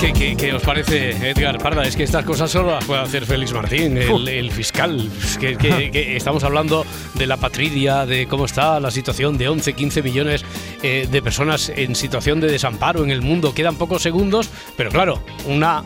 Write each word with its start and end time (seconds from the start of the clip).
¿Qué, 0.00 0.12
qué, 0.12 0.36
qué 0.36 0.52
os 0.52 0.62
parece, 0.62 1.10
Edgar 1.30 1.58
Parda? 1.58 1.82
Es 1.84 1.96
que 1.96 2.02
estas 2.02 2.24
cosas 2.24 2.50
solo 2.50 2.72
las 2.72 2.84
puede 2.84 3.00
hacer 3.00 3.24
Félix 3.24 3.52
Martín, 3.54 3.96
el, 3.96 4.28
el 4.28 4.50
fiscal. 4.52 5.08
Que- 5.40 5.56
que 5.90 6.16
estamos 6.16 6.44
hablando 6.44 6.84
de 7.14 7.26
la 7.26 7.38
patridia, 7.38 8.04
de 8.04 8.26
cómo 8.26 8.44
está 8.44 8.78
la 8.78 8.90
situación 8.90 9.38
de 9.38 9.48
11, 9.48 9.72
15 9.72 10.02
millones 10.02 10.44
eh, 10.82 11.08
de 11.10 11.22
personas 11.22 11.70
en 11.74 11.94
situación 11.94 12.40
de 12.40 12.48
desamparo 12.50 13.04
en 13.04 13.10
el 13.10 13.22
mundo. 13.22 13.54
Quedan 13.54 13.76
pocos 13.76 14.02
segundos, 14.02 14.50
pero 14.76 14.90
claro, 14.90 15.22
una. 15.46 15.82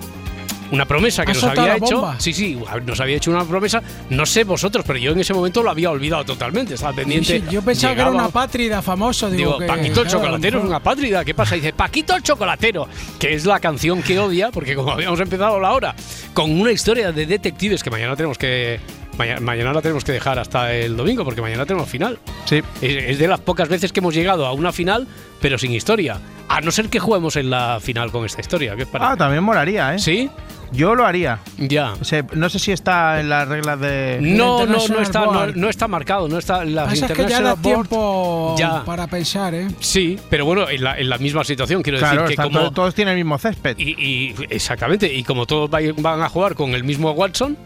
Una 0.73 0.84
promesa 0.87 1.24
que 1.24 1.33
nos 1.33 1.42
había 1.45 1.66
la 1.66 1.77
hecho. 1.77 1.97
bomba. 2.01 2.20
Sí, 2.20 2.33
sí, 2.33 2.59
nos 2.84 3.01
había 3.01 3.16
hecho 3.16 3.30
una 3.30 3.45
promesa. 3.45 3.83
No 4.10 4.24
sé 4.24 4.45
vosotros, 4.45 4.84
pero 4.87 4.98
yo 4.98 5.12
en 5.12 5.20
ese 5.20 5.34
momento 5.34 5.62
lo 5.62 5.70
había 5.70 5.91
olvidado 5.91 6.24
totalmente. 6.24 6.74
Estaba 6.74 6.93
pendiente. 6.93 7.41
Sí, 7.41 7.45
yo 7.51 7.62
pensaba 7.62 7.95
que 7.95 8.01
era 8.01 8.10
una 8.10 8.29
pátrida 8.29 8.80
famoso. 8.83 9.29
Digo, 9.30 9.41
Digo, 9.55 9.59
que, 9.59 9.66
Paquito 9.66 10.01
el 10.02 10.06
claro, 10.06 10.10
chocolatero 10.10 10.59
es 10.60 10.65
una 10.65 10.80
pátrida. 10.80 11.24
¿Qué 11.24 11.34
pasa? 11.34 11.55
Dice, 11.56 11.73
Paquito 11.73 12.15
el 12.15 12.23
chocolatero, 12.23 12.88
que 13.19 13.34
es 13.34 13.45
la 13.46 13.59
canción 13.59 14.02
que 14.02 14.19
odia, 14.19 14.51
porque 14.51 14.74
como 14.74 14.93
habíamos 14.93 15.19
empezado 15.20 15.59
la 15.59 15.73
hora, 15.73 15.95
con 16.34 16.51
una 16.51 16.71
historia 16.73 17.10
de 17.12 17.27
detectives 17.27 17.82
que 17.82 17.91
mañana 17.91 18.15
tenemos 18.16 18.38
que. 18.38 18.79
Mañana, 19.18 19.41
mañana 19.41 19.73
la 19.74 19.82
tenemos 19.82 20.05
que 20.05 20.12
dejar 20.12 20.38
hasta 20.38 20.73
el 20.73 20.96
domingo, 20.96 21.24
porque 21.24 21.43
mañana 21.43 21.66
tenemos 21.66 21.88
final. 21.88 22.18
Sí. 22.46 22.62
Es, 22.80 23.05
es 23.10 23.18
de 23.18 23.29
las 23.29 23.41
pocas 23.41 23.68
veces 23.68 23.93
que 23.93 24.01
hemos 24.01 24.15
llegado 24.15 24.46
a 24.46 24.52
una 24.52 24.73
final, 24.73 25.07
pero 25.41 25.59
sin 25.59 25.73
historia. 25.73 26.18
A 26.52 26.60
no 26.60 26.70
ser 26.72 26.88
que 26.88 26.98
juguemos 26.98 27.36
en 27.36 27.48
la 27.48 27.78
final 27.80 28.10
con 28.10 28.27
esta 28.27 28.40
historia. 28.40 28.74
¿Qué? 28.77 28.84
Ah, 28.95 29.15
también 29.16 29.43
molaría, 29.43 29.95
¿eh? 29.95 29.98
¿Sí? 30.01 30.29
Yo 30.73 30.95
lo 30.96 31.06
haría. 31.06 31.38
Ya. 31.59 31.95
O 32.01 32.04
sea, 32.04 32.24
no 32.34 32.48
sé 32.48 32.59
si 32.59 32.70
está 32.73 33.20
en 33.20 33.29
las 33.29 33.46
reglas 33.48 33.79
de. 33.80 34.18
No, 34.20 34.66
no, 34.66 34.78
no 34.88 35.01
está, 35.01 35.21
no, 35.26 35.46
no 35.46 35.68
está 35.68 35.87
marcado, 35.88 36.28
no 36.28 36.38
está 36.38 36.62
en 36.62 36.74
las 36.74 36.88
Pasa 36.90 37.06
es 37.06 37.12
que 37.12 37.26
ya 37.28 37.40
da 37.40 37.54
Board. 37.54 37.62
tiempo 37.88 38.56
Ya. 38.59 38.84
para 38.84 39.06
pensar, 39.06 39.54
¿eh? 39.54 39.68
Sí, 39.80 40.18
pero 40.28 40.45
bueno, 40.45 40.68
en 40.68 40.82
la, 40.84 40.98
en 40.98 41.09
la 41.09 41.18
misma 41.18 41.45
situación, 41.45 41.82
quiero 41.82 41.98
Claro, 41.98 42.23
decir 42.23 42.37
que 42.37 42.43
como, 42.43 42.59
todos, 42.59 42.74
todos 42.74 42.95
tienen 42.95 43.12
el 43.16 43.24
mismo 43.24 43.38
césped. 43.38 43.76
Y, 43.78 43.90
y- 44.01 44.34
exactamente, 44.51 45.12
y 45.12 45.23
como 45.24 45.46
todos 45.46 45.71
van 45.71 46.21
a 46.23 46.28
jugar 46.28 46.54
con 46.56 46.71
el 46.71 46.82
mismo 46.84 47.12
Watson, 47.12 47.56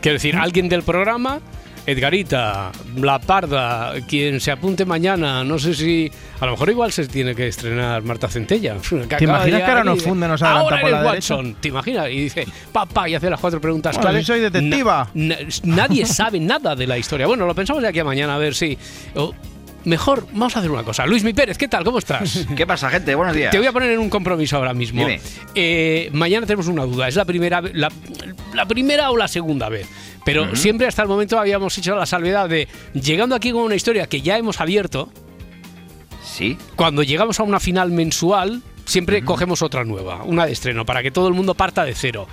quiero 0.00 0.14
decir, 0.14 0.36
alguien 0.36 0.68
del 0.68 0.82
programa, 0.82 1.40
Edgarita, 1.84 2.70
La 2.96 3.18
Parda, 3.18 3.94
quien 4.08 4.40
se 4.40 4.50
apunte 4.52 4.84
mañana, 4.84 5.42
no 5.42 5.58
sé 5.58 5.74
si. 5.74 6.10
A 6.40 6.46
lo 6.46 6.52
mejor 6.52 6.70
igual 6.70 6.92
se 6.92 7.06
tiene 7.08 7.34
que 7.34 7.48
estrenar 7.48 8.02
Marta 8.02 8.28
Centella. 8.28 8.76
¿Te 9.18 9.24
imaginas 9.24 9.62
que 9.62 9.68
ahora 9.70 9.84
nos 9.84 10.02
funde, 10.02 10.28
nos 10.28 10.40
adelanta 10.42 10.62
Ahora 10.62 10.80
por 10.80 10.90
la 10.90 11.02
derecha? 11.02 11.34
Watson, 11.36 11.56
¿te 11.60 11.68
imaginas? 11.68 12.08
Y 12.10 12.20
dice, 12.22 12.46
papá, 12.72 13.08
y 13.08 13.14
hace 13.14 13.28
las 13.28 13.40
cuatro 13.40 13.60
preguntas 13.60 13.96
Bueno, 13.96 14.10
claves. 14.10 14.26
soy 14.26 14.40
detectiva. 14.40 15.08
Na- 15.14 15.36
na- 15.36 15.46
nadie 15.64 16.06
sabe 16.06 16.38
nada 16.40 16.76
de 16.76 16.86
la 16.86 16.98
historia. 16.98 17.26
Bueno, 17.26 17.46
lo 17.46 17.54
pensamos 17.54 17.82
de 17.82 17.88
aquí 17.88 17.98
a 17.98 18.04
mañana, 18.04 18.34
a 18.36 18.38
ver 18.38 18.54
si. 18.54 18.78
o- 19.16 19.34
mejor, 19.84 20.26
vamos 20.32 20.54
a 20.54 20.60
hacer 20.60 20.70
una 20.70 20.84
cosa. 20.84 21.04
Luis 21.06 21.24
Mi 21.24 21.32
Pérez, 21.32 21.58
¿qué 21.58 21.66
tal? 21.66 21.82
¿Cómo 21.82 21.98
estás? 21.98 22.46
¿Qué 22.56 22.64
pasa, 22.66 22.88
gente? 22.90 23.12
Buenos 23.16 23.34
días. 23.34 23.50
Te 23.50 23.58
voy 23.58 23.66
a 23.66 23.72
poner 23.72 23.90
en 23.90 23.98
un 23.98 24.08
compromiso 24.08 24.56
ahora 24.56 24.72
mismo. 24.72 25.00
Dime. 25.00 25.20
Eh, 25.56 26.08
mañana 26.12 26.46
tenemos 26.46 26.68
una 26.68 26.84
duda. 26.84 27.08
¿Es 27.08 27.16
la 27.16 27.24
primera, 27.24 27.60
la, 27.60 27.88
la 28.54 28.66
primera 28.66 29.10
o 29.10 29.16
la 29.16 29.28
segunda 29.28 29.68
vez? 29.68 29.88
Pero 30.24 30.54
siempre 30.54 30.86
hasta 30.86 31.02
el 31.02 31.08
momento 31.08 31.38
habíamos 31.38 31.76
hecho 31.78 31.96
la 31.96 32.06
salvedad 32.06 32.48
de, 32.48 32.68
llegando 32.94 33.34
aquí 33.34 33.50
con 33.52 33.62
una 33.62 33.74
historia 33.74 34.06
que 34.06 34.20
ya 34.22 34.38
hemos 34.38 34.60
abierto, 34.60 35.08
Sí. 36.24 36.56
cuando 36.76 37.02
llegamos 37.02 37.40
a 37.40 37.42
una 37.42 37.58
final 37.60 37.90
mensual, 37.90 38.62
siempre 38.84 39.24
cogemos 39.24 39.62
otra 39.62 39.84
nueva, 39.84 40.22
una 40.22 40.46
de 40.46 40.52
estreno, 40.52 40.86
para 40.86 41.02
que 41.02 41.10
todo 41.10 41.28
el 41.28 41.34
mundo 41.34 41.54
parta 41.54 41.84
de 41.84 41.94
cero. 41.94 42.26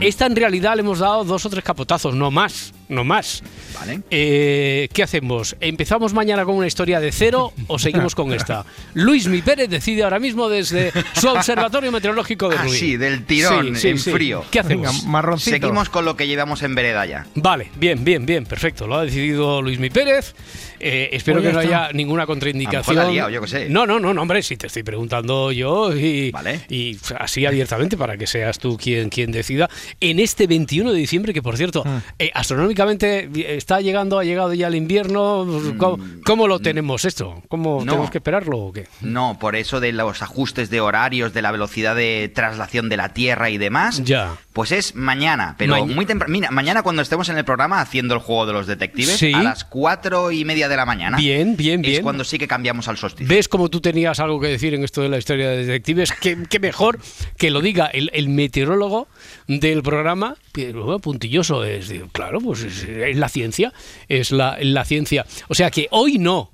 Esta 0.00 0.26
en 0.26 0.36
realidad 0.36 0.74
le 0.74 0.80
hemos 0.80 0.98
dado 0.98 1.24
dos 1.24 1.44
o 1.46 1.50
tres 1.50 1.64
capotazos, 1.64 2.14
no 2.14 2.30
más, 2.30 2.72
no 2.90 3.04
más. 3.04 3.42
Vale. 3.78 4.00
Eh, 4.10 4.88
¿Qué 4.92 5.02
hacemos? 5.02 5.56
¿Empezamos 5.60 6.12
mañana 6.12 6.44
con 6.44 6.54
una 6.56 6.66
historia 6.66 7.00
de 7.00 7.12
cero 7.12 7.52
o 7.68 7.78
seguimos 7.78 8.14
con 8.14 8.32
esta? 8.34 8.64
Luis 8.94 9.26
Mi 9.28 9.40
Pérez 9.42 9.70
decide 9.70 10.02
ahora 10.02 10.18
mismo 10.18 10.48
desde 10.48 10.92
su 11.14 11.28
observatorio 11.28 11.90
meteorológico 11.92 12.48
de 12.48 12.56
Ah, 12.56 12.62
Ruiz. 12.64 12.78
sí, 12.78 12.96
del 12.96 13.24
tirón, 13.24 13.74
en 13.82 13.98
frío. 13.98 14.44
¿Qué 14.50 14.62
Venga, 14.62 14.88
hacemos? 14.90 15.06
marroncito. 15.06 15.56
Seguimos 15.56 15.88
con 15.88 16.04
lo 16.04 16.16
que 16.16 16.26
llevamos 16.26 16.62
en 16.62 16.74
vereda 16.74 17.06
ya. 17.06 17.26
Vale, 17.34 17.70
bien, 17.76 18.04
bien, 18.04 18.26
bien, 18.26 18.44
perfecto. 18.44 18.86
Lo 18.86 18.96
ha 18.96 19.04
decidido 19.04 19.62
Luis 19.62 19.78
Mi 19.78 19.88
Pérez. 19.90 20.34
Eh, 20.82 21.10
espero 21.12 21.38
Pues 21.40 21.48
que 21.48 21.52
no 21.54 21.60
está. 21.60 21.84
haya 21.84 21.92
ninguna 21.92 22.22
A 22.22 22.24
lo 22.24 22.28
contraindicación. 22.28 22.96
mejor 22.96 22.96
la 22.96 23.02
ha 23.10 23.12
liado, 23.12 23.30
yo 23.30 23.40
qué 23.42 23.48
sé. 23.48 23.68
No, 23.68 23.86
no, 23.86 24.00
no, 24.00 24.14
no, 24.14 24.22
hombre, 24.22 24.42
si 24.42 24.56
te 24.56 24.66
estoy 24.66 24.82
preguntando 24.82 25.52
yo 25.52 25.94
y, 25.94 26.30
Vale. 26.30 26.62
y 26.70 26.96
así 27.18 27.44
abiertamente 27.44 27.98
para 27.98 28.16
que 28.16 28.26
seas 28.26 28.58
tú 28.58 28.78
quien, 28.78 29.10
quien 29.10 29.30
decida. 29.30 29.68
En 30.00 30.18
este 30.18 30.46
21 30.46 30.92
de 30.92 30.98
diciembre, 30.98 31.34
que 31.34 31.42
por 31.42 31.56
cierto, 31.58 31.82
Ah. 31.86 32.00
eh, 32.18 32.30
astronómicamente 32.32 32.79
está 32.84 33.80
llegando, 33.80 34.18
ha 34.18 34.24
llegado 34.24 34.52
ya 34.54 34.68
el 34.68 34.74
invierno. 34.74 35.46
¿Cómo, 35.78 35.98
cómo 36.24 36.48
lo 36.48 36.58
tenemos 36.60 37.04
esto? 37.04 37.42
¿Cómo 37.48 37.80
Mm. 37.80 37.84
No. 37.84 37.92
tenemos 37.92 38.10
que 38.10 38.18
esperarlo 38.18 38.58
o 38.58 38.72
qué? 38.72 38.86
No, 39.00 39.38
por 39.38 39.54
eso 39.56 39.80
de 39.80 39.92
los 39.92 40.22
ajustes 40.22 40.70
de 40.70 40.80
horarios, 40.80 41.32
de 41.34 41.42
la 41.42 41.50
velocidad 41.52 41.94
de 41.94 42.30
traslación 42.34 42.88
de 42.88 42.96
la 42.96 43.10
Tierra 43.10 43.50
y 43.50 43.58
demás. 43.58 44.02
Ya. 44.04 44.36
Pues 44.52 44.72
es 44.72 44.94
mañana, 44.94 45.54
pero 45.58 45.86
muy 45.86 46.06
temprano. 46.06 46.32
Mira, 46.32 46.50
mañana 46.50 46.82
cuando 46.82 47.02
estemos 47.02 47.28
en 47.28 47.38
el 47.38 47.44
programa 47.44 47.80
haciendo 47.80 48.14
el 48.14 48.20
juego 48.20 48.46
de 48.46 48.52
los 48.52 48.66
detectives, 48.66 49.16
Sí. 49.16 49.32
a 49.32 49.42
las 49.42 49.64
cuatro 49.64 50.32
y 50.32 50.44
media 50.44 50.68
de 50.68 50.76
la 50.76 50.84
mañana. 50.86 51.16
Bien, 51.16 51.56
bien, 51.56 51.82
bien. 51.82 51.96
Es 51.96 52.00
cuando 52.00 52.24
sí 52.24 52.38
que 52.38 52.48
cambiamos 52.48 52.88
al 52.88 52.96
solsticio. 52.96 53.28
¿Ves 53.34 53.48
cómo 53.48 53.68
tú 53.68 53.80
tenías 53.80 54.18
algo 54.20 54.40
que 54.40 54.48
decir 54.48 54.74
en 54.74 54.82
esto 54.84 55.02
de 55.02 55.08
la 55.08 55.18
historia 55.18 55.48
de 55.50 55.58
detectives? 55.64 56.12
¿Qué, 56.12 56.36
qué 56.48 56.58
mejor 56.58 56.98
que 57.36 57.50
lo 57.50 57.60
diga 57.60 57.86
el, 57.86 58.10
el 58.12 58.28
meteorólogo 58.28 59.06
del 59.46 59.82
programa? 59.82 60.36
Pero, 60.52 60.98
puntilloso 60.98 61.64
es. 61.64 61.88
digo, 61.88 62.08
Claro, 62.12 62.40
pues 62.40 62.62
es, 62.70 62.84
es 62.84 63.16
la 63.16 63.28
ciencia. 63.28 63.72
Es 64.08 64.30
la, 64.32 64.56
la 64.60 64.84
ciencia. 64.84 65.26
O 65.48 65.54
sea 65.54 65.70
que 65.70 65.88
hoy 65.90 66.18
no. 66.18 66.52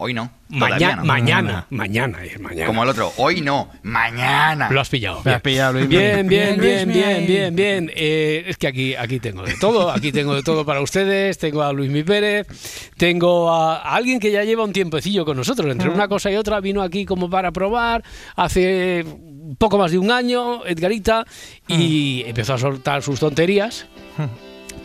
Hoy 0.00 0.14
no. 0.14 0.30
Mañana, 0.50 0.96
no. 0.96 1.04
mañana, 1.04 1.66
mañana 1.70 2.24
es 2.24 2.38
mañana. 2.38 2.66
Como 2.66 2.84
el 2.84 2.88
otro. 2.88 3.12
Hoy 3.16 3.40
no. 3.40 3.68
Mañana. 3.82 4.70
Lo 4.70 4.80
has 4.80 4.88
pillado. 4.88 5.20
Me 5.24 5.32
has 5.32 5.42
pillado, 5.42 5.72
Luis. 5.72 5.88
Bien, 5.88 6.26
bien, 6.28 6.58
Bien, 6.60 6.88
bien, 6.88 6.88
bien, 6.88 7.26
bien, 7.26 7.56
bien. 7.56 7.90
Eh, 7.96 8.44
es 8.46 8.56
que 8.56 8.68
aquí, 8.68 8.94
aquí 8.94 9.18
tengo 9.18 9.42
de 9.42 9.54
todo, 9.60 9.90
aquí 9.90 10.12
tengo 10.12 10.36
de 10.36 10.44
todo 10.44 10.64
para 10.64 10.80
ustedes. 10.82 11.36
Tengo 11.38 11.64
a 11.64 11.72
Luis 11.72 11.90
Mi 11.90 12.04
Pérez, 12.04 12.46
tengo 12.96 13.50
a, 13.50 13.78
a 13.78 13.96
alguien 13.96 14.20
que 14.20 14.30
ya 14.30 14.44
lleva 14.44 14.62
un 14.62 14.72
tiempecillo 14.72 15.24
con 15.24 15.36
nosotros. 15.36 15.68
Entre 15.68 15.90
una 15.90 16.06
cosa 16.06 16.30
y 16.30 16.36
otra 16.36 16.60
vino 16.60 16.80
aquí 16.80 17.04
como 17.04 17.28
para 17.28 17.50
probar 17.50 18.04
hace 18.36 19.04
poco 19.58 19.78
más 19.78 19.90
de 19.90 19.98
un 19.98 20.12
año, 20.12 20.64
Edgarita, 20.64 21.26
y 21.66 22.22
empezó 22.24 22.54
a 22.54 22.58
soltar 22.58 23.02
sus 23.02 23.18
tonterías. 23.18 23.86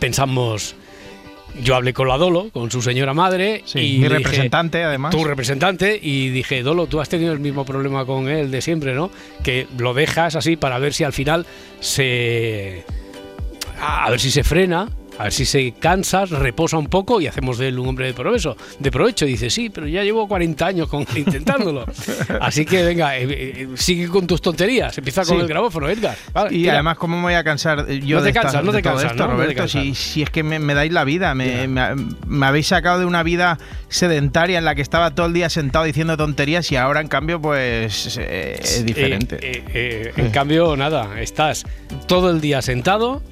Pensamos, 0.04 0.76
yo 1.62 1.76
hablé 1.76 1.94
con 1.94 2.06
la 2.08 2.18
Dolo, 2.18 2.50
con 2.52 2.70
su 2.70 2.82
señora 2.82 3.14
madre, 3.14 3.62
Sí, 3.64 3.78
y 3.78 3.82
mi 3.92 3.96
dije, 4.04 4.08
representante, 4.10 4.84
además. 4.84 5.12
tu 5.16 5.24
representante 5.24 5.98
y 6.02 6.28
dije, 6.28 6.62
Dolo, 6.62 6.86
tú 6.88 7.00
has 7.00 7.08
tenido 7.08 7.32
el 7.32 7.40
mismo 7.40 7.64
problema 7.64 8.04
con 8.04 8.28
él 8.28 8.50
de 8.50 8.60
siempre, 8.60 8.92
¿no? 8.92 9.10
Que 9.42 9.66
lo 9.78 9.94
dejas 9.94 10.36
así 10.36 10.56
para 10.56 10.78
ver 10.78 10.92
si 10.92 11.04
al 11.04 11.14
final 11.14 11.46
se... 11.80 12.84
A 13.80 14.10
ver 14.10 14.20
si 14.20 14.30
se 14.30 14.44
frena, 14.44 14.90
a 15.18 15.24
ver 15.24 15.32
si 15.32 15.44
se 15.44 15.72
cansa, 15.78 16.24
reposa 16.26 16.76
un 16.76 16.86
poco 16.88 17.20
y 17.20 17.26
hacemos 17.26 17.56
de 17.58 17.68
él 17.68 17.78
un 17.78 17.88
hombre 17.88 18.06
de 18.06 18.14
provecho. 18.14 18.56
De 18.78 18.90
provecho. 18.90 19.24
Dice, 19.26 19.48
sí, 19.50 19.70
pero 19.70 19.86
ya 19.86 20.02
llevo 20.02 20.26
40 20.26 20.66
años 20.66 20.88
con, 20.88 21.06
intentándolo. 21.16 21.84
Así 22.40 22.64
que 22.64 22.82
venga, 22.82 23.16
eh, 23.16 23.26
eh, 23.30 23.68
sigue 23.76 24.08
con 24.08 24.26
tus 24.26 24.42
tonterías. 24.42 24.96
Empieza 24.98 25.24
con 25.24 25.36
Sí. 25.36 25.42
el 25.42 25.48
grabófono, 25.48 25.88
Edgar. 25.88 26.16
Vale, 26.32 26.54
Y 26.54 26.62
tira. 26.62 26.74
además, 26.74 26.98
¿cómo 26.98 27.16
me 27.16 27.22
voy 27.22 27.34
a 27.34 27.44
cansar 27.44 27.86
eh, 27.88 28.00
yo 28.00 28.16
No 28.16 28.22
te 28.22 28.24
de, 28.24 28.30
esta- 28.30 28.42
cansas, 28.42 28.64
no 28.64 28.72
te 28.72 28.82
cansas, 28.82 29.10
esto, 29.12 29.16
¿no? 29.26 29.32
No 29.34 29.36
te 29.38 29.42
Roberto? 29.44 29.62
cansas. 29.62 29.82
si, 29.82 29.94
si 29.94 30.22
es 30.22 30.30
que 30.30 30.42
me, 30.42 30.58
me 30.58 30.74
dais 30.74 30.92
la 30.92 31.04
vida, 31.04 31.34
me, 31.34 31.68
me- 31.68 31.94
me 32.26 32.46
habéis 32.46 32.66
sacado 32.66 32.98
de 32.98 33.04
una 33.06 33.22
vida 33.22 33.58
sedentaria 33.88 34.58
en 34.58 34.64
la 34.64 34.74
que 34.74 34.82
estaba 34.82 35.14
todo 35.14 35.26
el 35.26 35.32
día 35.32 35.48
sentado 35.48 35.84
diciendo 35.84 36.16
tonterías 36.16 36.70
y 36.72 36.76
ahora, 36.76 37.00
en 37.00 37.08
cambio, 37.08 37.40
pues 37.40 38.18
eh, 38.20 38.58
es 38.60 38.84
diferente. 38.84 40.12
En 40.16 40.30
cambio, 40.30 40.76
nada, 40.76 41.20
estás 41.20 41.64
todo 42.06 42.30
el 42.30 42.40
día 42.40 42.60
sentado 42.62 43.22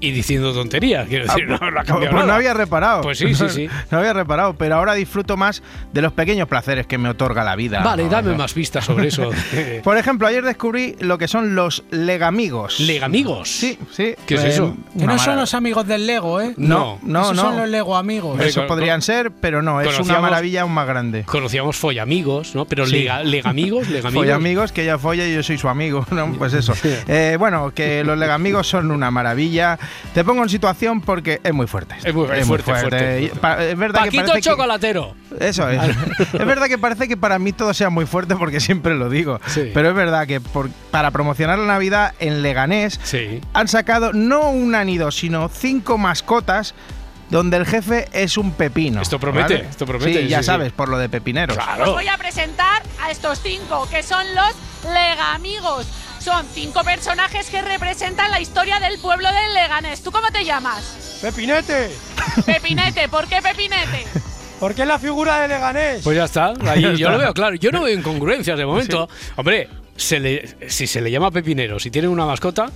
y 0.00 0.12
diciendo 0.12 0.52
tonterías. 0.52 1.06
Quiero 1.08 1.26
Ah, 1.28 1.34
decir, 1.34 1.48
no, 1.48 1.58
no 1.58 1.66
ha 1.80 1.84
cambiado 1.84 1.98
pues 2.00 2.12
no 2.12 2.20
nada. 2.22 2.34
había 2.36 2.54
reparado. 2.54 3.02
Pues 3.02 3.18
sí, 3.18 3.34
sí, 3.34 3.48
sí. 3.50 3.68
No 3.90 3.98
había 3.98 4.12
reparado, 4.12 4.54
pero 4.54 4.76
ahora 4.76 4.94
disfruto 4.94 5.36
más 5.36 5.62
de 5.92 6.02
los 6.02 6.12
pequeños 6.12 6.48
placeres 6.48 6.86
que 6.86 6.98
me 6.98 7.08
otorga 7.08 7.44
la 7.44 7.54
vida. 7.56 7.80
Vale, 7.82 8.08
dame 8.08 8.30
¿no? 8.32 8.36
más 8.38 8.52
pistas 8.54 8.84
sobre 8.84 9.08
eso. 9.08 9.30
Por 9.84 9.96
ejemplo, 9.98 10.26
ayer 10.26 10.44
descubrí 10.44 10.96
lo 11.00 11.18
que 11.18 11.28
son 11.28 11.54
los 11.54 11.84
legamigos. 11.90 12.80
Legamigos. 12.80 13.50
Sí, 13.50 13.78
sí. 13.90 14.14
¿Qué 14.26 14.34
es 14.36 14.44
Eh, 14.44 14.48
eso? 14.48 14.76
Que 14.98 15.06
no 15.06 15.18
son 15.18 15.36
los 15.36 15.54
amigos 15.54 15.86
del 15.86 16.06
Lego, 16.06 16.40
¿eh? 16.40 16.54
No, 16.56 16.98
no, 17.02 17.20
Esos 17.22 17.36
no. 17.36 17.42
son 17.42 17.56
los 17.58 17.68
Lego 17.68 17.96
amigos. 17.96 18.32
Hombre, 18.32 18.48
Eso 18.48 18.60
con- 18.62 18.68
podrían 18.68 19.02
ser, 19.02 19.30
pero 19.32 19.62
no, 19.62 19.80
es 19.80 19.98
una 20.00 20.20
maravilla 20.20 20.62
aún 20.62 20.72
más 20.72 20.86
grande. 20.86 21.24
Conocíamos 21.24 21.76
follamigos, 21.76 22.54
¿no? 22.54 22.64
Pero 22.64 22.86
Sí. 22.86 22.92
lega- 23.04 23.22
legamigos, 23.22 23.88
legamigos. 23.90 24.12
Folla 24.24 24.34
amigos, 24.36 24.72
que 24.72 24.82
ella 24.82 24.98
folla 24.98 25.26
y 25.26 25.34
yo 25.34 25.42
soy 25.42 25.58
su 25.58 25.68
amigo, 25.68 26.06
¿no? 26.10 26.32
Pues 26.32 26.52
eso. 26.54 26.72
Eh, 27.08 27.36
bueno, 27.38 27.72
que 27.74 28.02
los 28.04 28.18
legamigos 28.18 28.66
son 28.68 28.90
una 28.90 29.10
maravilla. 29.10 29.78
Te 30.14 30.24
pongo 30.24 30.42
en 30.42 30.48
situación 30.48 31.00
porque 31.00 31.40
es 31.42 31.52
muy 31.52 31.66
fuerte. 31.66 31.94
Es 32.04 32.14
muy- 32.14 32.26
es 32.36 32.46
fuerte, 32.46 32.64
fuerte, 32.74 33.22
Y 33.22 33.28
pa- 33.28 33.62
Es 33.64 33.76
verdad 33.76 34.00
que 34.00 34.06
Paquito 34.06 34.24
parece 34.26 34.42
que- 34.42 34.50
Chocolatero. 34.50 35.14
Eso 35.38 35.68
es. 35.68 35.80
es 36.20 36.46
verdad 36.46 36.66
que 36.66 36.78
parece 36.78 37.06
que 37.08 37.16
para 37.16 37.38
mí 37.38 37.52
todo 37.52 37.72
sea 37.74 37.90
muy 37.90 38.06
fuerte 38.06 38.34
porque 38.36 38.60
siempre 38.60 38.94
lo 38.94 39.08
digo. 39.08 39.40
Sí. 39.46 39.70
Pero 39.72 39.88
es 39.90 39.94
verdad 39.94 40.26
que 40.26 40.40
por- 40.40 40.70
para 40.90 41.10
promocionar 41.10 41.58
la 41.58 41.66
Navidad 41.66 42.14
en 42.18 42.42
Leganés 42.42 42.98
Sí. 43.02 43.40
han 43.52 43.68
sacado 43.68 44.12
no 44.12 44.50
una 44.50 44.84
ni 44.84 44.98
dos, 44.98 45.14
sino 45.16 45.48
cinco 45.48 45.98
mascotas 45.98 46.74
donde 47.30 47.56
el 47.58 47.64
jefe 47.66 48.08
es 48.12 48.36
un 48.36 48.50
pepino. 48.52 49.00
Esto 49.00 49.20
promete, 49.20 49.54
¿vale? 49.54 49.68
esto 49.70 49.86
promete, 49.86 50.22
Sí, 50.22 50.28
ya 50.28 50.38
sí, 50.38 50.42
sí. 50.42 50.46
sabes, 50.46 50.72
por 50.72 50.88
lo 50.88 50.98
de 50.98 51.08
pepineros. 51.08 51.56
Claro. 51.56 51.92
Voy 51.92 52.08
a 52.08 52.18
presentar 52.18 52.82
a 53.00 53.10
estos 53.12 53.40
cinco, 53.40 53.86
que 53.88 54.02
son 54.02 54.24
los 54.34 54.92
Legamigos. 54.92 55.86
Son 56.20 56.46
cinco 56.52 56.84
personajes 56.84 57.48
que 57.48 57.62
representan 57.62 58.30
la 58.30 58.40
historia 58.40 58.78
del 58.78 58.98
pueblo 59.00 59.28
de 59.28 59.54
Leganés. 59.54 60.02
¿Tú 60.02 60.12
cómo 60.12 60.30
te 60.30 60.44
llamas? 60.44 61.18
Pepinete, 61.22 61.90
Pepinete. 62.46 63.08
¿Por 63.08 63.26
qué 63.26 63.40
Pepinete? 63.42 64.04
porque 64.58 64.82
es 64.82 64.88
la 64.88 64.98
figura 64.98 65.40
de 65.40 65.48
Leganés. 65.48 66.02
Pues 66.04 66.16
ya 66.18 66.24
está. 66.24 66.52
Ahí 66.66 66.82
yo 66.98 67.08
lo 67.10 67.18
veo 67.18 67.32
claro. 67.32 67.56
Yo 67.56 67.72
no 67.72 67.82
veo 67.82 67.96
incongruencias 67.98 68.58
de 68.58 68.66
momento. 68.66 69.08
Hombre, 69.36 69.68
se 69.96 70.20
le, 70.20 70.56
si 70.68 70.86
se 70.86 71.00
le 71.00 71.10
llama 71.10 71.30
pepinero, 71.30 71.78
si 71.80 71.90
tiene 71.90 72.08
una 72.08 72.26
mascota, 72.26 72.70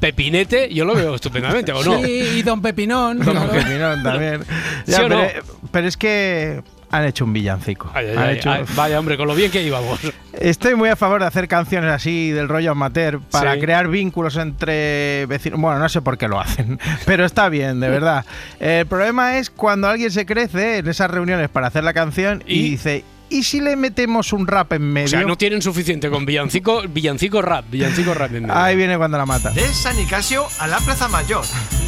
pepinete, 0.00 0.72
yo 0.74 0.84
lo 0.84 0.94
veo 0.94 1.14
estupendamente, 1.14 1.72
¿o 1.72 1.82
no? 1.84 1.98
Sí, 2.02 2.10
y 2.38 2.42
Don 2.42 2.60
Pepinón. 2.60 3.20
Don 3.20 3.34
claro. 3.36 3.52
Pepinón 3.52 4.02
también. 4.02 4.42
¿Sí 4.86 4.92
Ya, 4.92 5.04
o 5.04 5.08
no? 5.08 5.20
pero, 5.20 5.44
pero 5.70 5.86
es 5.88 5.96
que 5.96 6.62
han 6.90 7.04
hecho 7.04 7.24
un 7.24 7.32
villancico. 7.32 7.90
Ay, 7.94 8.06
ay, 8.10 8.16
Han 8.16 8.22
ay, 8.24 8.36
hecho- 8.36 8.50
ay, 8.50 8.64
vaya, 8.74 8.98
hombre, 8.98 9.16
con 9.16 9.26
lo 9.28 9.34
bien 9.34 9.50
que 9.50 9.62
íbamos. 9.62 10.00
Estoy 10.32 10.74
muy 10.74 10.88
a 10.88 10.96
favor 10.96 11.20
de 11.20 11.26
hacer 11.26 11.48
canciones 11.48 11.90
así 11.90 12.30
del 12.30 12.48
rollo 12.48 12.72
amateur 12.72 13.20
para 13.30 13.54
Sí. 13.54 13.60
crear 13.60 13.88
vínculos 13.88 14.36
entre 14.36 15.26
vecinos. 15.26 15.60
Bueno, 15.60 15.78
no 15.78 15.88
sé 15.88 16.00
por 16.02 16.16
qué 16.18 16.28
lo 16.28 16.40
hacen, 16.40 16.78
pero 17.06 17.24
está 17.24 17.48
bien, 17.48 17.80
de 17.80 17.88
verdad. 17.88 18.24
El 18.60 18.86
problema 18.86 19.38
es 19.38 19.50
cuando 19.50 19.88
alguien 19.88 20.10
se 20.10 20.24
crece 20.26 20.78
en 20.78 20.88
esas 20.88 21.10
reuniones 21.10 21.48
para 21.48 21.66
hacer 21.68 21.84
la 21.84 21.92
canción 21.92 22.42
y, 22.46 22.54
Y- 22.60 22.70
dice, 22.70 23.04
¿y 23.30 23.42
si 23.42 23.60
le 23.60 23.76
metemos 23.76 24.32
un 24.32 24.46
rap 24.46 24.72
en 24.72 24.90
medio? 24.90 25.06
O 25.06 25.08
sea, 25.08 25.20
no 25.22 25.36
tienen 25.36 25.60
suficiente 25.60 26.08
con 26.08 26.24
villancico, 26.24 26.82
villancico 26.88 27.42
rap, 27.42 27.66
villancico 27.70 28.14
rap 28.14 28.32
en 28.34 28.42
medio. 28.44 28.56
Ahí 28.56 28.76
viene 28.76 28.96
cuando 28.96 29.18
la 29.18 29.26
mata. 29.26 29.50
De 29.50 29.66
San 29.74 29.96
Nicasio 29.96 30.46
a 30.58 30.66
la 30.66 30.78
Plaza 30.78 31.08
Mayor. 31.08 31.44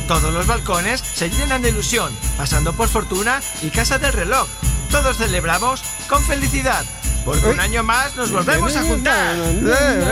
Todos 0.09 0.35
los 0.35 0.47
balcones 0.47 1.01
se 1.01 1.31
llenan 1.31 1.63
de 1.63 1.71
ilusión, 1.71 2.13
pasando 2.37 2.73
por 2.75 2.89
Fortuna 2.89 3.41
y 3.63 3.69
Casa 3.71 3.99
del 3.99 4.13
Reloj. 4.13 4.47
Todos 4.91 5.17
celebramos 5.19 5.83
con 6.09 6.23
felicidad, 6.25 6.85
porque 7.25 7.47
un 7.47 7.61
año 7.61 7.83
más 7.85 8.17
nos 8.17 8.33
volvemos 8.33 8.75
a 8.77 8.83
juntar. 8.83 9.37
Eh, 9.37 9.63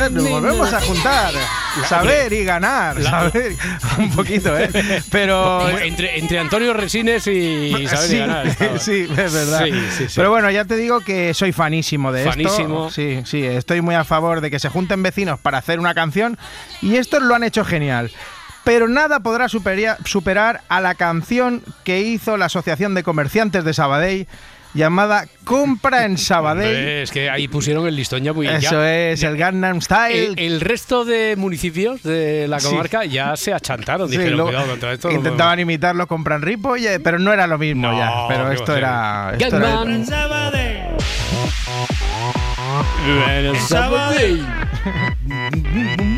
eh, 0.06 0.08
nos 0.10 0.28
volvemos 0.28 0.72
a 0.72 0.80
juntar. 0.80 1.32
Saber 1.88 2.32
y 2.32 2.44
ganar. 2.44 3.02
Saber 3.02 3.54
un 3.98 4.10
poquito, 4.14 4.56
¿eh? 4.56 4.70
Pero. 5.10 5.68
Entre, 5.80 6.18
entre 6.18 6.38
Antonio 6.38 6.72
Resines 6.74 7.26
y 7.26 7.74
Isabel 7.82 8.08
sí, 8.08 8.18
Ganar. 8.18 8.46
estaba. 8.46 8.78
sí, 8.78 9.08
es 9.10 9.32
verdad. 9.32 9.64
Sí, 9.64 9.72
sí, 9.96 10.04
sí. 10.08 10.12
Pero 10.14 10.30
bueno, 10.30 10.48
ya 10.50 10.64
te 10.64 10.76
digo 10.76 11.00
que 11.00 11.34
soy 11.34 11.52
fanísimo 11.52 12.12
de 12.12 12.24
Fanísimo. 12.24 12.88
esto. 12.88 12.90
Sí, 12.94 13.22
sí, 13.24 13.44
estoy 13.44 13.80
muy 13.80 13.96
a 13.96 14.04
favor 14.04 14.40
de 14.40 14.50
que 14.50 14.58
se 14.60 14.68
junten 14.68 15.02
vecinos 15.02 15.40
para 15.40 15.58
hacer 15.58 15.80
una 15.80 15.94
canción 15.94 16.38
y 16.82 16.96
estos 16.96 17.22
lo 17.22 17.34
han 17.34 17.42
hecho 17.42 17.64
genial. 17.64 18.12
Pero 18.64 18.86
nada 18.86 19.20
podrá 19.20 19.46
superia- 19.48 19.96
superar 20.04 20.62
a 20.68 20.80
la 20.80 20.94
canción 20.94 21.62
que 21.84 22.00
hizo 22.00 22.36
la 22.36 22.46
Asociación 22.46 22.94
de 22.94 23.02
Comerciantes 23.02 23.64
de 23.64 23.72
Sabadell 23.74 24.28
llamada 24.74 25.26
Compra 25.44 26.04
en 26.04 26.18
Sabadell. 26.18 26.76
Hombre, 26.76 27.02
es 27.02 27.10
que 27.10 27.30
ahí 27.30 27.48
pusieron 27.48 27.86
el 27.86 27.96
listón 27.96 28.22
ya 28.22 28.32
muy 28.32 28.46
ya- 28.46 28.58
Eso 28.58 28.84
es, 28.84 29.22
el 29.22 29.36
Gangnam 29.36 29.80
Style. 29.80 30.34
El, 30.36 30.38
el 30.38 30.60
resto 30.60 31.04
de 31.04 31.36
municipios 31.36 32.02
de 32.02 32.46
la 32.48 32.60
Sí. 32.60 32.68
comarca 32.68 33.04
ya 33.04 33.34
se 33.36 33.52
achantaron. 33.54 34.08
Sí, 34.08 34.16
Dijeron, 34.18 34.36
luego 34.36 34.50
cuidado 34.50 34.68
contra 34.68 34.92
esto. 34.92 35.08
no 35.08 35.14
intentaban 35.14 35.58
imitarlo 35.60 36.06
con 36.06 36.22
Pran 36.22 36.42
Ripoll, 36.42 36.84
eh, 36.84 37.00
pero 37.00 37.18
no 37.18 37.32
era 37.32 37.46
lo 37.46 37.58
mismo 37.58 37.90
No, 37.90 37.96
ya. 37.98 38.28
Pero 38.28 38.48
¿qué 38.48 38.54
esto 38.56 38.76
era. 38.76 39.32
esto 39.38 39.56
era- 39.56 39.68
Gatman. 39.70 40.06
Sabadell. 40.06 40.78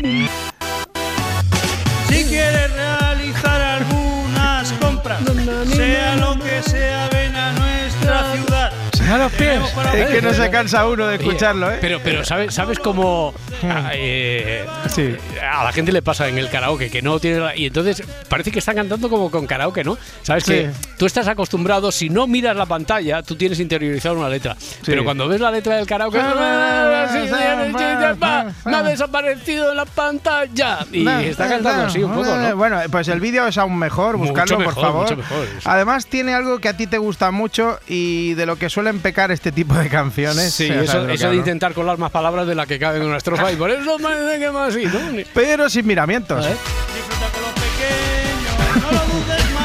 los 9.31 9.71
pies. 9.81 9.95
Es 9.95 10.09
que 10.09 10.21
no 10.21 10.33
se 10.33 10.49
cansa 10.49 10.87
uno 10.87 11.07
de 11.07 11.15
escucharlo, 11.15 11.71
¿eh? 11.71 11.77
Pero, 11.81 11.99
pero 12.03 12.23
¿sabes, 12.25 12.53
sabes 12.53 12.79
cómo 12.79 13.33
a, 13.63 13.91
eh, 13.93 14.65
Sí. 14.89 15.15
a 15.41 15.63
la 15.63 15.71
gente 15.71 15.91
le 15.91 16.01
pasa 16.01 16.27
en 16.27 16.37
el 16.37 16.49
karaoke 16.49 16.89
que 16.89 17.01
no 17.01 17.19
tiene 17.19 17.39
la- 17.39 17.55
y 17.55 17.65
entonces 17.67 18.03
parece 18.29 18.51
que 18.51 18.59
están 18.59 18.75
cantando 18.75 19.09
como 19.09 19.29
con 19.31 19.47
karaoke, 19.47 19.83
¿no? 19.83 19.97
Sabes 20.23 20.43
Sí. 20.43 20.51
que 20.53 20.69
tú 20.97 21.05
estás 21.05 21.27
acostumbrado, 21.27 21.91
si 21.91 22.09
no 22.09 22.27
miras 22.27 22.55
la 22.55 22.65
pantalla, 22.65 23.21
tú 23.23 23.35
tienes 23.35 23.59
interiorizado 23.59 24.15
una 24.15 24.29
letra, 24.29 24.55
pero 24.85 25.03
cuando 25.03 25.27
ves 25.27 25.41
la 25.41 25.51
letra 25.51 25.75
del 25.77 25.85
karaoke, 25.85 26.17
me 28.65 28.75
ha 28.75 28.83
desaparecido 28.83 29.71
en 29.71 29.77
la 29.77 29.85
pantalla 29.85 30.79
y 30.91 31.07
está 31.07 31.47
cantando 31.47 31.85
así 31.85 32.03
un 32.03 32.13
poco, 32.13 32.35
¿no? 32.35 32.55
Bueno, 32.55 32.79
pues 32.91 33.07
el 33.07 33.19
vídeo 33.19 33.47
es 33.47 33.57
aún 33.57 33.77
mejor, 33.77 34.17
buscarlo 34.17 34.57
por 34.63 34.75
favor. 34.75 35.17
mejor, 35.17 35.45
sí. 35.47 35.57
Además 35.65 36.05
tiene 36.07 36.33
algo 36.33 36.59
que 36.59 36.69
a 36.69 36.77
ti 36.77 36.87
te 36.87 36.97
gusta 36.97 37.31
mucho 37.31 37.79
y 37.87 38.33
de 38.33 38.45
lo 38.45 38.57
que 38.57 38.69
suelen 38.69 38.99
pecar 38.99 39.20
este 39.29 39.51
tipo 39.51 39.75
de 39.75 39.89
canciones. 39.89 40.53
Sí, 40.53 40.67
eso, 40.67 41.07
eso 41.07 41.29
de 41.29 41.35
intentar 41.35 41.73
colar 41.73 41.99
más 41.99 42.09
palabras 42.09 42.47
de 42.47 42.55
las 42.55 42.65
que 42.65 42.79
caben 42.79 43.03
en 43.03 43.09
una 43.09 43.17
estrofa 43.17 43.51
y 43.51 43.55
por 43.55 43.69
eso 43.69 43.97
parece 44.01 44.39
que 44.39 44.49
más 44.49 44.73
así, 44.73 44.85
¿no? 44.85 44.99
Pero 45.33 45.69
sin 45.69 45.85
miramientos. 45.85 46.43
Disfruta 46.43 47.27
con 47.33 47.41
los 47.43 47.51
pequeños, 47.53 48.57
no 48.81 48.91
lo 48.91 49.03
dudes 49.13 49.45
más. 49.53 49.61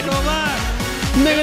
Tiene 1.22 1.42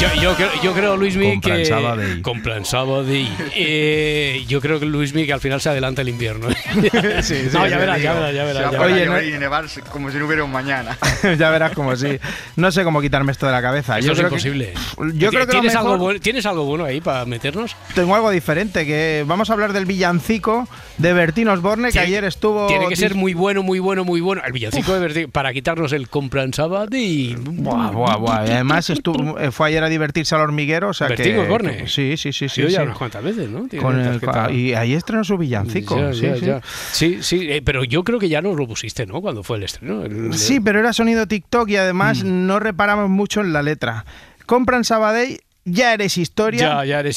Yo, 0.00 0.06
yo, 0.22 0.34
creo, 0.36 0.48
yo 0.62 0.72
creo, 0.74 0.96
Luismi, 0.96 1.40
que. 1.40 2.20
Compran 2.22 2.64
Sabadell. 2.64 3.26
Eh, 3.56 4.44
yo 4.46 4.60
creo 4.60 4.78
que 4.78 4.86
Luismi 4.86 5.26
que 5.26 5.32
al 5.32 5.40
final 5.40 5.60
se 5.60 5.70
adelanta 5.70 6.02
el 6.02 6.08
invierno. 6.08 6.48
Sí, 6.78 7.34
sí, 7.34 7.48
no, 7.52 7.64
sí, 7.64 7.70
ya 7.70 7.78
verás, 7.78 8.00
ya 8.00 8.12
verás, 8.14 8.34
ya 8.34 8.44
verás. 8.44 8.72
ya 8.72 8.80
Oye, 8.80 9.06
no- 9.06 9.20
y 9.20 9.32
nevar 9.32 9.64
como 9.90 10.10
si 10.10 10.18
no 10.18 10.26
hubiera 10.26 10.44
un 10.44 10.52
mañana. 10.52 10.96
ya 11.38 11.50
verás 11.50 11.72
como 11.72 11.96
sí. 11.96 12.18
No 12.56 12.70
sé 12.70 12.84
cómo 12.84 13.00
quitarme 13.00 13.32
esto 13.32 13.46
de 13.46 13.52
la 13.52 13.60
cabeza. 13.60 13.98
Eso 13.98 14.06
yo 14.08 14.12
es 14.12 14.18
creo 14.18 14.30
que- 14.30 14.34
imposible. 14.36 14.74
yo 15.14 15.30
creo 15.30 15.46
que 15.46 15.52
¿Tienes, 15.52 15.74
algo 15.74 15.88
mejor- 15.90 15.98
bueno, 15.98 16.20
¿Tienes 16.20 16.46
algo 16.46 16.64
bueno 16.64 16.84
ahí 16.84 17.00
para 17.00 17.24
meternos? 17.24 17.74
tengo 17.94 18.14
algo 18.14 18.30
diferente, 18.30 18.86
que 18.86 19.24
vamos 19.26 19.50
a 19.50 19.54
hablar 19.54 19.72
del 19.72 19.84
villancico 19.86 20.68
de 20.98 21.12
Bertín 21.12 21.48
Osborne, 21.48 21.90
que 21.90 21.98
ayer 21.98 22.24
estuvo... 22.24 22.66
Tiene 22.68 22.88
que 22.88 22.96
ser 22.96 23.14
muy 23.16 23.34
bueno, 23.34 23.62
muy 23.64 23.80
bueno, 23.80 24.04
muy 24.04 24.20
bueno. 24.20 24.42
El 24.46 24.52
villancico 24.52 24.92
de 24.94 25.00
Bertín, 25.00 25.30
para 25.32 25.52
quitarnos 25.52 25.92
el 25.92 26.08
compran 26.08 26.54
Sabadell. 26.54 27.36
Buah, 27.38 27.90
buah, 27.90 28.16
buah. 28.16 28.46
Y 28.46 28.50
además 28.50 28.88
estuvo, 28.90 29.38
eh, 29.38 29.50
fue 29.50 29.68
ayer 29.68 29.82
a 29.88 29.90
divertirse 29.90 30.34
al 30.34 30.42
hormiguero, 30.42 30.90
o 30.90 30.94
sea 30.94 31.08
que... 31.08 31.38
Osborne. 31.38 31.76
que- 31.78 31.86
sí, 31.88 32.16
sí, 32.16 32.32
sí, 32.32 32.48
sí. 32.48 32.62
ya 32.62 32.68
sí. 32.70 32.76
unas 32.78 32.96
cuantas 32.96 33.22
veces, 33.24 33.48
¿no? 33.50 33.66
Con 33.80 33.98
el- 34.00 34.54
y 34.54 34.74
ahí 34.74 34.94
estrenó 34.94 35.24
su 35.24 35.36
villancico. 35.36 35.98
Ya, 35.98 36.12
sí, 36.14 36.20
ya, 36.22 36.36
sí. 36.36 36.46
ya. 36.46 36.60
sí, 36.92 37.18
sí, 37.22 37.46
eh, 37.50 37.62
pero 37.64 37.82
yo 37.84 38.04
creo 38.04 38.18
que 38.18 38.28
ya 38.28 38.40
nos 38.40 38.56
lo 38.56 38.66
pusiste, 38.66 39.04
¿no? 39.06 39.20
Cuando 39.20 39.42
fue 39.42 39.56
el 39.56 39.64
estreno. 39.64 40.04
El- 40.04 40.34
Sí, 40.34 40.60
pero 40.60 40.78
era 40.78 40.92
sonido 40.92 41.26
TikTok 41.26 41.68
y 41.70 41.76
además 41.76 42.22
Mm. 42.22 42.46
no 42.46 42.60
reparamos 42.60 43.10
mucho 43.10 43.40
en 43.40 43.52
la 43.52 43.62
letra. 43.62 44.04
Compran 44.46 44.84
Sabadell, 44.84 45.40
ya 45.64 45.92
eres 45.92 46.16
historia. 46.16 46.60
Ya, 46.60 46.84
ya 46.84 47.00
eres. 47.00 47.16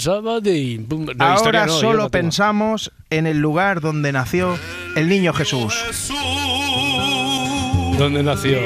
Sabadell. 0.00 0.84
Pum, 0.88 1.06
no, 1.06 1.12
Ahora 1.24 1.34
historia 1.36 1.60
no, 1.66 1.72
yo 1.72 1.80
solo 1.80 2.02
no 2.04 2.10
pensamos 2.10 2.92
en 3.10 3.26
el 3.26 3.38
lugar 3.38 3.80
donde 3.80 4.12
nació 4.12 4.58
el 4.96 5.08
niño 5.08 5.32
Jesús. 5.32 5.74
¿Dónde 7.98 8.22
nació? 8.22 8.58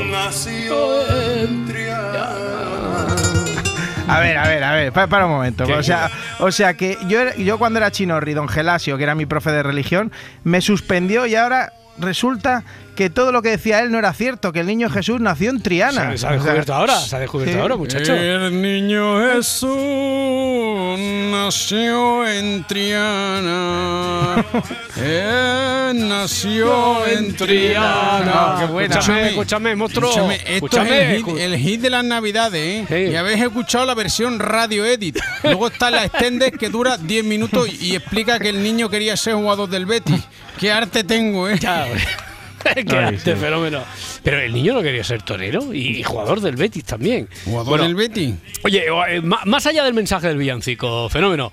A 4.09 4.21
ver, 4.21 4.37
a 4.37 4.47
ver, 4.47 4.64
a 4.64 4.73
ver, 4.73 4.92
pa- 4.92 5.06
para, 5.06 5.26
un 5.26 5.32
momento. 5.32 5.64
¿Qué? 5.64 5.75
O 5.75 5.82
sea, 5.82 6.11
o 6.40 6.50
sea 6.52 6.75
que 6.75 6.99
yo, 7.09 7.21
era- 7.21 7.35
yo 7.37 7.59
cuando 7.59 7.78
era 7.78 7.90
chinorri, 7.90 8.35
don 8.35 8.49
Gelasio, 8.49 8.97
que 8.97 9.04
era 9.04 9.14
mi 9.14 9.26
profe 9.26 9.50
de 9.52 9.62
religión, 9.62 10.12
me 10.44 10.61
suspendió 10.61 11.26
y 11.26 11.35
ahora 11.35 11.73
resulta 11.99 12.64
que 12.94 13.11
todo 13.11 13.32
lo 13.32 13.42
que 13.42 13.50
decía 13.50 13.80
él 13.80 13.90
no 13.90 13.99
era 13.99 14.12
cierto, 14.12 14.52
que 14.52 14.61
el 14.61 14.66
niño 14.66 14.90
Jesús 14.90 15.20
nació 15.20 15.50
en 15.50 15.62
Triana. 15.62 16.12
Se, 16.12 16.18
se 16.18 16.26
ha 16.26 16.30
O 16.30 16.32
sea, 16.32 16.32
descubierto 16.32 16.75
ahora, 16.75 17.00
se 17.00 17.16
ha 17.16 17.18
descubierto 17.18 17.54
sí. 17.54 17.61
ahora, 17.61 17.76
muchacho. 17.76 18.14
El 18.14 18.61
niño 18.62 19.20
Jesús 19.32 19.72
nació 21.30 22.26
en 22.28 22.64
Triana. 22.64 24.44
Él 24.96 26.08
nació 26.08 27.06
en 27.06 27.34
Triana. 27.34 28.56
Qué 28.61 28.66
buena. 28.66 28.94
Escúchame, 28.94 29.28
escúchame, 29.28 29.76
monstruo. 29.76 30.11
Escúchame, 30.11 30.34
esto 30.34 30.52
Escúchame, 30.52 31.02
es 31.02 31.11
el 31.11 31.25
hit, 31.25 31.38
el 31.38 31.56
hit 31.58 31.80
de 31.80 31.90
las 31.90 32.04
navidades, 32.04 32.61
¿eh? 32.61 32.87
Sí. 32.88 33.12
Y 33.12 33.16
habéis 33.16 33.40
escuchado 33.42 33.87
la 33.87 33.94
versión 33.94 34.38
radio 34.38 34.84
edit. 34.84 35.18
Luego 35.42 35.68
está 35.68 35.90
la 35.90 36.04
extended 36.04 36.52
que 36.54 36.68
dura 36.68 36.96
10 36.99 37.25
minutos 37.25 37.68
y 37.80 37.94
explica 37.96 38.38
que 38.38 38.50
el 38.50 38.62
niño 38.62 38.88
quería 38.88 39.16
ser 39.16 39.34
jugador 39.34 39.68
del 39.68 39.87
Betis. 39.87 40.22
Qué 40.58 40.70
arte 40.70 41.04
tengo, 41.04 41.49
¿eh? 41.49 41.58
Ya, 41.58 41.87
güey. 42.62 42.85
Qué 42.87 42.97
Ay, 42.97 43.04
arte, 43.14 43.35
sí. 43.35 43.40
fenómeno. 43.40 43.83
Pero 44.23 44.40
el 44.40 44.52
niño 44.52 44.75
no 44.75 44.83
quería 44.83 45.04
ser 45.04 45.23
torero 45.23 45.73
y, 45.75 46.02
jugador 46.02 46.40
del 46.40 46.57
Betis 46.57 46.85
también. 46.85 47.28
Jugador 47.45 47.69
Bueno, 47.69 47.85
del 47.85 47.95
Betis. 47.95 48.35
Oye, 48.64 48.85
eh, 49.09 49.21
más 49.23 49.66
allá 49.66 49.85
del 49.85 49.95
mensaje 49.95 50.28
del 50.28 50.37
villancico, 50.37 51.09
fenómeno. 51.09 51.52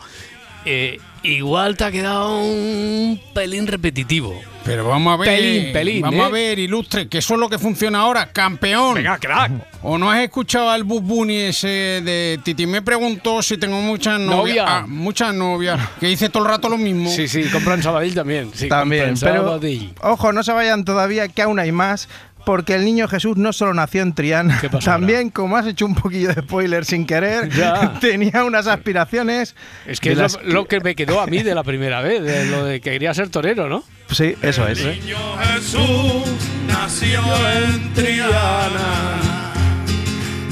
eh, 0.66 0.98
igual 1.24 1.78
te 1.78 1.84
ha 1.84 1.92
quedado 1.92 2.40
un 2.40 3.20
pelín 3.34 3.68
repetitivo. 3.68 4.40
Pero 4.66 4.88
vamos 4.88 5.14
a 5.14 5.18
ver. 5.18 5.30
Pelín, 5.30 5.74
pelín, 5.74 6.02
Vamos 6.02 6.26
a 6.26 6.30
¿eh? 6.30 6.32
ver, 6.32 6.60
ilustre, 6.60 7.08
que 7.08 7.20
eso 7.20 7.34
es 7.34 7.40
lo 7.40 7.50
que 7.50 7.58
funciona 7.58 8.00
ahora, 8.00 8.32
campeón. 8.32 8.96
Venga, 8.96 9.18
crack. 9.18 9.52
¿O 9.82 9.98
no 9.98 10.12
has 10.12 10.20
escuchado 10.20 10.70
al 10.70 10.84
Bus 10.84 11.02
Bunny 11.02 11.38
ese 11.38 11.68
de 11.68 12.40
Titi? 12.44 12.68
Me 12.68 12.82
preguntó 12.82 13.42
si 13.42 13.58
tengo 13.58 13.82
muchas 13.82 14.20
novias. 14.20 14.38
Novia. 14.38 14.66
Ah, 14.68 14.86
muchas 14.88 15.34
novias. 15.34 15.80
Que 16.00 16.08
dice 16.08 16.30
todo 16.30 16.44
el 16.44 16.50
rato 16.50 16.70
lo 16.70 16.78
mismo. 16.78 17.10
Sí, 17.10 17.28
sí, 17.28 17.44
compran 17.52 17.82
Sabadell 17.82 18.14
también. 18.14 18.52
Sí, 18.54 18.68
También, 18.68 19.12
compran 19.12 19.34
pero 19.34 19.60
ojo, 20.02 20.34
no 20.34 20.44
se 20.44 20.52
vayan 20.52 20.84
todavía, 20.84 21.30
que 21.30 21.42
aún 21.42 21.58
hay 21.60 21.72
más. 21.72 22.10
Porque 22.46 22.76
el 22.76 22.86
niño 22.86 23.08
Jesús 23.08 23.38
no 23.38 23.54
solo 23.54 23.74
nació 23.74 24.02
en 24.02 24.14
Triana, 24.14 24.58
¿Qué 24.60 24.70
pasó 24.70 24.90
también, 24.92 25.30
como 25.30 25.56
has 25.58 25.68
hecho 25.68 25.86
un 25.86 25.96
poquillo 25.96 26.34
de 26.34 26.42
spoiler 26.42 26.86
sin 26.86 27.06
querer, 27.06 27.50
Ya. 27.50 27.94
tenía 28.02 28.44
unas 28.44 28.68
aspiraciones. 28.68 29.56
Es 29.86 30.00
que 30.00 30.12
es 30.12 30.18
lo, 30.18 30.24
las 30.24 30.40
lo 30.44 30.66
que 30.66 30.80
me 30.80 30.96
quedó 30.96 31.20
a 31.22 31.28
mí 31.28 31.44
de 31.44 31.54
la 31.56 31.64
primera 31.64 32.02
vez, 32.02 32.24
de 32.24 32.46
lo 32.46 32.66
de 32.66 32.82
que 32.82 32.92
quería 32.92 33.14
ser 33.14 33.30
torero, 33.30 33.70
¿no? 33.70 33.84
Sí, 34.12 34.36
eso 34.42 34.68
es. 34.68 34.84
niño 34.84 35.18
Jesús 35.54 36.24
nació 36.68 37.22
en 37.64 37.94
Triana. 37.94 39.52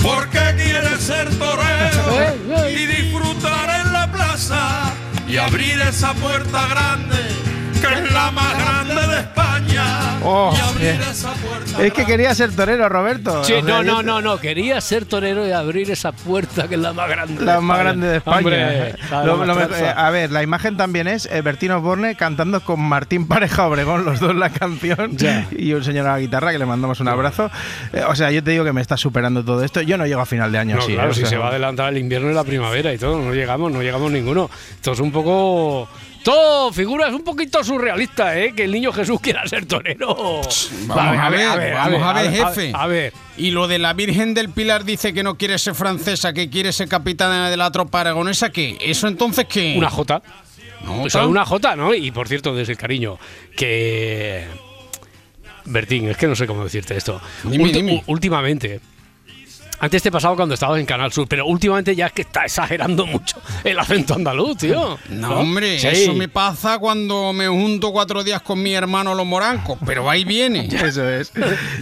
Porque 0.01 0.39
quiere 0.55 0.95
ser 0.99 1.27
torero 1.37 2.69
y 2.69 2.85
disfrutar 2.85 3.85
en 3.85 3.93
la 3.93 4.11
plaza 4.11 4.93
y 5.27 5.37
abrir 5.37 5.79
esa 5.81 6.13
puerta 6.13 6.67
grande 6.67 7.17
que 7.81 7.93
es 7.93 8.11
la 8.13 8.31
más 8.31 8.53
grande 8.57 9.07
de 9.07 9.19
España. 9.19 10.17
Oh, 10.23 10.53
y 10.53 10.59
abrir 10.59 11.01
esa 11.09 11.31
puerta 11.33 11.83
Es 11.85 11.93
que 11.93 12.03
quería 12.05 12.33
ser 12.35 12.51
torero, 12.53 12.89
Roberto. 12.89 13.43
Sí, 13.43 13.53
no, 13.63 13.83
no, 13.83 14.01
no, 14.03 14.21
no, 14.21 14.37
quería 14.39 14.81
ser 14.81 15.05
torero 15.05 15.47
y 15.47 15.51
abrir 15.51 15.89
esa 15.91 16.11
puerta 16.11 16.67
que 16.67 16.75
es 16.75 16.81
la 16.81 16.91
más 16.91 17.07
grande. 17.09 17.45
La 17.45 17.55
de 17.55 17.61
más 17.61 17.77
España. 17.77 17.83
grande 17.83 18.07
de 18.07 18.17
España. 18.17 18.37
Hombre, 18.37 18.95
Lo- 19.25 19.45
lo 19.45 19.61
eh, 19.61 19.93
a 19.95 20.09
ver, 20.09 20.31
la 20.31 20.43
imagen 20.43 20.75
también 20.75 21.07
es 21.07 21.27
eh, 21.31 21.41
Bertino 21.41 21.79
Borne 21.81 22.15
cantando 22.15 22.61
con 22.61 22.81
Martín 22.81 23.27
Pareja 23.27 23.67
Obregón, 23.67 24.03
los 24.05 24.19
dos 24.19 24.35
la 24.35 24.49
canción, 24.49 25.15
Ya. 25.17 25.47
y 25.51 25.71
un 25.73 25.83
señor 25.83 26.07
a 26.07 26.13
la 26.13 26.19
guitarra 26.19 26.51
que 26.51 26.59
le 26.59 26.65
mandamos 26.65 26.99
un 26.99 27.07
abrazo. 27.07 27.49
Eh, 27.93 28.01
o 28.07 28.15
sea, 28.15 28.31
yo 28.31 28.43
te 28.43 28.51
digo 28.51 28.63
que 28.65 28.73
me 28.73 28.81
está 28.81 28.97
superando 28.97 29.45
todo 29.45 29.63
esto. 29.63 29.81
Yo 29.81 29.97
no 29.97 30.05
llego 30.05 30.21
a 30.21 30.25
final 30.25 30.51
de 30.51 30.57
año 30.57 30.75
No, 30.75 30.81
así. 30.81 30.93
claro, 30.93 31.13
si 31.13 31.25
se 31.25 31.37
va 31.37 31.45
a 31.45 31.49
adelantar 31.49 31.89
el 31.93 31.99
invierno 31.99 32.31
y 32.31 32.33
la 32.33 32.43
primavera 32.43 32.91
y 32.93 32.97
todo, 32.97 33.19
no 33.21 33.33
llegamos, 33.33 33.71
no 33.71 33.81
llegamos 33.81 34.11
ninguno. 34.11 34.49
Esto 34.75 34.91
es 34.93 34.99
un 34.99 35.11
poco... 35.11 35.87
Todo 36.23 36.71
figuras 36.73 37.13
un 37.13 37.23
poquito 37.23 37.63
surrealistas, 37.63 38.35
¿eh? 38.35 38.53
Que 38.55 38.63
el 38.65 38.71
niño 38.71 38.91
Jesús 38.91 39.19
quiera 39.21 39.47
ser 39.47 39.65
torero. 39.65 40.41
Vamos 40.87 41.17
a 41.19 41.29
ver, 41.29 41.73
vamos 41.73 42.01
a 42.03 42.13
ver, 42.13 42.31
jefe. 42.31 42.71
A 42.75 42.87
ver, 42.87 43.13
Y 43.37 43.51
lo 43.51 43.67
de 43.67 43.79
la 43.79 43.93
Virgen 43.93 44.33
del 44.33 44.49
Pilar 44.49 44.83
dice 44.83 45.13
que 45.13 45.23
no 45.23 45.37
quiere 45.37 45.57
ser 45.57 45.75
francesa, 45.75 46.33
que 46.33 46.49
quiere 46.49 46.71
ser 46.73 46.87
capitana 46.89 47.49
de 47.49 47.57
la 47.57 47.71
tropa 47.71 48.01
aragonesa, 48.01 48.49
¿qué? 48.51 48.77
¿Eso 48.81 49.07
entonces 49.07 49.45
qué? 49.47 49.75
una 49.77 49.89
J. 49.89 50.21
¿No, 50.85 51.01
Pues 51.01 51.15
una 51.15 51.45
J, 51.45 51.75
¿no? 51.75 51.93
Y 51.93 52.11
por 52.11 52.27
cierto, 52.27 52.53
desde 52.55 52.73
el 52.73 52.77
cariño, 52.77 53.17
que. 53.55 54.45
Bertín, 55.65 56.07
es 56.09 56.17
que 56.17 56.27
no 56.27 56.35
sé 56.35 56.47
cómo 56.47 56.63
decirte 56.63 56.95
esto. 56.95 57.19
Dime, 57.43 57.71
dime. 57.71 58.03
u- 58.07 58.11
Últimamente. 58.13 58.79
Antes 59.79 60.01
te 60.01 60.11
pasaba 60.11 60.35
cuando 60.35 60.55
estabas 60.55 60.79
en 60.79 60.85
Canal 60.85 61.11
Sur, 61.11 61.27
pero 61.27 61.45
últimamente 61.45 61.95
ya 61.95 62.07
es 62.07 62.11
que 62.13 62.23
está 62.23 62.45
exagerando 62.45 63.05
mucho 63.05 63.37
el 63.63 63.77
acento 63.79 64.15
andaluz, 64.15 64.57
tío. 64.57 64.97
No, 65.09 65.39
hombre, 65.39 65.79
Sí. 65.79 65.87
eso 65.87 66.13
me 66.13 66.27
pasa 66.27 66.79
cuando 66.79 67.31
me 67.33 67.47
junto 67.47 67.91
cuatro 67.91 68.23
días 68.23 68.41
con 68.41 68.61
mi 68.61 68.73
hermano 68.73 69.13
los 69.13 69.25
morancos, 69.25 69.77
pero 69.85 70.09
ahí 70.09 70.25
viene. 70.25 70.67
Eso 70.83 71.07
es. 71.07 71.31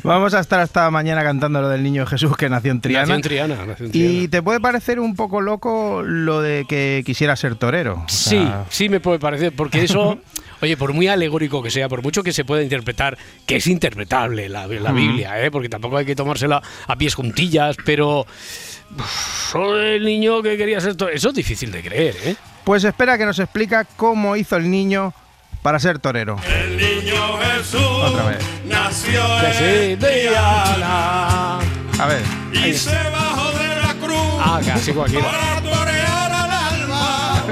Vamos 0.04 0.34
a 0.34 0.40
estar 0.42 0.60
hasta 0.60 0.90
mañana 0.92 1.24
cantando 1.24 1.62
lo 1.62 1.70
del 1.70 1.84
niño 1.84 2.06
Jesús 2.06 2.36
que 2.36 2.50
nació 2.50 2.72
en 2.72 2.82
Triana. 2.82 3.02
Nació 3.04 3.16
en 3.16 3.22
Triana, 3.22 3.66
nació 3.66 3.86
en 3.86 3.92
Y 3.94 4.28
te 4.28 4.42
puede 4.42 4.60
parecer 4.60 5.00
un 5.00 5.16
poco 5.16 5.40
loco 5.42 6.02
lo 6.04 6.42
de 6.42 6.66
que 6.68 7.04
quisiera 7.06 7.36
ser 7.36 7.56
torero. 7.56 8.04
O 8.06 8.10
Sí, 8.10 8.46
sí 8.70 8.90
me 8.90 9.00
puede 9.00 9.20
parecer, 9.20 9.54
porque 9.56 9.84
eso, 9.84 10.18
oye, 10.62 10.78
por 10.78 10.94
muy 10.94 11.08
alegórico 11.08 11.62
que 11.64 11.70
sea, 11.72 11.88
por 11.90 12.02
mucho 12.04 12.24
que 12.24 12.34
se 12.34 12.46
pueda 12.46 12.62
interpretar, 12.64 13.18
que 13.46 13.58
es 13.58 13.68
interpretable 13.68 14.50
la, 14.50 14.68
la 14.68 14.92
Biblia, 14.92 15.44
¿eh? 15.44 15.52
porque 15.52 15.70
tampoco 15.70 15.98
hay 15.98 16.06
que 16.06 16.16
tomársela 16.16 16.62
a 16.88 16.96
pies 16.96 17.16
juntillas, 17.16 17.76
pero 17.86 18.22
uf, 18.22 19.48
eso 19.50 19.74
del 19.76 20.04
niño 20.06 20.42
que 20.42 20.58
quería 20.58 20.80
ser 20.82 20.96
torero, 20.96 21.16
eso 21.18 21.30
es 21.30 21.36
difícil 21.36 21.72
de 21.72 21.82
creer, 21.82 22.16
¿eh? 22.26 22.36
Pues 22.64 22.84
espera 22.84 23.18
que 23.18 23.26
nos 23.26 23.38
explica 23.40 23.86
cómo 23.86 24.36
hizo 24.36 24.56
el 24.56 24.70
niño 24.72 25.14
para 25.62 25.80
ser 25.80 26.00
torero. 26.00 26.38
El 26.48 26.78
niño 26.78 27.38
Jesús 27.38 27.82
Otra 27.82 28.24
vez. 28.26 28.38
nació 28.66 29.24
en 29.44 30.00
de 30.00 30.08
Triana 30.08 31.60
A 32.00 32.06
ver. 32.08 32.22
y 32.54 32.74
se 32.74 32.96
bajó 33.10 33.52
de 33.58 33.68
la 33.82 33.94
cruz 33.96 34.18
Ah, 34.40 34.62
casi 34.66 34.92
cualquiera. 34.94 35.26
para 35.30 35.62
torear 35.62 36.32
al 36.32 36.52
alma, 36.52 37.44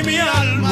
y 0.00 0.04
mi 0.06 0.16
alma. 0.16 0.68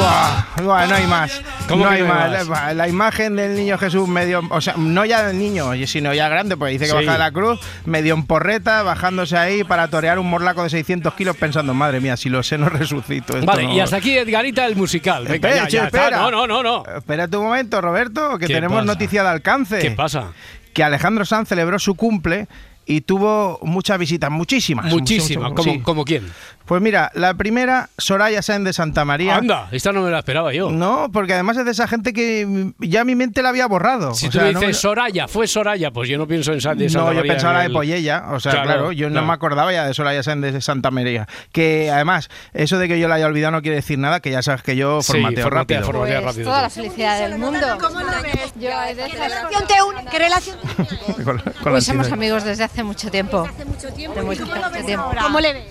Buah, 0.57 0.63
buah, 0.65 0.87
no 0.87 0.95
hay 0.95 1.07
más. 1.07 1.41
¿Cómo 1.69 1.85
no 1.85 1.91
que 1.91 1.97
hay 1.97 2.03
no 2.03 2.13
hay 2.13 2.31
más. 2.31 2.49
más? 2.49 2.65
La, 2.67 2.75
la 2.75 2.89
imagen 2.89 3.37
del 3.37 3.55
niño 3.57 3.77
Jesús 3.79 4.09
medio, 4.09 4.43
o 4.51 4.61
sea, 4.61 4.75
no 4.77 5.05
ya 5.05 5.27
del 5.27 5.39
niño, 5.39 5.71
sino 5.87 6.15
ya 6.15 6.29
grande, 6.29 6.57
porque 6.57 6.73
dice 6.73 6.85
que 6.87 6.91
Sí. 6.91 6.97
baja 6.97 7.13
de 7.13 7.19
la 7.19 7.31
cruz, 7.33 7.61
medio 7.85 8.15
en 8.15 8.25
porreta, 8.25 8.83
bajándose 8.83 9.37
ahí 9.37 9.65
para 9.65 9.89
torear 9.89 10.19
un 10.19 10.29
morlaco 10.31 10.63
de 10.63 10.71
600 10.71 11.15
kilos 11.15 11.37
pensando, 11.37 11.75
madre 11.75 12.01
mía, 12.01 12.17
si 12.17 12.29
lo 12.29 12.43
sé 12.43 12.59
no 12.59 12.69
resucito. 12.69 13.35
Esto 13.35 13.47
Vale, 13.47 13.65
no- 13.65 13.73
y 13.75 13.81
hasta 13.81 13.97
aquí 13.97 14.17
Edgarita 14.17 14.65
el 14.67 14.77
musical. 14.77 15.25
Venga, 15.25 15.35
Espera, 15.35 15.57
ya, 15.57 15.67
che, 15.67 15.77
ya 15.79 15.85
está. 15.87 15.99
espera. 15.99 16.19
No, 16.19 16.31
no, 16.31 16.47
no, 16.47 16.63
no. 16.63 16.85
Espérate 16.97 17.37
un 17.37 17.45
momento, 17.45 17.81
Roberto, 17.81 18.39
que 18.39 18.47
¿Qué 18.47 18.55
tenemos 18.55 18.77
pasa? 18.79 18.87
noticia 18.87 19.23
de 19.23 19.29
alcance. 19.29 19.79
¿Qué 19.79 19.91
pasa? 19.91 20.33
Que 20.73 20.83
Alejandro 20.85 21.25
Sanz 21.25 21.49
celebró 21.49 21.79
su 21.79 21.95
cumple 21.97 22.47
y 22.87 23.03
tuvo 23.03 23.59
muchas 23.63 23.99
visitas, 23.99 24.31
muchísimas. 24.31 24.87
Muchísima. 24.87 25.49
muchísimas, 25.49 25.53
¿Como, 25.53 25.73
sí. 25.73 25.81
como 25.81 26.05
quién? 26.05 26.25
Pues 26.69 26.83
mira, 26.83 27.11
la 27.15 27.33
primera, 27.33 27.89
Soraya 27.97 28.43
Sáenz 28.43 28.63
de 28.67 28.73
Santa 28.75 29.07
María. 29.07 29.37
Anda, 29.37 29.69
esta 29.73 29.91
no 29.91 30.03
me 30.03 30.11
la 30.11 30.19
esperaba 30.19 30.53
yo. 30.53 30.71
No, 30.71 31.09
porque 31.11 31.33
además 31.33 31.57
es 31.57 31.65
de 31.65 31.71
esa 31.71 31.89
gente 31.89 32.13
que 32.13 32.73
ya 32.79 33.05
mi 33.05 33.15
mente 33.15 33.43
la 33.43 33.49
había 33.49 33.67
borrado. 33.67 34.15
Si 34.15 34.27
O 34.27 34.31
tú 34.31 34.37
sea, 34.37 34.47
me 34.49 34.53
no 34.53 34.61
dices 34.61 34.77
me- 34.77 34.81
Soraya, 34.81 35.29
fue 35.29 35.47
Soraya, 35.47 35.91
pues 35.91 36.11
yo 36.11 36.19
no 36.19 36.27
pienso 36.29 36.53
en 36.53 36.61
Sa- 36.61 36.75
de 36.75 36.91
Santa 36.91 37.07
No, 37.07 37.13
yo 37.13 37.17
María 37.21 37.33
pensaba 37.33 37.53
en 37.53 37.57
la 37.57 37.61
de 37.63 37.67
el- 37.69 37.73
Pollella, 37.73 38.25
o 38.33 38.39
sea, 38.39 38.53
Claro, 38.53 38.67
claro, 38.67 38.93
yo 38.93 39.09
no 39.09 39.13
claro. 39.15 39.27
me 39.29 39.33
acordaba 39.33 39.73
ya 39.73 39.87
de 39.87 39.95
Soraya 39.95 40.23
Sáenz 40.23 40.43
de 40.53 40.61
Santa 40.61 40.91
María. 40.91 41.27
Que 41.53 41.91
además, 41.91 42.29
eso 42.53 42.79
de 42.79 42.87
que 42.87 43.01
yo 43.01 43.09
la 43.09 43.15
haya 43.15 43.25
olvidado 43.27 43.53
no 43.53 43.63
quiere 43.63 43.77
decir 43.77 43.99
nada, 43.99 44.21
que 44.21 44.31
ya 44.31 44.43
sabes 44.43 44.63
que 44.63 44.77
yo 44.77 45.01
Sí, 45.01 45.13
formateo 45.13 45.49
rápido. 45.49 45.83
formatea 45.85 46.21
Pues 46.21 46.35
rápido. 46.35 46.51
toda 46.51 46.61
la 46.63 46.71
felicidad 46.71 47.19
del 47.19 47.39
mundo. 47.39 47.67
¿Cómo 47.81 47.99
lo 48.01 48.07
ves? 48.23 48.53
Yo 48.57 48.69
de 48.69 48.95
¿Qué 48.95 49.19
relación 49.19 49.67
te 49.67 49.83
une? 49.83 50.11
¿Qué 50.11 50.19
relación 50.19 50.57
te 50.61 51.13
une? 51.15 51.25
Con 51.25 51.37
la- 51.39 51.43
con 51.45 51.73
Pues 51.73 51.85
somos 51.87 52.13
amigos 52.13 52.45
desde 52.45 52.65
hace 52.65 52.83
mucho 52.83 53.11
tiempo. 53.11 53.49
Hace 53.51 53.65
mucho 53.65 53.89
tiempo. 53.95 54.17
De 54.19 54.23
¿Y 54.23 54.27
mucho, 54.27 54.43
cómo 54.47 54.55
lo 54.57 54.71
ves? 54.71 54.85
¿Cómo 55.23 55.41
le 55.41 55.53
ves? 55.55 55.65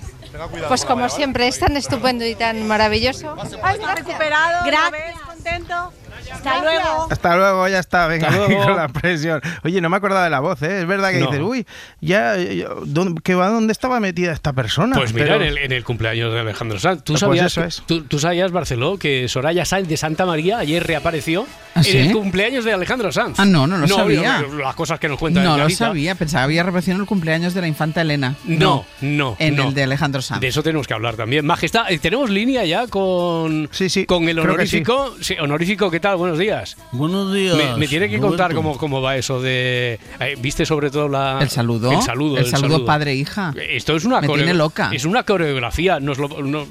Pues 0.68 0.86
como 0.86 1.10
siempre, 1.10 1.48
es 1.48 1.60
tan 1.60 1.76
estupendo 1.78 2.26
y 2.26 2.36
tan 2.36 2.68
maravilloso. 2.68 3.36
Ay, 3.64 3.80
está 3.80 3.96
recuperado. 3.96 4.66
Gracias. 4.66 5.22
contento? 5.26 5.94
Hasta 6.32 6.62
luego. 6.62 7.08
Hasta 7.10 7.36
luego, 7.38 7.68
ya 7.68 7.80
está, 7.80 8.08
venga, 8.08 8.30
luego. 8.48 8.64
con 8.64 8.76
la 8.76 8.88
presión. 8.88 9.42
Oye, 9.64 9.82
no 9.82 9.90
me 9.90 9.98
acordaba 9.98 10.24
de 10.24 10.30
la 10.30 10.40
voz, 10.40 10.62
¿eh? 10.62 10.80
Es 10.82 10.88
verdad 10.88 11.12
que 11.12 11.20
No. 11.20 11.28
dices, 11.28 11.42
uy, 11.42 11.66
ya, 12.02 12.38
ya, 12.38 12.68
¿dónde, 12.86 13.22
que 13.22 13.36
va, 13.36 13.50
¿dónde 13.50 13.72
estaba 13.72 14.00
metida 14.00 14.32
esta 14.32 14.54
persona? 14.54 14.96
Pues 14.96 15.14
mira, 15.14 15.26
Pero- 15.28 15.42
en 15.42 15.48
el, 15.50 15.58
en 15.58 15.72
el 15.72 15.84
cumpleaños 15.84 16.34
de 16.34 16.40
Alejandro 16.40 16.80
Sanz. 16.80 17.04
¿Tú 17.04 17.14
Pues 17.14 17.20
sabías, 17.22 17.46
eso 17.48 17.64
es. 17.64 17.84
Tú, 17.86 18.04
tú 18.04 18.20
sabías, 18.20 18.52
Barceló, 18.52 18.98
que 18.98 19.28
Soraya 19.28 19.66
Sáenz 19.66 19.88
de 19.88 19.98
Santa 19.98 20.26
María 20.26 20.58
ayer 20.60 20.86
reapareció 20.86 21.46
¿Ah, 21.76 21.80
en 21.80 21.84
sí? 21.84 21.98
el 21.98 22.12
cumpleaños 22.14 22.66
de 22.66 22.74
Alejandro 22.74 23.12
Sanz? 23.12 23.40
Ah, 23.40 23.46
no, 23.46 23.68
no 23.68 23.78
lo 23.78 23.88
sabía. 23.88 24.42
yo- 24.42 24.58
Las 24.58 24.76
cosas 24.76 25.00
que 25.00 25.08
nos 25.10 25.18
cuentan 25.20 25.44
No 25.44 25.58
lo 25.58 25.70
sabía, 25.70 26.16
pensaba 26.16 26.42
que 26.44 26.46
había 26.46 26.62
aparecido 26.64 26.96
en 26.96 27.02
el 27.02 27.08
cumpleaños 27.08 27.54
de 27.54 27.62
la 27.62 27.68
infanta 27.68 28.02
Elena. 28.02 28.36
No, 28.46 28.86
no, 29.02 29.36
En 29.40 29.56
no. 29.56 29.68
el 29.70 29.74
de 29.74 29.84
Alejandro 29.84 30.22
Sanz. 30.22 30.42
De 30.42 30.48
eso 30.48 30.64
tenemos 30.64 30.88
que 30.88 30.94
hablar 30.94 31.16
también. 31.16 31.46
Majestad, 31.46 31.92
eh, 31.92 32.00
tenemos 32.00 32.30
línea 32.30 32.66
ya 32.66 32.88
con, 32.88 33.70
Sí, 33.72 33.90
sí, 33.90 34.06
con 34.06 34.28
el 34.28 34.40
honorífico. 34.40 35.16
Sí, 35.22 35.36
honorífico, 35.40 35.90
¿qué 35.92 36.00
tal? 36.00 36.17
Buenos 36.18 36.38
días. 36.40 36.78
Buenos 36.92 37.34
días. 37.34 37.56
Me, 37.56 37.78
me 37.78 37.88
tiene 37.88 38.10
que 38.10 38.20
contar 38.20 38.54
cómo, 38.54 38.78
cómo 38.78 39.02
va 39.02 39.16
eso 39.18 39.42
de. 39.42 40.00
eh, 40.20 40.36
¿Viste 40.40 40.66
sobre 40.66 40.92
todo 40.92 41.08
la. 41.08 41.40
El 41.42 41.50
saludo. 41.50 41.92
El 41.92 42.02
saludo. 42.02 42.38
El 42.38 42.46
saludo 42.48 42.86
padre-hija. 42.86 43.54
Esto 43.70 43.96
es 43.96 44.06
una 44.06 44.22
Me 44.22 44.28
tiene 44.28 44.54
loca. 44.54 44.90
Es 44.94 45.06
una 45.06 45.24
coreografía. 45.24 46.00
Nos 46.00 46.18
lo, 46.18 46.28
no- 46.42 46.66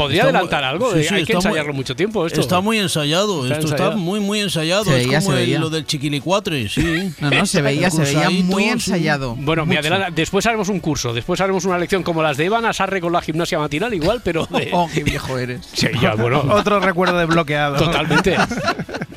¿Podría 0.00 0.22
Está 0.22 0.32
muy- 0.32 0.36
adelantar 0.38 0.64
algo? 0.64 0.92
sí, 0.92 0.98
Eh, 1.00 1.02
sí, 1.04 1.14
Hay 1.14 1.24
que 1.24 1.32
está 1.32 1.34
muy- 1.34 1.46
ensayarlo 1.58 1.72
mucho 1.74 1.94
tiempo 1.96 2.26
esto. 2.26 2.40
Está 2.40 2.60
muy 2.60 2.78
ensayado, 2.78 3.42
Está 3.44 3.54
esto 3.54 3.66
ensayado. 3.66 3.90
está 3.90 3.96
muy 4.02 4.20
muy 4.20 4.40
ensayado, 4.40 4.84
Se 4.84 4.90
es 4.90 5.06
veía, 5.06 5.18
como 5.20 5.30
se 5.32 5.38
el- 5.40 5.46
veía. 5.46 5.58
lo 5.60 5.70
del 5.70 5.86
chiquilicuatre, 5.86 6.68
sí. 6.68 7.12
No, 7.20 7.30
no, 7.30 7.46
se 7.46 7.60
veía, 7.62 7.90
se 7.90 8.02
veía 8.02 8.30
muy 8.30 8.64
sí. 8.64 8.68
ensayado. 8.70 9.36
Bueno, 9.36 9.66
me 9.66 9.76
adelanta. 9.78 10.10
Después 10.10 10.46
haremos 10.46 10.68
un 10.68 10.80
curso, 10.80 11.12
después 11.12 11.40
haremos 11.40 11.64
una 11.64 11.78
lección 11.78 12.02
como 12.02 12.22
las 12.22 12.36
de 12.36 12.46
Iván 12.46 12.64
Asarre 12.64 13.00
con 13.00 13.12
la 13.12 13.20
gimnasia 13.20 13.58
matinal, 13.58 13.92
igual, 13.94 14.20
pero. 14.24 14.46
de- 14.46 14.70
Oh, 14.72 14.88
qué 14.92 15.02
viejo 15.04 15.36
eres. 15.38 15.60
Sí, 15.72 15.88
ya, 16.00 16.14
bueno. 16.14 16.40
Otro 16.50 16.80
recuerdo 16.80 17.18
desbloqueado. 17.18 17.76
Totalmente. 17.76 18.36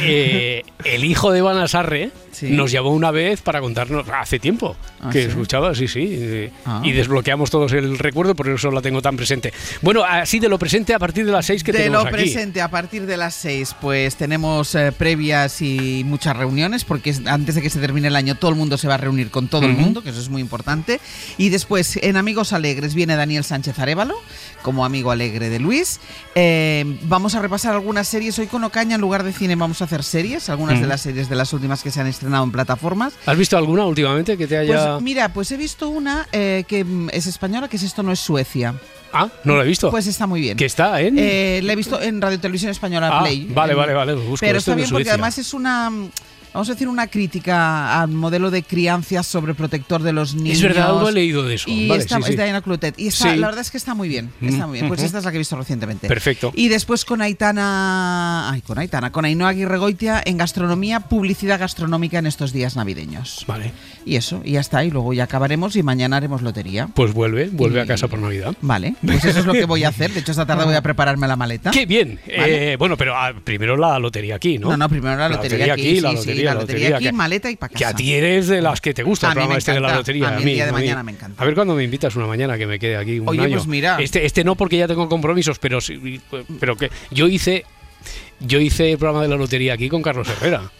eh, 0.00 0.62
el 0.84 1.04
hijo 1.04 1.32
de 1.32 1.42
Banasarre 1.42 2.10
Sí. 2.32 2.48
nos 2.50 2.72
llamó 2.72 2.90
una 2.90 3.10
vez 3.10 3.42
para 3.42 3.60
contarnos, 3.60 4.06
hace 4.08 4.38
tiempo, 4.38 4.74
Ah, 5.02 5.10
que 5.12 5.24
¿sí? 5.24 5.28
escuchaba, 5.28 5.74
sí, 5.74 5.86
sí, 5.86 6.08
eh, 6.10 6.50
Ah. 6.64 6.80
y 6.82 6.92
desbloqueamos 6.92 7.50
todos 7.50 7.72
el 7.72 7.98
recuerdo, 7.98 8.34
por 8.34 8.48
eso 8.48 8.70
la 8.70 8.80
tengo 8.80 9.02
tan 9.02 9.16
presente. 9.18 9.52
Bueno, 9.82 10.02
así 10.02 10.38
de 10.40 10.48
lo 10.48 10.58
presente 10.58 10.94
a 10.94 10.98
partir 10.98 11.26
de 11.26 11.32
las 11.32 11.44
seis 11.44 11.62
que 11.62 11.72
de 11.72 11.78
tenemos 11.78 12.04
lo 12.04 12.08
aquí. 12.08 12.16
presente, 12.16 12.62
a 12.62 12.70
partir 12.70 13.04
de 13.04 13.16
las 13.18 13.34
6, 13.34 13.76
pues 13.82 14.16
tenemos 14.16 14.74
eh, 14.74 14.92
previas 14.92 15.60
y 15.60 16.04
muchas 16.06 16.34
reuniones, 16.34 16.84
porque 16.84 17.10
es- 17.10 17.20
antes 17.26 17.54
de 17.54 17.60
que 17.60 17.68
se 17.68 17.80
termine 17.80 18.08
el 18.08 18.16
año 18.16 18.34
todo 18.34 18.50
el 18.50 18.56
mundo 18.56 18.78
se 18.78 18.88
va 18.88 18.94
a 18.94 18.98
reunir 18.98 19.30
con 19.30 19.48
todo 19.48 19.66
el 19.66 19.74
mundo, 19.74 20.02
que 20.02 20.08
eso 20.10 20.20
es 20.20 20.30
muy 20.30 20.40
importante. 20.40 21.00
Y 21.36 21.50
después, 21.50 21.98
en 22.02 22.16
Amigos 22.16 22.54
Alegres, 22.54 22.94
viene 22.94 23.14
Daniel 23.14 23.44
Sánchez 23.44 23.78
Arevalo, 23.78 24.16
como 24.62 24.86
amigo 24.86 25.10
alegre 25.10 25.50
de 25.50 25.58
Luis. 25.60 26.00
Eh, 26.34 26.96
vamos 27.02 27.34
a 27.34 27.42
repasar 27.42 27.74
algunas 27.74 28.08
series. 28.08 28.38
Hoy 28.38 28.46
con 28.46 28.64
Ocaña, 28.64 28.94
en 28.94 29.00
lugar 29.02 29.22
de 29.22 29.32
cine, 29.34 29.54
vamos 29.54 29.81
a 29.82 29.86
hacer 29.86 30.02
series, 30.02 30.48
algunas 30.48 30.76
de 30.76 30.82
Ujú. 30.82 30.88
las 30.88 31.00
series 31.02 31.28
de 31.28 31.36
las 31.36 31.52
últimas 31.52 31.82
que 31.82 31.90
se 31.90 32.00
han 32.00 32.06
estrenado 32.06 32.44
en 32.44 32.52
plataformas. 32.52 33.12
¿Has 33.26 33.36
visto 33.36 33.56
alguna 33.56 33.84
últimamente 33.84 34.36
que 34.38 34.46
te 34.46 34.56
haya...? 34.58 34.92
Pues 34.94 35.02
mira, 35.02 35.32
pues 35.32 35.50
he 35.52 35.56
visto 35.56 35.88
una 35.88 36.26
eh, 36.32 36.64
que 36.66 36.84
mm, 36.84 37.10
es 37.12 37.26
española, 37.26 37.68
que 37.68 37.76
es 37.76 37.82
Esto 37.82 38.02
no 38.02 38.12
es 38.12 38.20
Suecia. 38.20 38.74
ah, 39.12 39.28
no 39.44 39.56
la 39.56 39.64
he 39.64 39.66
visto. 39.66 39.90
Pues 39.90 40.06
está 40.06 40.26
muy 40.26 40.40
bien. 40.40 40.56
que 40.56 40.64
está 40.64 41.00
en... 41.00 41.16
Eh, 41.18 41.60
la 41.62 41.72
he 41.72 41.76
visto 41.76 42.00
en 42.00 42.20
Radio 42.20 42.38
Televisión 42.40 42.70
Española 42.70 43.10
Ah, 43.12 43.20
Play. 43.22 43.46
vale, 43.52 43.72
En- 43.72 43.78
vale, 43.78 43.92
vale, 43.94 44.14
busco. 44.14 44.38
Pero 44.40 44.58
está 44.58 44.74
bien 44.74 44.88
porque 44.90 45.10
además 45.10 45.36
es 45.38 45.52
una, 45.54 45.90
mm, 45.90 46.10
vamos 46.52 46.68
a 46.68 46.72
decir, 46.72 46.88
una 46.88 47.06
crítica 47.06 48.00
al 48.00 48.08
modelo 48.08 48.50
de 48.50 48.62
crianza 48.62 49.22
sobreprotector 49.22 50.02
de 50.02 50.12
los 50.12 50.34
niños. 50.34 50.56
Es 50.58 50.62
verdad, 50.62 50.88
algo 50.90 51.08
he 51.08 51.12
leído 51.12 51.42
de 51.44 51.54
eso. 51.54 51.68
Y 51.70 51.88
Vale, 51.88 52.02
está, 52.02 52.16
sí, 52.18 52.22
sí. 52.24 52.30
es 52.32 52.36
Diana 52.36 52.60
Clotet. 52.62 52.98
Y 52.98 53.08
está, 53.08 53.32
Sí. 53.32 53.38
la 53.38 53.46
verdad 53.48 53.60
es 53.62 53.70
que 53.70 53.76
está 53.78 53.94
muy 53.94 54.08
bien. 54.08 54.30
Está 54.40 54.66
muy 54.66 54.78
bien. 54.78 54.88
Pues 54.88 55.02
esta 55.02 55.18
es 55.18 55.24
la 55.24 55.30
que 55.30 55.36
he 55.36 55.38
visto 55.38 55.56
recientemente. 55.56 56.08
Perfecto. 56.08 56.52
Y 56.54 56.68
después 56.68 57.04
con 57.04 57.22
Aitana. 57.22 58.50
Ay, 58.50 58.60
con 58.62 58.78
Aitana. 58.78 59.10
Con 59.12 59.24
Ainhoa 59.24 59.50
Aguirregoitia 59.50 60.22
en 60.24 60.36
gastronomía, 60.36 61.00
publicidad 61.00 61.58
gastronómica 61.60 62.18
en 62.18 62.26
estos 62.26 62.52
días 62.52 62.76
navideños. 62.76 63.44
Vale, 63.46 63.72
Y 64.04 64.16
eso, 64.16 64.42
y 64.44 64.52
ya 64.52 64.60
está. 64.60 64.84
Y 64.84 64.90
luego 64.90 65.12
ya 65.12 65.24
acabaremos 65.24 65.76
y 65.76 65.82
mañana 65.82 66.16
haremos 66.16 66.42
lotería. 66.42 66.88
pues 66.94 67.12
vuelve, 67.12 67.48
vuelve 67.52 67.80
a 67.80 67.86
casa 67.86 68.08
por 68.08 68.18
Navidad. 68.18 68.54
Vale, 68.60 68.94
pues 69.04 69.24
eso 69.24 69.40
es 69.40 69.46
lo 69.46 69.52
que 69.52 69.64
voy 69.64 69.84
a 69.84 69.88
hacer. 69.88 70.12
De 70.12 70.20
hecho, 70.20 70.32
esta 70.32 70.46
tarde 70.46 70.64
voy 70.64 70.74
a 70.74 70.82
prepararme 70.82 71.26
la 71.28 71.36
maleta. 71.36 71.70
¡Qué 71.70 71.86
bien! 71.86 72.18
Vale. 72.26 72.72
Eh, 72.72 72.76
bueno, 72.76 72.96
pero 72.96 73.16
ah, 73.16 73.32
primero 73.44 73.76
la 73.76 73.98
lotería 73.98 74.36
aquí, 74.36 74.58
¿no? 74.58 74.70
No, 74.70 74.76
no, 74.76 74.88
primero 74.88 75.16
la 75.16 75.28
lotería 75.28 75.72
aquí, 75.72 76.00
la 76.00 76.16
sí, 76.16 76.41
lotería, 76.42 76.54
la 76.54 76.60
lotería 76.60 76.96
aquí, 76.96 77.04
que- 77.06 77.12
maleta 77.12 77.50
y 77.50 77.56
pa' 77.56 77.68
Que 77.68 77.84
a 77.84 77.88
casa. 77.88 77.96
ti 77.96 78.12
eres 78.12 78.48
de 78.48 78.60
las 78.62 78.80
que 78.80 78.92
te 78.94 79.02
gusta 79.02 79.28
A 79.28 79.30
el 79.30 79.36
mí 79.36 79.40
programa 79.40 79.58
este 79.58 79.72
de 79.72 79.80
la 79.80 79.94
lotería. 79.94 80.28
A 80.28 80.30
mí 80.32 80.42
el 80.42 80.54
día 80.54 80.66
de 80.66 80.72
mañana 80.72 81.02
me 81.02 81.12
encanta. 81.12 81.42
A 81.42 81.46
ver 81.46 81.54
cuándo 81.54 81.74
me 81.74 81.84
invitas 81.84 82.14
una 82.16 82.26
mañana 82.26 82.58
que 82.58 82.66
me 82.66 82.78
quede 82.78 82.96
aquí 82.96 83.18
un 83.18 83.28
Oye, 83.28 83.40
año. 83.42 83.56
pues 83.56 83.66
mira. 83.66 83.96
Este, 84.00 84.24
este 84.26 84.44
no 84.44 84.54
porque 84.56 84.76
ya 84.76 84.86
tengo 84.88 85.08
compromisos, 85.08 85.58
pero 85.58 85.80
sí, 85.80 86.20
pero 86.60 86.76
que 86.76 86.90
yo 87.10 87.28
hice 87.28 87.64
yo 88.40 88.58
hice 88.60 88.90
el 88.92 88.98
programa 88.98 89.22
de 89.22 89.28
la 89.28 89.36
lotería 89.36 89.74
aquí 89.74 89.88
con 89.88 90.02
Carlos 90.02 90.28
Herrera. 90.28 90.70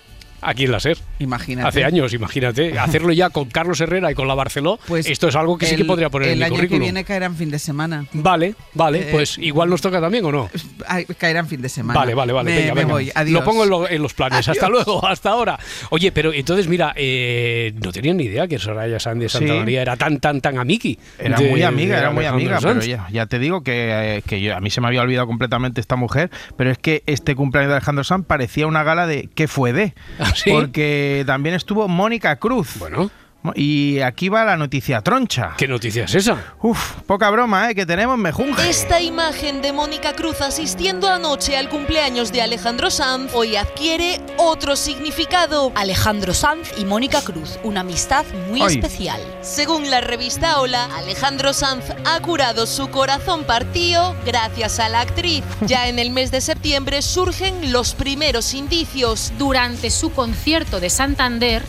Aquí 0.42 0.64
en 0.64 0.72
la 0.72 0.80
SER. 0.80 0.98
Imagínate. 1.20 1.68
Hace 1.68 1.84
años, 1.84 2.12
imagínate. 2.12 2.78
Hacerlo 2.78 3.12
ya 3.12 3.30
con 3.30 3.48
Carlos 3.48 3.80
Herrera 3.80 4.10
y 4.10 4.14
con 4.14 4.26
la 4.28 4.34
Barceló, 4.34 4.78
Pues 4.88 5.06
esto 5.06 5.28
es 5.28 5.36
algo 5.36 5.56
que 5.56 5.66
sí 5.66 5.76
que 5.76 5.82
el- 5.82 5.86
podría 5.86 6.10
poner 6.10 6.28
el 6.28 6.32
en 6.34 6.38
mi 6.40 6.44
año 6.44 6.54
currículum. 6.56 6.80
que 6.80 6.84
viene 6.84 7.04
caerá 7.04 7.26
en 7.26 7.36
fin 7.36 7.50
de 7.50 7.58
semana. 7.58 8.06
Vale, 8.12 8.54
vale, 8.74 9.00
Eh, 9.00 9.08
pues 9.12 9.38
igual 9.38 9.70
nos 9.70 9.80
toca 9.80 10.00
también 10.00 10.24
o 10.24 10.32
no. 10.32 10.50
Caerá 11.18 11.40
en 11.40 11.48
fin 11.48 11.62
de 11.62 11.68
semana. 11.68 11.98
Vale, 11.98 12.14
vale, 12.14 12.32
vale. 12.32 12.50
Me, 12.50 12.56
venga, 12.56 12.74
me 12.74 12.80
venga. 12.82 12.92
voy. 12.94 13.12
Adiós. 13.14 13.32
Lo 13.40 13.44
pongo 13.44 13.64
en, 13.64 13.70
lo- 13.70 13.88
en 13.88 14.02
los 14.02 14.14
planes. 14.14 14.48
Hasta 14.48 14.68
luego, 14.68 15.06
hasta 15.06 15.30
ahora. 15.30 15.58
Oye, 15.90 16.10
pero 16.12 16.32
entonces, 16.32 16.66
mira, 16.68 16.92
eh, 16.96 17.72
no 17.82 17.92
tenía 17.92 18.12
ni 18.12 18.24
idea 18.24 18.48
que 18.48 18.58
Soraya 18.58 18.98
Sánchez 18.98 19.22
de 19.22 19.28
Santa 19.28 19.52
Sí. 19.52 19.58
María 19.60 19.82
era 19.82 19.96
tan, 19.96 20.18
tan, 20.18 20.40
tan 20.40 20.58
amiki. 20.58 20.98
Era 21.18 21.38
de- 21.38 21.48
muy 21.50 21.62
amiga, 21.62 21.98
era 21.98 22.10
muy 22.10 22.24
amiga, 22.24 22.58
pero 22.60 22.80
ya, 22.82 23.06
ya 23.12 23.26
te 23.26 23.38
digo 23.38 23.62
que, 23.62 24.16
eh, 24.18 24.22
que 24.26 24.40
yo- 24.40 24.56
a 24.56 24.60
mí 24.60 24.70
se 24.70 24.80
me 24.80 24.88
había 24.88 25.02
olvidado 25.02 25.26
completamente 25.28 25.80
esta 25.80 25.94
mujer, 25.96 26.30
pero 26.56 26.70
es 26.72 26.78
que 26.78 27.02
este 27.06 27.36
cumpleaños 27.36 27.68
de 27.70 27.76
Alejandro 27.76 28.02
Sanz 28.04 28.26
parecía 28.26 28.66
una 28.66 28.82
gala 28.82 29.06
de 29.06 29.28
¿qué 29.34 29.46
fue 29.46 29.72
de? 29.72 29.94
¿Ah, 30.32 30.36
sí? 30.44 30.50
Porque 30.50 31.24
también 31.26 31.54
estuvo 31.54 31.88
Mónica 31.88 32.36
Cruz. 32.36 32.76
Bueno, 32.78 33.10
Y 33.54 34.00
aquí 34.00 34.28
va 34.28 34.44
la 34.44 34.56
noticia 34.56 35.00
troncha. 35.00 35.54
¿qué 35.56 35.66
noticia 35.66 36.04
es 36.04 36.14
esa? 36.14 36.54
Uf, 36.62 37.00
poca 37.06 37.28
broma, 37.30 37.70
¿eh? 37.70 37.74
Que 37.74 37.84
tenemos 37.84 38.16
mejunje. 38.18 38.68
Esta 38.68 39.00
imagen 39.00 39.62
de 39.62 39.72
Mónica 39.72 40.12
Cruz 40.12 40.40
asistiendo 40.40 41.08
anoche 41.08 41.56
al 41.56 41.68
cumpleaños 41.68 42.32
de 42.32 42.42
Alejandro 42.42 42.90
Sanz 42.90 43.32
hoy 43.34 43.56
adquiere 43.56 44.20
otro 44.36 44.76
significado. 44.76 45.72
Alejandro 45.74 46.34
Sanz 46.34 46.72
y 46.78 46.84
Mónica 46.84 47.20
Cruz, 47.22 47.58
una 47.62 47.80
amistad 47.80 48.24
muy 48.48 48.62
especial. 48.62 49.20
Según 49.40 49.90
la 49.90 50.00
revista 50.00 50.60
Hola, 50.60 50.88
Alejandro 50.96 51.52
Sanz 51.52 51.84
ha 52.04 52.20
curado 52.20 52.66
su 52.66 52.88
corazón 52.90 53.44
partido 53.44 54.14
gracias 54.24 54.78
a 54.78 54.88
la 54.88 55.00
actriz. 55.00 55.44
Ya 55.72 55.88
en 55.88 55.98
el 55.98 56.10
mes 56.10 56.30
de 56.30 56.40
septiembre 56.40 57.02
surgen 57.02 57.72
los 57.72 57.94
primeros 57.94 58.52
indicios. 58.52 59.32
Durante 59.38 59.90
su 59.90 60.12
concierto 60.12 60.80
de 60.80 60.90
Santander 60.90 61.62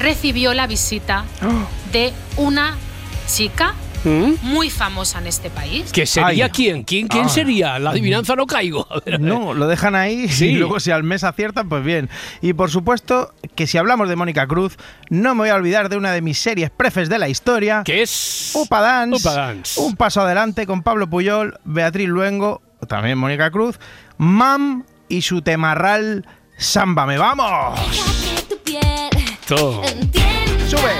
recibió 0.00 0.52
la 0.54 0.66
visita 0.66 1.24
de 1.92 2.12
una 2.36 2.76
chica 3.28 3.74
¿Mm? 4.02 4.32
muy 4.42 4.70
famosa 4.70 5.18
en 5.18 5.26
este 5.26 5.50
país. 5.50 5.92
¿Que 5.92 6.06
sería 6.06 6.46
Ay. 6.46 6.50
quién? 6.50 6.84
¿Quién, 6.84 7.06
quién 7.06 7.26
Ah. 7.26 7.28
sería? 7.28 7.78
La 7.78 7.90
adivinanza 7.90 8.34
no 8.34 8.46
caigo. 8.46 8.86
A 8.90 8.94
ver, 9.04 9.14
a 9.16 9.18
ver. 9.18 9.20
No, 9.20 9.52
lo 9.52 9.68
dejan 9.68 9.94
ahí 9.94 10.26
Sí. 10.26 10.46
y 10.46 10.54
luego 10.54 10.80
si 10.80 10.90
al 10.90 11.02
mes 11.02 11.22
aciertan, 11.22 11.68
pues 11.68 11.84
bien. 11.84 12.08
Y 12.40 12.54
por 12.54 12.70
supuesto 12.70 13.34
que 13.54 13.66
si 13.66 13.76
hablamos 13.76 14.08
de 14.08 14.16
Mónica 14.16 14.46
Cruz, 14.46 14.78
no 15.10 15.34
me 15.34 15.42
voy 15.42 15.48
a 15.50 15.54
olvidar 15.54 15.90
de 15.90 15.98
una 15.98 16.12
de 16.12 16.22
mis 16.22 16.38
series 16.38 16.70
prefes 16.70 17.10
de 17.10 17.18
la 17.18 17.28
historia, 17.28 17.82
¿Qué 17.84 18.00
es? 18.00 18.52
Upa 18.54 18.80
Dance. 18.80 19.16
Upa 19.28 19.34
Dance. 19.34 19.78
Un 19.80 19.94
paso 19.96 20.22
adelante 20.22 20.66
con 20.66 20.82
Pablo 20.82 21.10
Puyol, 21.10 21.58
Beatriz 21.64 22.08
Luengo, 22.08 22.62
también 22.88 23.18
Mónica 23.18 23.50
Cruz, 23.50 23.78
Mam 24.16 24.84
y 25.10 25.20
su 25.22 25.42
temarral 25.42 26.26
Sámbame, 26.56 27.18
vamos. 27.18 28.29
Todo. 29.50 29.82
Sube. 30.68 30.92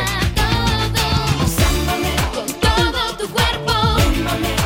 Con 2.35 2.47
todo 2.61 3.17
tu 3.17 3.29
cuerpo, 3.29 3.73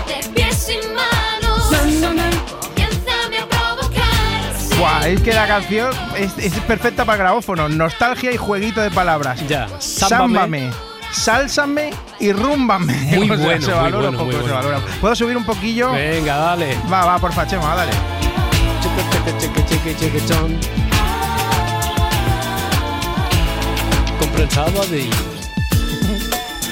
de 0.09 0.27
pies 0.31 0.71
y 0.71 0.79
manos, 0.89 1.69
comiénzame 1.69 3.41
a 3.41 3.47
provocar. 3.47 4.79
Buah, 4.79 5.09
es 5.09 5.21
que 5.21 5.35
la 5.35 5.47
canción 5.47 5.91
es, 6.17 6.33
es 6.39 6.55
perfecta 6.61 7.05
para 7.05 7.19
grabófono, 7.19 7.69
nostalgia 7.69 8.33
y 8.33 8.39
jueguito 8.39 8.81
de 8.81 8.91
palabras. 8.91 9.47
Ya, 9.47 9.69
Sámbame. 9.79 10.71
Sálsame 11.13 11.91
y 12.21 12.33
rúmbame. 12.33 12.95
Muy 12.95 13.31
O 13.31 13.37
sea, 13.37 13.45
bueno, 13.45 13.67
se 13.67 13.71
muy 13.71 13.81
valora 13.83 13.91
bueno, 13.97 14.09
un 14.09 14.15
poco, 14.15 14.25
muy 14.25 14.35
se 14.35 14.41
bueno. 14.41 14.55
valora. 14.55 14.81
¿Puedo 14.99 15.15
subir 15.15 15.37
un 15.37 15.45
poquillo? 15.45 15.93
Venga, 15.93 16.39
dale. 16.39 16.79
Va, 16.91 17.05
va, 17.05 17.19
por 17.19 17.33
Chema, 17.47 17.75
dale. 17.75 17.93
Comprensaba 24.35 24.85
de 24.87 25.09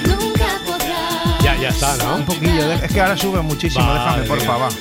Nunca 0.09 0.47
podrás. 0.67 1.39
Ya, 1.45 1.55
ya 1.61 1.69
está, 1.69 1.93
Un 2.13 2.21
¿no? 2.21 2.27
poquillo, 2.27 2.67
de- 2.69 2.85
es 2.87 2.93
que 2.93 3.01
ahora 3.01 3.17
sube 3.17 3.41
muchísimo, 3.41 3.87
Vale, 3.87 4.01
déjame, 4.01 4.27
por 4.27 4.41
favor. 4.41 4.73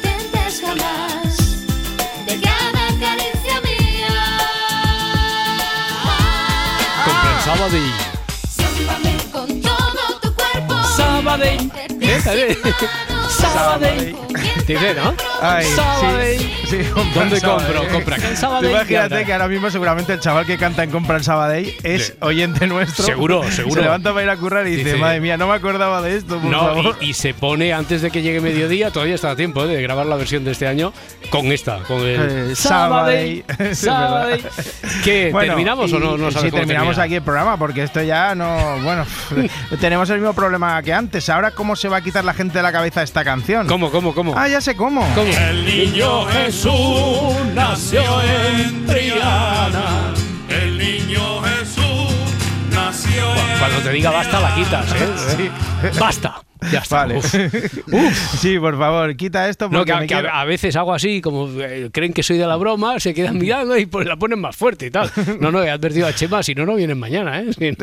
con 9.32 9.62
todo 9.62 10.20
tu 10.22 10.34
cuerpo. 10.34 10.74
Sabadell. 10.98 11.72
¿Eh? 12.02 12.20
Sabadell. 13.30 14.16
Dice, 14.68 14.94
¿no? 14.96 15.14
Ay, 15.42 15.66
sí, 15.66 15.76
Sabadell. 15.76 16.40
sí, 16.70 16.78
compra 16.94 17.22
¿Dónde 17.22 17.40
Sabadell. 17.40 17.74
compro? 17.76 17.94
Compra 17.94 18.16
en 18.18 18.38
Sabadell. 18.38 18.72
imagínate 18.72 19.16
Ya, 19.20 19.26
que 19.26 19.34
ahora 19.34 19.48
mismo 19.48 19.70
seguramente 19.72 20.14
el 20.14 20.20
chaval 20.20 20.46
que 20.46 20.58
canta 20.58 20.84
en 20.84 20.92
Compra 20.92 21.18
en 21.18 21.24
Sabadell 21.24 21.74
es 21.84 22.08
Sí. 22.08 22.14
oyente 22.20 22.68
nuestro. 22.68 23.04
Seguro, 23.06 23.44
seguro. 23.52 23.76
Se 23.76 23.82
levanta 23.82 24.12
para 24.12 24.24
ir 24.24 24.30
a 24.30 24.38
currar 24.38 24.68
y 24.68 24.72
dice, 24.72 24.84
Dice- 24.92 24.98
madre 24.98 25.20
mía, 25.20 25.38
no 25.38 25.48
me 25.48 25.54
acordaba 25.56 26.02
de 26.02 26.18
esto, 26.18 26.40
por 26.40 26.50
No, 26.52 26.60
favor. 26.60 26.98
y, 27.02 27.10
y 27.10 27.14
se 27.14 27.34
pone 27.34 27.74
antes 27.74 28.02
de 28.02 28.12
que 28.12 28.22
llegue 28.22 28.40
mediodía, 28.42 28.92
todavía 28.92 29.16
está 29.16 29.32
a 29.32 29.36
tiempo 29.36 29.64
¿eh? 29.66 29.68
de 29.68 29.82
grabar 29.82 30.06
la 30.06 30.16
versión 30.16 30.44
de 30.44 30.52
este 30.52 30.68
año 30.68 30.94
con 31.30 31.48
esta, 31.52 31.80
con 31.88 32.02
el 32.02 32.52
Eh, 32.52 32.56
Sabadell. 32.56 33.44
Es 33.60 33.80
Sabadell. 33.80 34.42
verdad. 34.42 34.52
¿Qué? 35.04 35.30
Bueno, 35.32 35.54
¿Terminamos 35.54 35.92
o 35.94 36.00
no? 36.00 36.18
no 36.18 36.32
sabes 36.32 36.46
sí, 36.46 36.50
cómo 36.52 36.60
terminamos 36.62 36.90
termina? 36.96 37.04
aquí 37.04 37.16
el 37.16 37.22
programa 37.24 37.58
porque 37.58 37.84
esto 37.84 38.02
ya 38.04 38.36
no. 38.36 38.80
Bueno, 38.84 39.06
tenemos 39.82 40.10
el 40.10 40.18
mismo 40.20 40.34
problema 40.34 40.82
que 40.84 40.94
antes. 40.94 41.30
Ahora, 41.30 41.52
¿cómo 41.52 41.76
se 41.76 41.88
va 41.90 41.98
a 41.98 42.02
quitar 42.02 42.24
la 42.24 42.34
gente 42.34 42.58
de 42.60 42.64
la 42.64 42.72
cabeza 42.72 43.02
esta 43.04 43.24
canción? 43.24 43.68
¿Cómo, 43.68 43.92
cómo, 43.92 44.14
cómo? 44.14 44.34
Ah, 44.38 44.48
ya 44.48 44.62
sé 44.62 44.76
cómo. 44.76 45.02
¿Cómo? 45.16 45.31
El 45.38 45.66
niño 45.66 46.26
Jesús 46.26 46.74
nació 47.54 48.02
en 48.22 48.86
Triana. 48.86 50.14
El 50.50 50.78
niño 50.78 51.42
Jesús 51.42 52.14
nació 52.72 53.36
en 53.36 53.60
Cuando 53.60 53.80
te 53.84 53.90
diga 53.92 54.12
basta, 54.12 54.40
la 54.40 54.56
quitas, 54.56 54.86
¿eh? 54.94 55.52
Basta. 56.00 56.42
Ya 56.72 56.80
está. 56.80 56.98
Vale. 56.98 57.18
Uf. 57.92 58.40
Sí, 58.40 58.60
por 58.60 58.78
favor, 58.78 59.16
quita 59.16 59.50
esto 59.50 59.66
porque 59.70 59.78
No, 59.80 59.86
que, 59.86 59.92
a- 59.94 59.96
me 60.00 60.08
que 60.08 60.14
quiero- 60.14 60.30
a 60.32 60.46
veces 60.46 60.76
hago 60.76 60.94
así, 60.94 61.20
como 61.22 61.50
eh, 61.60 61.90
creen 61.92 62.14
que 62.14 62.22
soy 62.24 62.38
de 62.38 62.46
la 62.46 62.56
broma, 62.56 63.00
se 63.00 63.14
quedan 63.14 63.38
mirando 63.40 63.78
y 63.78 63.86
pues 63.88 64.06
la 64.08 64.16
ponen 64.18 64.40
más 64.40 64.56
fuerte 64.56 64.86
y 64.88 64.92
tal. 64.92 65.12
No, 65.40 65.52
no, 65.52 65.64
he 65.64 65.70
advertido 65.72 66.06
a 66.08 66.14
Chema, 66.14 66.44
si 66.44 66.54
no, 66.54 66.66
no 66.66 66.76
vienes 66.76 66.96
mañana, 66.96 67.40
¿eh? 67.42 67.48
Si 67.52 67.72
no, 67.72 67.76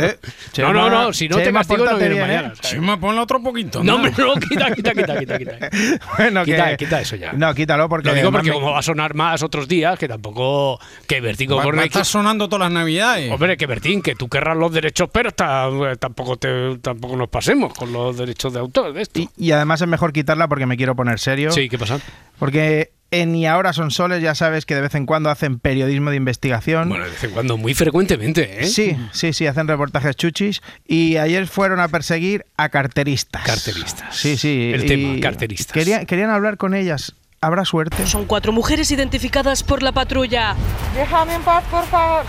Chema, 0.53 0.73
no, 0.73 0.89
no, 0.89 1.03
no, 1.05 1.13
si 1.13 1.29
no 1.29 1.37
te 1.39 1.45
Chema, 1.45 1.61
castigo, 1.61 1.85
no 1.85 1.97
bien, 1.99 2.21
mañana. 2.21 2.49
¿eh? 2.49 2.53
¿sabes? 2.55 2.61
Chema, 2.71 3.01
ponle 3.01 3.21
otro 3.21 3.43
poquito. 3.43 3.83
No, 3.83 3.97
hombre, 3.97 4.13
no, 4.17 4.35
quita, 4.35 4.71
quita, 4.73 4.93
quita, 4.95 5.19
quita, 5.19 5.39
quita. 5.39 5.59
Bueno, 6.19 6.45
Quita, 6.45 6.71
que- 6.71 6.77
quita 6.85 7.01
eso 7.01 7.17
ya. 7.17 7.33
No, 7.33 7.53
quítalo 7.55 7.89
porque... 7.89 8.09
Lo 8.11 8.15
digo 8.15 8.31
porque 8.31 8.49
me- 8.51 8.55
como 8.55 8.71
va 8.73 8.79
a 8.79 8.83
sonar 8.83 9.15
más 9.15 9.43
otros 9.43 9.67
días, 9.67 9.99
que 9.99 10.07
tampoco... 10.07 10.79
Que 11.09 11.21
Bertín 11.21 11.51
Va, 11.51 11.85
estar 11.85 12.05
sonando 12.05 12.49
todas 12.49 12.67
las 12.67 12.73
navidades. 12.73 13.31
Hombre, 13.33 13.57
que 13.57 13.67
Bertín, 13.67 14.03
que 14.03 14.15
tú 14.15 14.29
querrás 14.29 14.57
los 14.57 14.73
derechos, 14.73 15.09
pero 15.13 15.31
está- 15.31 15.69
tampoco, 15.99 16.37
te, 16.37 16.79
tampoco 16.79 17.17
nos 17.17 17.29
pasemos 17.29 17.75
con 17.75 17.93
los 17.93 18.17
derechos 18.17 18.53
de 18.53 18.61
autor 18.61 18.68
de 18.73 19.03
esto. 19.03 19.21
Y, 19.21 19.31
y 19.37 19.53
además 19.53 19.81
es 19.81 19.89
mejor 19.89 20.13
quitarla 20.13 20.49
porque 20.49 20.67
me 20.67 20.77
quiero 20.77 20.95
poner 20.97 21.19
serio. 21.19 21.51
Sí, 21.53 21.69
¿qué 21.69 21.79
pasa? 21.79 21.99
Porque 22.39 22.93
en 23.11 23.35
Y 23.35 23.47
ahora 23.47 23.73
son 23.73 23.91
soles, 23.91 24.23
ya 24.23 24.35
sabes 24.35 24.67
que 24.67 24.75
de 24.75 24.83
vez 24.83 24.95
en 24.95 25.07
cuando 25.07 25.31
hacen 25.31 25.59
periodismo 25.59 26.11
de 26.11 26.17
investigación. 26.17 26.91
Bueno, 26.91 27.05
de 27.05 27.11
vez 27.11 27.25
en 27.25 27.31
cuando, 27.31 27.57
muy 27.57 27.75
frecuentemente, 27.75 28.65
¿eh? 28.65 28.67
Sí, 28.67 28.97
sí, 29.13 29.33
sí, 29.33 29.47
hacen 29.47 29.67
reportajes 29.67 30.15
chuchis. 30.17 30.61
Y 30.87 31.17
ayer 31.17 31.47
fueron 31.47 31.81
a 31.81 31.89
perseguir 31.89 32.45
a 32.57 32.69
carteristas. 32.69 33.45
Carteristas. 33.45 34.15
Sí, 34.15 34.37
sí. 34.37 34.73
El 34.75 34.85
y 34.85 34.87
tema, 34.87 35.21
carteristas. 35.21 35.73
Querían, 35.73 36.07
querían 36.07 36.31
hablar 36.31 36.59
con 36.59 36.75
ellas. 36.75 37.15
¿Habrá 37.41 37.65
suerte? 37.65 38.07
Son 38.07 38.27
cuatro 38.27 38.53
mujeres 38.53 38.91
identificadas 38.91 39.63
por 39.63 39.83
la 39.83 39.93
patrulla. 39.93 40.57
Déjame 40.95 41.35
en 41.37 41.43
paz, 41.43 41.65
por 41.71 41.85
favor. 41.87 42.25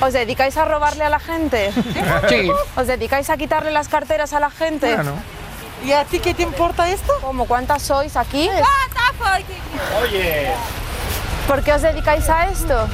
¿Os 0.00 0.12
dedicáis 0.12 0.56
a 0.56 0.64
robarle 0.64 1.04
a 1.04 1.08
la 1.08 1.18
gente? 1.18 1.70
Sí. 2.28 2.48
¿Os 2.76 2.86
dedicáis 2.86 3.30
a 3.30 3.36
quitarle 3.36 3.72
las 3.72 3.88
carteras 3.88 4.32
a 4.32 4.40
la 4.40 4.50
gente? 4.50 4.94
Bueno. 4.94 5.12
¿Y 5.84 5.92
a 5.92 6.04
ti 6.04 6.18
qué 6.18 6.32
te 6.34 6.42
importa 6.42 6.90
esto? 6.90 7.12
¿Cómo 7.20 7.46
cuántas 7.46 7.82
sois 7.82 8.16
aquí? 8.16 8.48
Oye. 10.02 10.48
¿Por 11.46 11.62
qué 11.62 11.72
os 11.74 11.82
dedicáis 11.82 12.28
a 12.30 12.48
esto? 12.48 12.88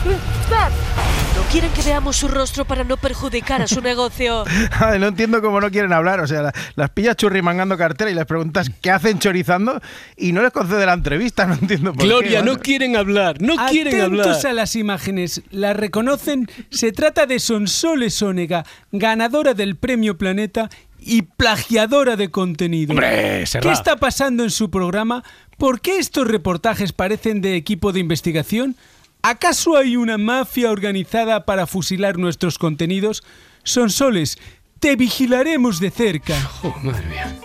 No 1.37 1.43
quieren 1.53 1.71
que 1.73 1.83
veamos 1.83 2.17
su 2.17 2.27
rostro 2.27 2.65
para 2.65 2.83
no 2.83 2.97
perjudicar 2.97 3.63
a 3.63 3.69
su 3.69 3.81
negocio. 3.81 4.45
Ay, 4.81 4.99
no 4.99 5.07
entiendo 5.07 5.41
cómo 5.41 5.61
no 5.61 5.71
quieren 5.71 5.93
hablar. 5.93 6.19
O 6.21 6.27
sea, 6.27 6.43
la- 6.43 6.53
las 6.75 6.91
pillas 6.91 7.15
churrimangando 7.15 7.79
cartera 7.79 8.11
y 8.11 8.15
les 8.15 8.27
preguntas 8.27 8.69
qué 8.81 8.91
hacen 8.91 9.21
chorizando 9.21 9.81
y 10.17 10.33
no 10.33 10.43
les 10.43 10.51
concede 10.53 10.85
la 10.85 10.95
entrevista. 10.95 11.47
No 11.51 11.55
entiendo 11.55 11.93
por 11.95 12.05
Gloria, 12.05 12.41
qué. 12.41 12.45
no 12.45 12.53
macho. 12.53 12.63
quieren 12.63 12.97
hablar, 12.97 13.41
no 13.41 13.55
quieren 13.69 14.01
hablar. 14.01 14.27
Atentos 14.27 14.45
a 14.45 14.53
las 14.53 14.75
imágenes, 14.75 15.43
la 15.51 15.73
reconocen. 15.73 16.51
Se 16.71 16.91
trata 16.91 17.27
de 17.27 17.39
Sonsoles 17.39 18.21
Ónega, 18.23 18.65
ganadora 18.91 19.55
del 19.55 19.77
Premio 19.77 20.19
Planeta 20.19 20.69
y 21.01 21.23
plagiadora 21.23 22.17
de 22.17 22.31
contenido. 22.31 22.93
Hombre. 22.93 23.45
¿Qué 23.61 23.71
está 23.71 23.97
pasando 23.97 24.45
en 24.45 24.51
su 24.51 24.71
programa? 24.71 25.25
¿Por 25.59 25.81
qué 25.81 25.99
estos 25.99 26.29
reportajes 26.29 26.93
parecen 26.93 27.41
de 27.41 27.57
equipo 27.57 27.93
de 27.93 28.01
investigación? 28.01 28.77
¿Acaso 29.23 29.77
hay 29.77 29.97
una 29.97 30.17
mafia 30.17 30.71
organizada 30.71 31.45
para 31.45 31.67
fusilar 31.67 32.19
nuestros 32.19 32.59
contenidos? 32.59 33.23
Sonsoles, 33.65 34.39
te 34.79 34.97
vigilaremos 34.97 35.81
de 35.81 35.91
cerca. 35.91 36.35
Oh, 36.63 36.75
madre 36.83 37.07
mía. 37.07 37.39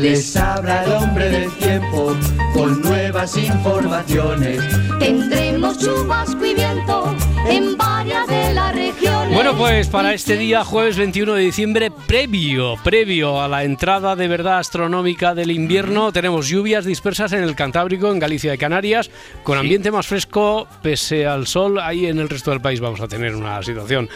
Les 0.00 0.34
habla 0.34 0.84
el 0.84 0.92
hombre 0.92 1.28
del 1.28 1.50
tiempo 1.58 2.16
con 2.54 2.80
nuevas 2.80 3.36
informaciones. 3.36 4.58
Tendremos 4.98 5.78
chubasco 5.78 6.42
y 6.42 6.54
viento 6.54 7.14
en 7.46 7.76
varias 7.76 8.26
de 8.26 8.54
las 8.54 8.74
regiones. 8.74 9.34
Bueno, 9.34 9.54
pues 9.58 9.88
para 9.88 10.14
este 10.14 10.38
día, 10.38 10.64
jueves 10.64 10.96
21 10.96 11.34
de 11.34 11.42
diciembre, 11.42 11.90
previo, 11.90 12.76
previo 12.82 13.42
a 13.42 13.48
la 13.48 13.64
entrada 13.64 14.16
de 14.16 14.26
verdad 14.26 14.60
astronómica 14.60 15.34
del 15.34 15.50
invierno, 15.50 16.12
tenemos 16.12 16.48
lluvias 16.48 16.86
dispersas 16.86 17.34
en 17.34 17.42
el 17.42 17.54
Cantábrico, 17.54 18.10
en 18.10 18.18
Galicia 18.18 18.54
y 18.54 18.58
Canarias, 18.58 19.10
con 19.42 19.58
ambiente 19.58 19.90
más 19.90 20.06
fresco, 20.06 20.66
pese 20.80 21.26
al 21.26 21.46
sol, 21.46 21.78
ahí 21.78 22.06
en 22.06 22.18
el 22.18 22.30
resto 22.30 22.52
del 22.52 22.62
país 22.62 22.80
vamos 22.80 23.02
a 23.02 23.08
tener 23.08 23.36
una 23.36 23.62
situación, 23.62 24.08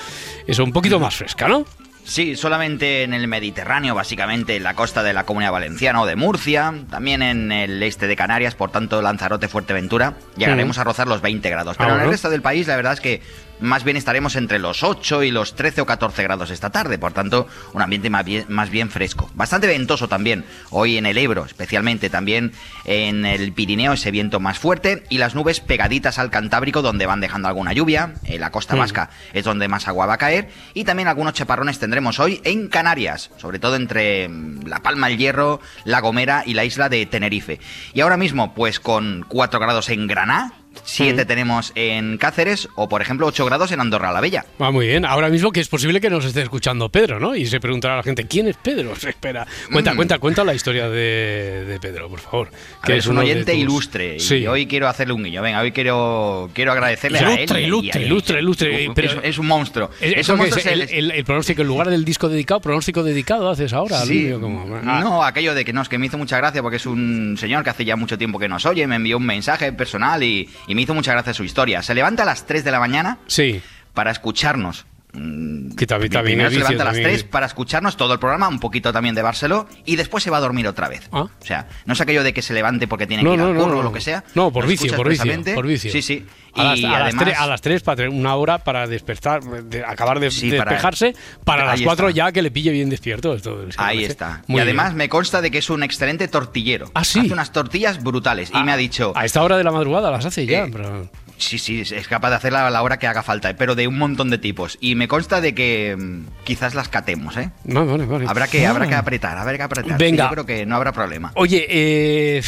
eso, 0.46 0.64
un 0.64 0.72
poquito 0.72 0.98
más 0.98 1.14
fresca, 1.14 1.46
¿no? 1.46 1.66
Sí, 2.04 2.36
solamente 2.36 3.02
en 3.02 3.14
el 3.14 3.26
Mediterráneo, 3.28 3.94
básicamente 3.94 4.56
en 4.56 4.62
la 4.62 4.74
costa 4.74 5.02
de 5.02 5.14
la 5.14 5.24
Comunidad 5.24 5.52
Valenciana 5.52 6.02
o 6.02 6.06
de 6.06 6.16
Murcia, 6.16 6.74
también 6.90 7.22
en 7.22 7.50
el 7.50 7.82
este 7.82 8.06
de 8.06 8.14
Canarias, 8.14 8.54
por 8.54 8.70
tanto 8.70 9.00
Lanzarote, 9.00 9.48
Fuerteventura, 9.48 10.14
llegaremos 10.36 10.78
a 10.78 10.84
rozar 10.84 11.08
los 11.08 11.22
20 11.22 11.48
grados. 11.48 11.76
Ah, 11.78 11.84
Pero 11.84 11.96
en 11.96 12.02
el 12.02 12.10
resto 12.10 12.28
del 12.28 12.42
país 12.42 12.66
la 12.68 12.76
verdad 12.76 12.92
es 12.92 13.00
que 13.00 13.22
más 13.60 13.84
bien 13.84 13.96
estaremos 13.96 14.36
entre 14.36 14.58
los 14.58 14.82
8 14.82 15.22
y 15.22 15.30
los 15.30 15.54
13 15.54 15.82
o 15.82 15.86
14 15.86 16.22
grados 16.22 16.50
esta 16.50 16.70
tarde, 16.70 16.98
por 16.98 17.12
tanto 17.12 17.46
un 17.72 17.82
ambiente 17.82 18.10
más 18.10 18.24
bien, 18.24 18.44
más 18.48 18.70
bien 18.70 18.90
fresco. 18.90 19.30
Bastante 19.34 19.66
ventoso 19.66 20.08
también, 20.08 20.44
hoy 20.70 20.96
en 20.96 21.06
el 21.06 21.18
Ebro, 21.18 21.44
especialmente 21.44 22.10
también 22.10 22.52
en 22.84 23.24
el 23.24 23.52
Pirineo 23.52 23.92
ese 23.92 24.10
viento 24.10 24.40
más 24.40 24.58
fuerte 24.58 25.04
y 25.08 25.18
las 25.18 25.34
nubes 25.34 25.60
pegaditas 25.60 26.18
al 26.18 26.30
Cantábrico 26.30 26.82
donde 26.82 27.06
van 27.06 27.20
dejando 27.20 27.48
alguna 27.48 27.72
lluvia, 27.72 28.14
en 28.24 28.40
la 28.40 28.50
costa 28.50 28.74
vasca 28.74 29.10
es 29.32 29.44
donde 29.44 29.68
más 29.68 29.88
agua 29.88 30.06
va 30.06 30.14
a 30.14 30.18
caer 30.18 30.48
y 30.74 30.84
también 30.84 31.08
algunos 31.08 31.34
chaparrones 31.34 31.78
tendremos 31.78 32.20
hoy 32.20 32.40
en 32.44 32.68
Canarias, 32.68 33.30
sobre 33.36 33.58
todo 33.58 33.76
entre 33.76 34.28
mm, 34.28 34.66
La 34.66 34.80
Palma, 34.80 35.08
el 35.08 35.18
Hierro, 35.18 35.60
La 35.84 36.00
Gomera 36.00 36.42
y 36.46 36.54
la 36.54 36.64
isla 36.64 36.88
de 36.88 37.06
Tenerife. 37.06 37.60
Y 37.92 38.00
ahora 38.00 38.16
mismo, 38.16 38.54
pues 38.54 38.80
con 38.80 39.24
4 39.28 39.60
grados 39.60 39.88
en 39.88 40.06
Granada, 40.06 40.52
7 40.84 41.24
tenemos 41.24 41.72
en 41.74 42.18
Cáceres 42.18 42.68
o 42.74 42.88
por 42.88 43.02
ejemplo 43.02 43.26
8 43.26 43.44
grados 43.44 43.70
en 43.72 43.80
Andorra 43.80 44.12
la 44.12 44.20
Bella. 44.20 44.44
Va 44.60 44.70
muy 44.70 44.86
bien. 44.88 45.04
Ahora 45.04 45.28
mismo 45.28 45.52
que 45.52 45.60
es 45.60 45.68
posible 45.68 46.00
que 46.00 46.10
nos 46.10 46.24
esté 46.24 46.42
escuchando 46.42 46.88
Pedro, 46.88 47.20
¿no? 47.20 47.34
Y 47.36 47.46
se 47.46 47.60
preguntará 47.60 47.94
a 47.94 47.96
la 47.98 48.02
gente, 48.02 48.26
¿quién 48.26 48.48
es 48.48 48.56
Pedro? 48.56 48.96
Se 48.96 49.08
espera. 49.10 49.46
Cuenta, 49.70 49.92
Mm. 49.92 49.96
cuenta, 49.96 50.18
cuenta 50.18 50.44
la 50.44 50.54
historia 50.54 50.88
de, 50.88 51.64
de 51.66 51.80
Pedro, 51.80 52.08
por 52.08 52.20
favor. 52.20 52.50
A 52.82 52.86
ver, 52.88 52.98
es 52.98 53.06
un 53.06 53.18
oyente 53.18 53.52
tus- 53.52 53.60
ilustre 53.60 54.20
Sí. 54.20 54.36
y 54.36 54.46
hoy 54.46 54.66
quiero 54.66 54.88
hacerle 54.88 55.14
un 55.14 55.22
guiño. 55.22 55.42
Venga, 55.42 55.60
hoy 55.60 55.72
quiero, 55.72 56.50
quiero 56.54 56.72
agradecerle 56.72 57.18
a 57.18 57.22
Ilustre, 57.22 57.44
él. 57.44 57.64
a- 57.64 57.66
ilustre, 57.66 58.00
y 58.00 58.02
a- 58.02 58.06
ilustre, 58.06 58.40
ilustre, 58.40 58.84
Es- 58.84 58.90
pero- 58.94 59.22
es, 59.22 59.38
un 59.38 59.46
monstruo. 59.46 59.90
Es- 60.00 60.14
Es 60.18 60.28
un 60.28 60.36
que 60.36 60.42
monstruo, 60.42 60.58
es 60.60 60.66
el, 60.66 60.80
el- 60.90 61.10
el- 61.10 61.24
pronóstico, 61.24 61.62
en 61.62 61.68
lugar 61.68 61.90
del 61.90 62.04
disco 62.04 62.28
dedicado, 62.28 62.60
pronóstico 62.60 63.02
dedicado 63.02 63.48
haces 63.50 63.72
ahora. 63.72 64.00
Sí, 64.04 64.30
como- 64.40 64.64
ah. 64.86 65.00
no, 65.02 65.22
aquello 65.24 65.54
de 65.54 65.64
que 65.64 65.72
no, 65.72 65.82
es 65.82 65.88
que 65.88 65.98
me 65.98 66.06
hizo 66.06 66.18
mucha 66.18 66.36
gracia 66.36 66.62
porque 66.62 66.76
es 66.76 66.86
un 66.86 67.36
señor 67.38 67.64
que 67.64 67.70
hace 67.70 67.84
ya 67.84 67.96
mucho 67.96 68.18
tiempo 68.18 68.38
que 68.38 68.48
nos 68.48 68.64
oye, 68.66 68.86
me 68.86 68.96
envió 68.96 69.16
un 69.18 69.26
mensaje 69.26 69.72
personal 69.72 70.22
y, 70.22 70.48
y 70.66 70.74
me 70.74 70.82
hizo 70.82 70.94
mucha 70.94 71.12
gracia 71.12 71.34
su 71.34 71.44
historia. 71.44 71.82
Se 71.82 71.94
levanta 71.94 72.22
a 72.22 72.26
las 72.26 72.46
3 72.46 72.64
de 72.64 72.70
la 72.70 72.80
mañana 72.80 73.18
Sí. 73.26 73.62
para 73.92 74.10
escucharnos. 74.10 74.86
Que 75.14 75.86
también, 75.86 76.10
también 76.12 76.38
Primero 76.38 76.48
es 76.48 76.54
se 76.54 76.58
vicio, 76.58 76.70
levanta 76.70 76.82
a 76.82 76.84
las 76.86 76.94
también 76.94 77.04
3 77.04 77.16
es- 77.18 77.24
para 77.24 77.46
escucharnos 77.46 77.96
todo 77.96 78.12
el 78.12 78.18
programa, 78.18 78.48
un 78.48 78.58
poquito 78.58 78.92
también 78.92 79.14
de 79.14 79.22
Barceló, 79.22 79.68
y 79.84 79.96
después 79.96 80.24
se 80.24 80.30
va 80.30 80.38
a 80.38 80.40
dormir 80.40 80.66
otra 80.66 80.88
vez. 80.88 81.08
Ah. 81.12 81.22
O 81.22 81.30
sea, 81.40 81.68
no 81.86 81.92
es 81.92 82.00
aquello 82.00 82.22
de 82.24 82.32
que 82.32 82.42
se 82.42 82.52
levante 82.54 82.88
porque 82.88 83.06
tiene 83.06 83.22
No, 83.22 83.30
que 83.30 83.34
ir 83.36 83.40
no, 83.40 83.46
al 83.48 83.54
curro 83.56 83.72
no. 83.74 83.78
o 83.78 83.82
lo 83.84 83.92
que 83.92 84.00
sea. 84.00 84.24
No, 84.34 84.52
por 84.52 84.66
vicio, 84.66 84.94
por 84.96 85.08
vicio, 85.08 85.54
por 85.54 85.66
vicio. 85.66 85.90
Sí, 85.92 86.02
sí. 86.02 86.26
A 86.56 86.62
las, 86.62 86.78
Y 86.78 86.84
a 86.84 86.90
las 86.90 87.00
además- 87.02 87.24
tres, 87.24 87.38
a 87.38 87.46
las 87.48 87.60
tres 87.60 87.82
para 87.82 87.96
tener 87.96 88.10
una 88.10 88.36
hora 88.36 88.58
para 88.58 88.86
despertar, 88.86 89.42
de- 89.42 89.84
acabar 89.84 90.20
de, 90.20 90.30
Sí, 90.30 90.50
de 90.50 90.58
para- 90.58 90.70
despejarse, 90.70 91.14
para, 91.44 91.64
las 91.64 91.80
cuatro 91.82 92.08
está. 92.08 92.16
ya 92.26 92.32
que 92.32 92.42
le 92.42 92.50
pille 92.52 92.70
bien 92.70 92.88
despierto. 92.90 93.34
Esto, 93.34 93.56
me 93.66 93.72
Ahí 93.76 94.04
está. 94.04 94.42
muy 94.46 94.58
y 94.58 94.62
además 94.62 94.90
bien. 94.90 94.98
me 94.98 95.08
consta 95.08 95.40
de 95.40 95.50
que 95.50 95.58
es 95.58 95.68
un 95.70 95.82
excelente 95.82 96.28
tortillero. 96.28 96.90
Ah, 96.94 97.04
sí. 97.04 97.20
Hace 97.20 97.32
unas 97.32 97.50
tortillas 97.52 98.02
brutales. 98.02 98.50
Y 98.54 98.62
me 98.62 98.70
ha 98.70 98.76
dicho. 98.76 99.12
A 99.16 99.24
esta 99.24 99.42
hora 99.42 99.56
de 99.56 99.64
la 99.64 99.72
madrugada 99.72 100.10
las 100.12 100.24
hace 100.26 100.46
ya. 100.46 100.64
Eh, 100.64 100.70
pero- 100.72 101.08
Sí, 101.36 101.58
sí, 101.58 101.80
es 101.80 102.08
capaz 102.08 102.30
de 102.30 102.36
hacerla 102.36 102.66
a 102.66 102.70
la 102.70 102.82
hora 102.82 102.98
que 102.98 103.06
haga 103.06 103.22
falta, 103.22 103.54
pero 103.56 103.74
de 103.74 103.86
un 103.88 103.98
montón 103.98 104.30
de 104.30 104.38
tipos. 104.38 104.78
Y 104.80 104.94
me 104.94 105.08
consta 105.08 105.40
de 105.40 105.54
que 105.54 105.96
mm, 105.98 106.44
quizás 106.44 106.74
las 106.74 106.88
catemos, 106.88 107.36
¿eh? 107.36 107.50
Vale, 107.64 107.90
vale, 107.90 108.06
vale. 108.06 108.24
Habrá 108.28 108.46
que, 108.46 108.64
Ah. 108.66 108.70
habrá 108.70 108.86
que 108.86 108.94
apretar, 108.94 109.36
habrá 109.36 109.56
que 109.56 109.62
apretar. 109.62 109.98
Venga. 109.98 110.24
Yo 110.24 110.30
creo 110.30 110.46
que 110.46 110.64
no 110.66 110.76
habrá 110.76 110.92
problema. 110.92 111.32
Oye, 111.34 111.66
eh, 111.68 112.42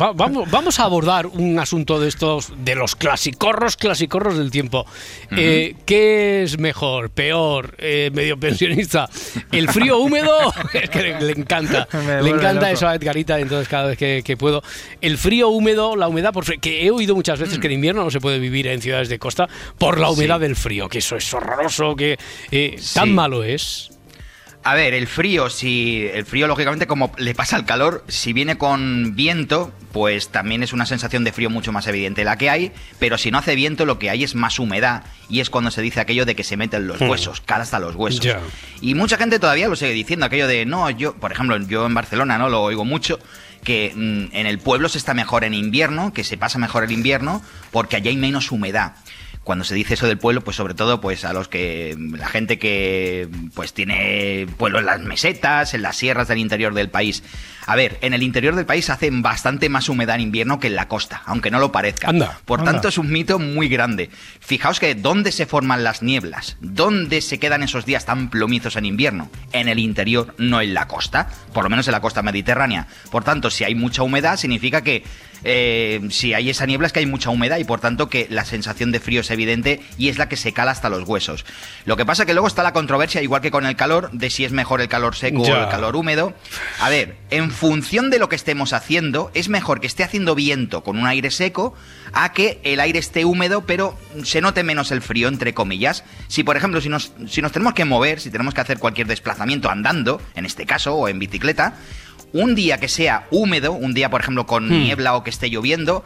va- 0.00 0.12
vamos, 0.12 0.50
vamos 0.50 0.80
a 0.80 0.84
abordar 0.84 1.26
un 1.26 1.58
asunto 1.58 2.00
de 2.00 2.08
estos, 2.08 2.52
de 2.64 2.74
los 2.74 2.96
clasicorros, 2.96 3.76
clasicorros 3.76 4.38
del 4.38 4.50
tiempo. 4.50 4.86
Eh, 5.30 5.74
¿Qué 5.84 6.42
es 6.42 6.58
mejor, 6.58 7.10
peor, 7.10 7.74
eh, 7.78 8.10
medio 8.14 8.38
pensionista? 8.40 9.08
¿El 9.52 9.68
frío 9.68 9.98
húmedo? 9.98 10.52
es 10.72 10.88
que 10.90 11.02
le, 11.02 11.20
le 11.20 11.32
encanta. 11.32 11.86
Me 12.06 12.22
le 12.22 12.30
encanta 12.30 12.52
loco. 12.62 12.66
eso 12.66 12.88
a 12.88 12.94
Edgarita, 12.94 13.38
entonces 13.38 13.68
cada 13.68 13.88
vez 13.88 13.98
que, 13.98 14.22
que 14.24 14.36
puedo. 14.36 14.62
El 15.00 15.18
frío 15.18 15.48
húmedo, 15.50 15.94
la 15.96 16.08
humedad, 16.08 16.32
por 16.32 16.44
que 16.60 16.86
he 16.86 16.90
oído 16.90 17.14
muchas 17.14 17.38
veces 17.38 17.58
que 17.58 17.66
en 17.66 17.74
invierno 17.74 18.02
no 18.04 18.10
se 18.10 18.20
puede 18.20 18.29
vivir 18.38 18.66
en 18.68 18.80
ciudades 18.80 19.08
de 19.08 19.18
costa 19.18 19.48
por 19.78 19.98
la 19.98 20.10
humedad 20.10 20.36
Sí. 20.36 20.42
del 20.42 20.56
frío, 20.56 20.88
que 20.88 20.98
eso 20.98 21.16
es 21.16 21.32
horroroso, 21.34 21.96
que 21.96 22.18
eh, 22.50 22.76
tan 22.94 23.08
Sí. 23.08 23.10
malo 23.14 23.42
es. 23.44 23.90
A 24.62 24.74
ver, 24.74 24.92
el 24.92 25.06
frío, 25.06 25.48
si 25.48 26.06
el 26.12 26.26
frío 26.26 26.46
lógicamente 26.46 26.86
como 26.86 27.10
le 27.16 27.34
pasa 27.34 27.56
al 27.56 27.64
calor, 27.64 28.04
si 28.08 28.34
viene 28.34 28.58
con 28.58 29.16
viento, 29.16 29.72
pues 29.90 30.28
también 30.28 30.62
es 30.62 30.74
una 30.74 30.84
sensación 30.84 31.24
de 31.24 31.32
frío 31.32 31.48
mucho 31.48 31.72
más 31.72 31.86
evidente 31.86 32.24
la 32.24 32.36
que 32.36 32.50
hay, 32.50 32.70
pero 32.98 33.16
si 33.16 33.30
no 33.30 33.38
hace 33.38 33.54
viento 33.54 33.86
lo 33.86 33.98
que 33.98 34.10
hay 34.10 34.22
es 34.22 34.34
más 34.34 34.58
humedad 34.58 35.04
y 35.30 35.40
es 35.40 35.48
cuando 35.48 35.70
se 35.70 35.80
dice 35.80 36.00
aquello 36.00 36.26
de 36.26 36.36
que 36.36 36.44
se 36.44 36.58
meten 36.58 36.86
los 36.86 37.00
Hmm. 37.00 37.08
huesos, 37.08 37.40
cara 37.40 37.62
hasta 37.62 37.78
los 37.78 37.94
huesos. 37.96 38.20
Y 38.82 38.94
mucha 38.94 39.16
gente 39.16 39.38
todavía 39.38 39.66
lo 39.66 39.76
sigue 39.76 39.92
diciendo, 39.92 40.26
aquello 40.26 40.46
de, 40.46 40.66
no, 40.66 40.90
yo, 40.90 41.14
por 41.14 41.32
ejemplo, 41.32 41.56
yo 41.56 41.86
en 41.86 41.94
Barcelona, 41.94 42.36
¿no? 42.36 42.50
Lo 42.50 42.60
oigo 42.60 42.84
mucho, 42.84 43.18
que 43.62 43.92
mm, 43.94 44.34
en 44.36 44.46
el 44.46 44.58
pueblo 44.58 44.88
se 44.88 44.98
está 44.98 45.14
mejor 45.14 45.44
en 45.44 45.54
invierno, 45.54 46.12
que 46.12 46.24
se 46.24 46.36
pasa 46.36 46.58
mejor 46.58 46.84
el 46.84 46.92
invierno, 46.92 47.42
porque 47.70 47.96
allí 47.96 48.08
hay 48.08 48.16
menos 48.16 48.52
humedad. 48.52 48.94
Cuando 49.44 49.64
se 49.64 49.74
dice 49.74 49.94
eso 49.94 50.06
del 50.06 50.18
pueblo, 50.18 50.42
pues 50.42 50.56
sobre 50.56 50.74
todo 50.74 51.00
pues 51.00 51.24
a 51.24 51.32
los 51.32 51.48
que 51.48 51.96
la 51.98 52.28
gente 52.28 52.58
que 52.58 53.28
pues 53.54 53.72
tiene 53.72 54.46
pueblo 54.58 54.78
en 54.80 54.86
las 54.86 55.00
mesetas, 55.00 55.74
en 55.74 55.82
las 55.82 55.96
sierras 55.96 56.28
del 56.28 56.38
interior 56.38 56.74
del 56.74 56.90
país. 56.90 57.22
A 57.66 57.76
ver, 57.76 57.98
en 58.02 58.14
el 58.14 58.22
interior 58.22 58.54
del 58.54 58.66
país 58.66 58.90
hace 58.90 59.10
bastante 59.12 59.68
más 59.68 59.88
humedad 59.88 60.16
en 60.16 60.22
invierno 60.22 60.60
que 60.60 60.66
en 60.66 60.76
la 60.76 60.88
costa, 60.88 61.22
aunque 61.24 61.50
no 61.50 61.58
lo 61.58 61.72
parezca. 61.72 62.08
Anda, 62.08 62.38
Por 62.44 62.60
anda. 62.60 62.72
tanto 62.72 62.88
es 62.88 62.98
un 62.98 63.10
mito 63.10 63.38
muy 63.38 63.68
grande. 63.68 64.10
Fijaos 64.40 64.80
que 64.80 64.94
dónde 64.94 65.32
se 65.32 65.46
forman 65.46 65.84
las 65.84 66.02
nieblas, 66.02 66.56
dónde 66.60 67.20
se 67.20 67.38
quedan 67.38 67.62
esos 67.62 67.86
días 67.86 68.04
tan 68.04 68.28
plomizos 68.28 68.76
en 68.76 68.84
invierno, 68.86 69.30
en 69.52 69.68
el 69.68 69.78
interior, 69.78 70.34
no 70.38 70.60
en 70.60 70.74
la 70.74 70.86
costa, 70.88 71.28
por 71.52 71.64
lo 71.64 71.70
menos 71.70 71.86
en 71.88 71.92
la 71.92 72.00
costa 72.00 72.22
mediterránea. 72.22 72.88
Por 73.10 73.24
tanto, 73.24 73.50
si 73.50 73.64
hay 73.64 73.74
mucha 73.74 74.02
humedad, 74.02 74.36
significa 74.36 74.82
que 74.82 75.04
eh, 75.44 76.00
si 76.10 76.34
hay 76.34 76.50
esa 76.50 76.66
niebla 76.66 76.86
es 76.86 76.92
que 76.92 77.00
hay 77.00 77.06
mucha 77.06 77.30
humedad 77.30 77.58
y 77.58 77.64
por 77.64 77.80
tanto 77.80 78.08
que 78.08 78.26
la 78.30 78.44
sensación 78.44 78.92
de 78.92 79.00
frío 79.00 79.20
es 79.20 79.30
evidente 79.30 79.80
y 79.98 80.08
es 80.08 80.18
la 80.18 80.28
que 80.28 80.36
se 80.36 80.52
cala 80.52 80.70
hasta 80.72 80.88
los 80.88 81.06
huesos. 81.06 81.44
Lo 81.84 81.96
que 81.96 82.04
pasa 82.06 82.26
que 82.26 82.32
luego 82.34 82.48
está 82.48 82.62
la 82.62 82.72
controversia, 82.72 83.22
igual 83.22 83.40
que 83.40 83.50
con 83.50 83.66
el 83.66 83.76
calor, 83.76 84.10
de 84.12 84.30
si 84.30 84.44
es 84.44 84.52
mejor 84.52 84.80
el 84.80 84.88
calor 84.88 85.16
seco 85.16 85.44
Ya. 85.44 85.58
o 85.58 85.62
el 85.64 85.68
calor 85.68 85.96
húmedo. 85.96 86.34
A 86.80 86.88
ver, 86.90 87.16
en 87.30 87.50
función 87.50 88.10
de 88.10 88.18
lo 88.18 88.28
que 88.28 88.36
estemos 88.36 88.72
haciendo, 88.72 89.30
es 89.34 89.48
mejor 89.48 89.80
que 89.80 89.86
esté 89.86 90.04
haciendo 90.04 90.34
viento 90.34 90.82
con 90.82 90.98
un 90.98 91.06
aire 91.06 91.30
seco 91.30 91.74
a 92.12 92.32
que 92.32 92.60
el 92.64 92.80
aire 92.80 92.98
esté 92.98 93.24
húmedo, 93.24 93.64
pero 93.66 93.98
se 94.24 94.40
note 94.40 94.62
menos 94.62 94.90
el 94.90 95.02
frío, 95.02 95.28
entre 95.28 95.54
comillas. 95.54 96.04
Si, 96.28 96.42
por 96.44 96.56
ejemplo, 96.56 96.80
si 96.80 96.88
nos, 96.88 97.12
si 97.28 97.42
nos 97.42 97.52
tenemos 97.52 97.74
que 97.74 97.84
mover, 97.84 98.20
si 98.20 98.30
tenemos 98.30 98.54
que 98.54 98.60
hacer 98.60 98.78
cualquier 98.78 99.06
desplazamiento 99.06 99.70
andando, 99.70 100.20
en 100.34 100.44
este 100.46 100.66
caso, 100.66 100.94
o 100.94 101.08
en 101.08 101.18
bicicleta, 101.18 101.74
un 102.32 102.54
día 102.54 102.78
que 102.78 102.88
sea 102.88 103.26
húmedo, 103.30 103.72
un 103.72 103.94
día, 103.94 104.10
por 104.10 104.20
ejemplo, 104.20 104.46
con 104.46 104.66
Hmm. 104.68 104.82
niebla 104.82 105.14
o 105.16 105.24
que 105.24 105.30
esté 105.30 105.48
lloviendo, 105.50 106.04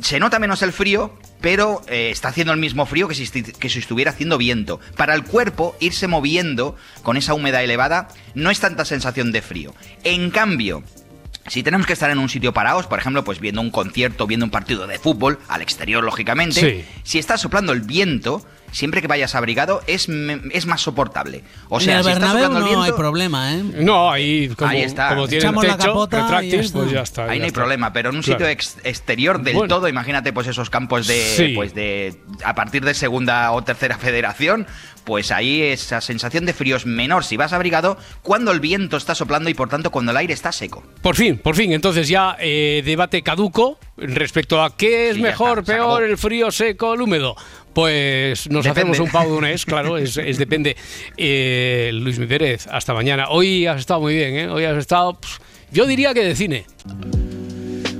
se 0.00 0.18
nota 0.18 0.38
menos 0.38 0.62
el 0.62 0.72
frío, 0.72 1.16
pero 1.40 1.82
eh, 1.88 2.10
está 2.10 2.28
haciendo 2.28 2.52
el 2.52 2.58
mismo 2.58 2.84
frío 2.86 3.06
que 3.06 3.14
si, 3.14 3.24
esti- 3.24 3.52
que 3.56 3.68
si 3.68 3.78
estuviera 3.78 4.10
haciendo 4.10 4.38
viento. 4.38 4.80
Para 4.96 5.14
el 5.14 5.22
cuerpo, 5.22 5.76
irse 5.80 6.06
moviendo 6.08 6.74
con 7.02 7.16
esa 7.16 7.34
humedad 7.34 7.62
elevada 7.62 8.08
no 8.34 8.50
es 8.50 8.58
tanta 8.60 8.84
sensación 8.84 9.30
de 9.30 9.40
frío. 9.42 9.74
En 10.02 10.30
cambio, 10.30 10.82
si 11.46 11.62
tenemos 11.62 11.86
que 11.86 11.92
estar 11.92 12.10
en 12.10 12.18
un 12.18 12.28
sitio 12.28 12.52
parados, 12.52 12.86
por 12.86 12.98
ejemplo, 12.98 13.22
pues 13.24 13.38
viendo 13.38 13.60
un 13.60 13.70
concierto, 13.70 14.26
viendo 14.26 14.46
un 14.46 14.50
partido 14.50 14.86
de 14.86 14.98
fútbol, 14.98 15.38
al 15.48 15.62
exterior, 15.62 16.02
lógicamente, 16.02 16.60
Sí. 16.60 16.84
si 17.04 17.18
está 17.18 17.36
soplando 17.38 17.72
el 17.72 17.82
viento, 17.82 18.44
siempre 18.74 19.00
que 19.00 19.08
vayas 19.08 19.34
abrigado, 19.34 19.80
es, 19.86 20.08
me- 20.08 20.40
es 20.50 20.66
más 20.66 20.82
soportable. 20.82 21.44
O 21.70 21.80
sea, 21.80 21.94
en 21.94 21.98
el 22.00 22.04
si 22.04 22.10
está 22.10 22.20
Bernabéu 22.26 22.42
soplando 22.44 22.58
el 22.58 22.64
no 22.64 22.68
viento, 22.80 22.94
hay 22.94 22.98
problema, 23.00 23.54
¿eh? 23.54 23.62
No, 23.62 24.10
ahí 24.10 24.48
como, 24.50 24.70
Ahí 24.70 24.82
está. 24.82 25.08
como 25.10 25.28
tiene 25.28 25.50
la 25.50 25.76
capota 25.78 26.22
retráctil, 26.22 26.70
pues 26.72 26.90
ya 26.90 27.00
está. 27.02 27.22
Ahí 27.22 27.28
ya 27.28 27.34
no 27.38 27.42
hay 27.44 27.46
está. 27.48 27.60
problema, 27.60 27.92
pero 27.92 28.10
en 28.10 28.16
un 28.16 28.22
Claro. 28.22 28.38
sitio 28.40 28.48
ex- 28.50 28.76
exterior 28.84 29.40
del 29.42 29.54
Bueno. 29.54 29.74
todo, 29.74 29.88
imagínate 29.88 30.32
pues 30.32 30.46
esos 30.48 30.68
campos 30.68 31.06
de, 31.06 31.22
Sí. 31.36 31.52
pues 31.54 31.74
de 31.74 32.16
a 32.44 32.54
partir 32.54 32.84
de 32.84 32.92
segunda 32.94 33.50
o 33.52 33.62
tercera 33.62 33.96
federación, 33.98 34.66
pues 35.04 35.30
ahí 35.30 35.60
esa 35.62 36.00
sensación 36.00 36.46
de 36.46 36.54
frío 36.54 36.76
es 36.76 36.86
menor 36.86 37.24
si 37.24 37.36
vas 37.36 37.52
abrigado 37.52 37.98
cuando 38.22 38.52
el 38.52 38.60
viento 38.60 38.96
está 38.96 39.14
soplando 39.14 39.50
y 39.50 39.54
por 39.54 39.68
tanto 39.68 39.90
cuando 39.90 40.10
el 40.12 40.16
aire 40.16 40.32
está 40.34 40.50
seco. 40.50 40.82
Por 41.02 41.14
fin, 41.14 41.38
por 41.38 41.54
fin. 41.54 41.72
Entonces 41.72 42.08
ya 42.08 42.36
eh, 42.40 42.82
debate 42.84 43.22
caduco 43.22 43.78
respecto 43.98 44.62
a 44.62 44.76
qué 44.76 45.10
es 45.10 45.16
Sí, 45.16 45.22
mejor, 45.22 45.58
está, 45.60 45.74
peor, 45.74 46.02
el 46.02 46.16
frío, 46.18 46.50
seco, 46.50 46.94
el 46.94 47.02
húmedo. 47.02 47.36
Pues 47.74 48.48
nos 48.50 48.64
Depende. 48.64 48.80
hacemos 48.92 49.00
un 49.00 49.10
pau 49.10 49.28
de 49.28 49.36
un 49.36 49.44
es, 49.44 49.66
claro, 49.66 49.98
es, 49.98 50.16
es 50.16 50.38
depende. 50.38 50.76
Eh, 51.16 51.90
Luis 51.92 52.18
Mi 52.18 52.26
Pérez, 52.26 52.66
hasta 52.70 52.94
mañana. 52.94 53.28
Hoy 53.30 53.66
has 53.66 53.80
estado 53.80 54.00
muy 54.00 54.14
bien, 54.14 54.34
¿eh? 54.36 54.48
Hoy 54.48 54.64
has 54.64 54.78
estado, 54.78 55.18
yo 55.72 55.84
diría 55.86 56.14
que 56.14 56.24
de 56.24 56.36
cine. 56.36 56.66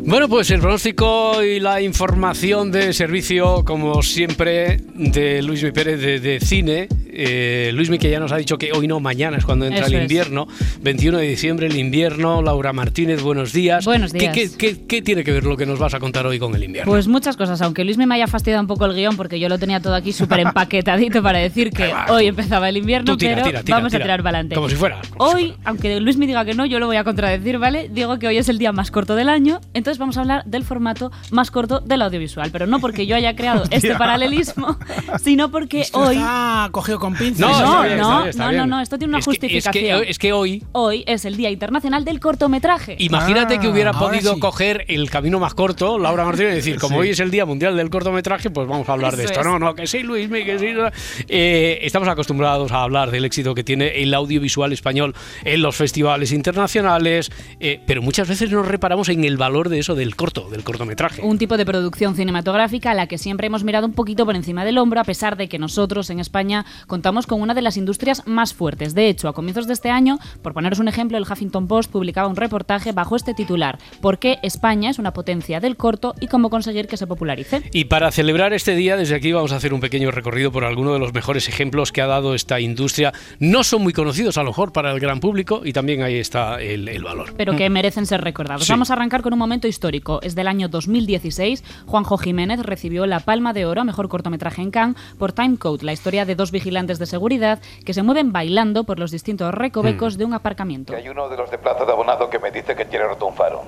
Bueno, 0.07 0.29
pues 0.29 0.51
el 0.51 0.61
pronóstico 0.61 1.43
y 1.43 1.61
la 1.61 1.81
información 1.81 2.71
de 2.71 2.93
servicio, 2.93 3.65
como 3.65 4.03
siempre, 4.03 4.77
de 4.95 5.41
Luismi 5.43 5.73
Pérez 5.73 5.99
de, 6.01 6.21
de 6.21 6.41
cine. 6.41 6.89
Eh, 7.17 7.71
Luismi 7.73 7.99
que 7.99 8.11
ya 8.11 8.19
nos 8.19 8.33
ha 8.33 8.37
dicho 8.37 8.59
que 8.59 8.73
hoy 8.73 8.89
no, 8.89 8.99
mañana 9.01 9.37
es 9.39 9.45
cuando 9.45 9.65
entra 9.67 9.87
Eso 9.87 9.91
el 9.93 9.95
es. 9.95 10.03
invierno. 10.03 10.47
21 10.83 11.19
de 11.19 11.27
diciembre, 11.29 11.69
el 11.69 11.77
invierno. 11.77 12.43
Laura 12.43 12.73
Martínez, 12.73 13.23
buenos 13.23 13.53
días. 13.53 13.85
Buenos 13.85 14.13
¿Qué- 14.13 14.19
días. 14.19 14.35
¿Qué, 14.35 14.51
qué, 14.59 14.87
qué 14.87 15.01
tiene 15.01 15.23
que 15.25 15.31
ver 15.33 15.45
lo 15.45 15.57
que 15.57 15.65
nos 15.65 15.79
vas 15.79 15.95
a 15.95 16.01
contar 16.01 16.27
hoy 16.27 16.39
con 16.39 16.55
el 16.55 16.65
invierno? 16.65 16.91
Pues 16.91 17.07
muchas 17.09 17.37
cosas, 17.37 17.63
aunque 17.63 17.85
Luis 17.85 17.97
me 17.97 18.13
haya 18.13 18.27
fastidiado 18.27 18.61
un 18.61 18.67
poco 18.67 18.85
el 18.87 18.95
guion 18.95 19.17
porque 19.17 19.39
yo 19.41 19.49
lo 19.49 19.59
tenía 19.59 19.81
todo 19.81 19.95
aquí 19.95 20.13
súper 20.13 20.41
empaquetadito 20.41 21.23
para 21.23 21.39
decir 21.39 21.71
que 21.71 21.93
hoy 22.11 22.27
empezaba 22.27 22.69
el 22.69 22.77
invierno, 22.77 23.17
tira, 23.17 23.37
pero 23.37 23.47
tira, 23.47 23.63
tira, 23.63 23.77
vamos 23.79 23.95
a 23.95 23.99
tirar 24.01 24.23
para 24.23 24.39
adelante. 24.39 24.57
Como 24.57 24.69
si 24.69 24.75
fuera. 24.75 25.01
Hoy, 25.17 25.55
aunque 25.65 25.99
Luis 26.01 26.17
me 26.19 26.27
diga 26.27 26.45
que 26.45 26.55
no, 26.55 26.67
yo 26.67 26.79
lo 26.81 26.87
voy 26.87 26.97
a 26.97 27.05
contradecir, 27.05 27.59
¿vale? 27.59 27.89
Digo 27.93 28.19
que 28.19 28.27
hoy 28.27 28.37
es 28.39 28.49
el 28.49 28.59
día 28.59 28.73
más 28.73 28.91
corto 28.91 29.15
del 29.15 29.29
año, 29.29 29.61
entonces 29.73 29.94
vamos 29.99 30.17
a 30.17 30.21
hablar 30.21 30.45
del 30.45 30.65
formato 30.65 31.11
más 31.31 31.51
corto 31.51 31.81
del 31.81 32.03
audiovisual, 32.03 32.51
pero 32.51 32.67
no 32.67 32.81
porque 32.81 33.07
yo 33.07 33.17
haya 33.17 33.35
creado 33.37 33.65
este 33.71 33.95
paralelismo, 33.97 34.79
sino 35.23 35.51
porque 35.51 35.81
Esto 35.83 35.99
hoy... 36.01 36.17
está 36.17 36.69
cogido 36.73 36.99
con 36.99 37.15
pinzas. 37.15 37.41
No, 37.41 37.51
está 37.51 37.65
no, 37.65 37.83
bien, 37.83 37.93
está 37.95 38.03
no, 38.09 38.17
bien, 38.19 38.29
está 38.31 38.45
no, 38.45 38.51
bien. 38.51 38.61
no, 38.69 38.77
no, 38.77 38.81
esto 38.83 38.99
tiene 38.99 39.11
una 39.11 39.19
Es 39.19 39.25
que- 39.27 39.31
es 39.33 39.39
que- 39.39 39.47
justificación. 39.49 40.05
es 40.07 40.19
que 40.19 40.33
hoy 40.33 40.63
Hoy 40.73 41.05
es 41.07 41.25
el 41.25 41.37
Día 41.37 41.51
Internacional 41.51 42.05
del 42.05 42.21
Cortometraje. 42.21 42.97
Imagínate 42.99 43.59
que 43.59 43.69
hubiera 43.69 43.91
ahora 43.91 44.09
podido 44.11 44.35
sí. 44.35 44.41
coger 44.41 44.85
el 44.89 45.11
camino 45.11 45.39
más 45.39 45.55
corto, 45.55 45.99
Laura 45.99 46.25
Martínez, 46.25 46.53
y 46.53 46.57
decir, 46.57 46.79
como 46.79 46.97
Sí. 46.97 47.01
hoy 47.01 47.09
es 47.11 47.21
el 47.21 47.31
Día 47.31 47.45
Mundial 47.47 47.77
del 47.77 47.91
Cortometraje, 47.91 48.51
pues 48.51 48.67
vamos 48.69 48.89
a 48.89 48.93
hablar 48.93 49.17
de 49.17 49.25
Eso 49.25 49.33
esto. 49.33 49.41
es. 49.41 49.47
No, 49.47 49.59
no, 49.59 49.75
que 49.75 49.87
sí, 49.87 50.03
Luis, 50.03 50.29
que 50.29 50.59
sí. 50.59 50.73
no. 50.73 50.89
Eh, 51.29 51.79
estamos 51.83 52.09
acostumbrados 52.09 52.73
a 52.73 52.83
hablar 52.83 53.11
del 53.11 53.25
éxito 53.25 53.55
que 53.55 53.65
tiene 53.65 54.03
el 54.03 54.13
audiovisual 54.15 54.73
español 54.73 55.15
en 55.45 55.63
los 55.63 55.77
festivales 55.77 56.33
internacionales, 56.33 57.31
eh, 57.61 57.81
pero 57.87 58.03
muchas 58.03 58.29
veces 58.29 58.51
nos 58.51 58.67
reparamos 58.67 59.09
en 59.09 59.25
el 59.25 59.37
valor 59.37 59.69
de 59.69 59.79
eso 59.85 59.95
del 59.95 60.17
corto, 60.17 60.49
del 60.49 60.65
cortometraje. 60.65 61.21
Un 61.21 61.37
tipo 61.37 61.59
de 61.59 61.67
producción 61.67 62.15
cinematográfica 62.17 62.93
a 62.93 62.95
la 62.95 63.07
que 63.07 63.19
siempre 63.19 63.49
hemos 63.49 63.65
mirado 63.65 63.87
un 63.87 63.93
poquito 63.93 64.25
por 64.25 64.35
encima 64.35 64.65
del 64.65 64.79
hombro, 64.79 64.99
a 64.99 65.05
pesar 65.05 65.37
de 65.37 65.47
que 65.47 65.59
nosotros 65.59 66.09
en 66.09 66.21
España 66.21 66.65
contamos 66.87 67.27
con 67.27 67.43
una 67.43 67.53
de 67.53 67.61
las 67.61 67.77
industrias 67.77 68.27
más 68.27 68.55
fuertes. 68.55 68.95
De 68.95 69.09
hecho, 69.11 69.29
a 69.29 69.35
comienzos 69.35 69.67
de 69.67 69.75
este 69.75 69.91
año, 69.91 70.19
por 70.41 70.55
poneros 70.55 70.79
un 70.79 70.89
ejemplo, 70.89 71.19
el 71.19 71.25
Huffington 71.31 71.69
Post 71.69 71.91
publicaba 71.91 72.29
un 72.29 72.37
reportaje 72.37 72.93
bajo 72.93 73.15
este 73.15 73.35
titular: 73.35 73.79
¿Por 74.01 74.19
qué 74.19 74.39
España 74.43 74.89
es 74.89 74.99
una 74.99 75.13
potencia 75.13 75.61
del 75.61 75.77
corto 75.77 76.15
y 76.19 76.29
cómo 76.29 76.49
conseguir 76.49 76.87
que 76.87 76.97
se 76.97 77.07
popularice? 77.07 77.63
Y 77.73 77.85
para 77.85 78.11
celebrar 78.11 78.55
este 78.55 78.75
día, 78.75 78.97
desde 78.97 79.15
aquí 79.17 79.33
vamos 79.33 79.53
a 79.53 79.57
hacer 79.57 79.75
un 79.75 79.81
pequeño 79.81 80.11
recorrido 80.11 80.51
por 80.51 80.65
algunos 80.65 80.95
de 80.95 80.99
los 80.99 81.13
mejores 81.13 81.47
ejemplos 81.51 81.93
que 81.93 82.01
ha 82.01 82.07
dado 82.07 82.35
esta 82.35 82.59
industria. 82.59 83.13
No 83.39 83.65
son 83.65 83.83
muy 83.83 83.93
conocidos 83.93 84.39
a 84.39 84.43
lo 84.43 84.49
mejor 84.49 84.73
para 84.73 84.93
el 84.93 84.99
gran 84.99 85.21
público 85.21 85.61
y 85.63 85.75
también 85.75 86.03
ahí 86.03 86.17
está 86.17 86.59
el, 86.63 86.89
el 86.89 87.05
valor. 87.05 87.35
pero 87.37 87.55
que 87.55 87.69
merecen 87.69 88.07
ser 88.07 88.23
recordados. 88.23 88.65
Sí. 88.65 88.73
Vamos 88.73 88.89
a 88.89 88.95
arrancar 88.95 89.21
con 89.21 89.33
un 89.35 89.39
momento 89.39 89.67
histórico. 89.75 90.21
Es 90.23 90.35
del 90.35 90.47
año 90.47 90.69
2016. 90.69 91.65
Juanjo 91.87 92.17
Jiménez 92.17 92.61
recibió 92.63 93.07
la 93.07 93.21
Palma 93.21 93.53
de 93.53 93.67
Oro 93.67 93.81
a 93.81 93.85
Mejor 93.85 94.09
Cortometraje 94.09 94.63
en 94.63 94.71
Cannes 94.71 94.97
por 95.19 95.33
Time 95.33 95.59
Code, 95.59 95.85
la 95.85 95.93
historia 95.93 96.25
de 96.25 96.37
dos 96.37 96.53
vigilantes 96.53 96.99
de 96.99 97.07
seguridad 97.07 97.59
que 97.85 97.93
se 97.93 98.03
mueven 98.03 98.33
bailando 98.33 98.85
por 98.85 98.99
los 98.99 99.11
distintos 99.11 99.53
recovecos 99.53 100.17
de 100.17 100.25
un 100.25 100.33
aparcamiento. 100.33 100.95
Hay 100.95 101.09
uno 101.09 101.29
de 101.29 101.37
los 101.37 101.51
de 101.51 101.59
Plaza 101.59 101.85
de 101.85 101.93
Abonado 101.93 102.31
que 102.31 102.39
me 102.39 102.51
dice 102.51 102.77
que 102.77 102.85
tiene 102.85 103.05
roto 103.05 103.27
un 103.27 103.35
faro. 103.35 103.63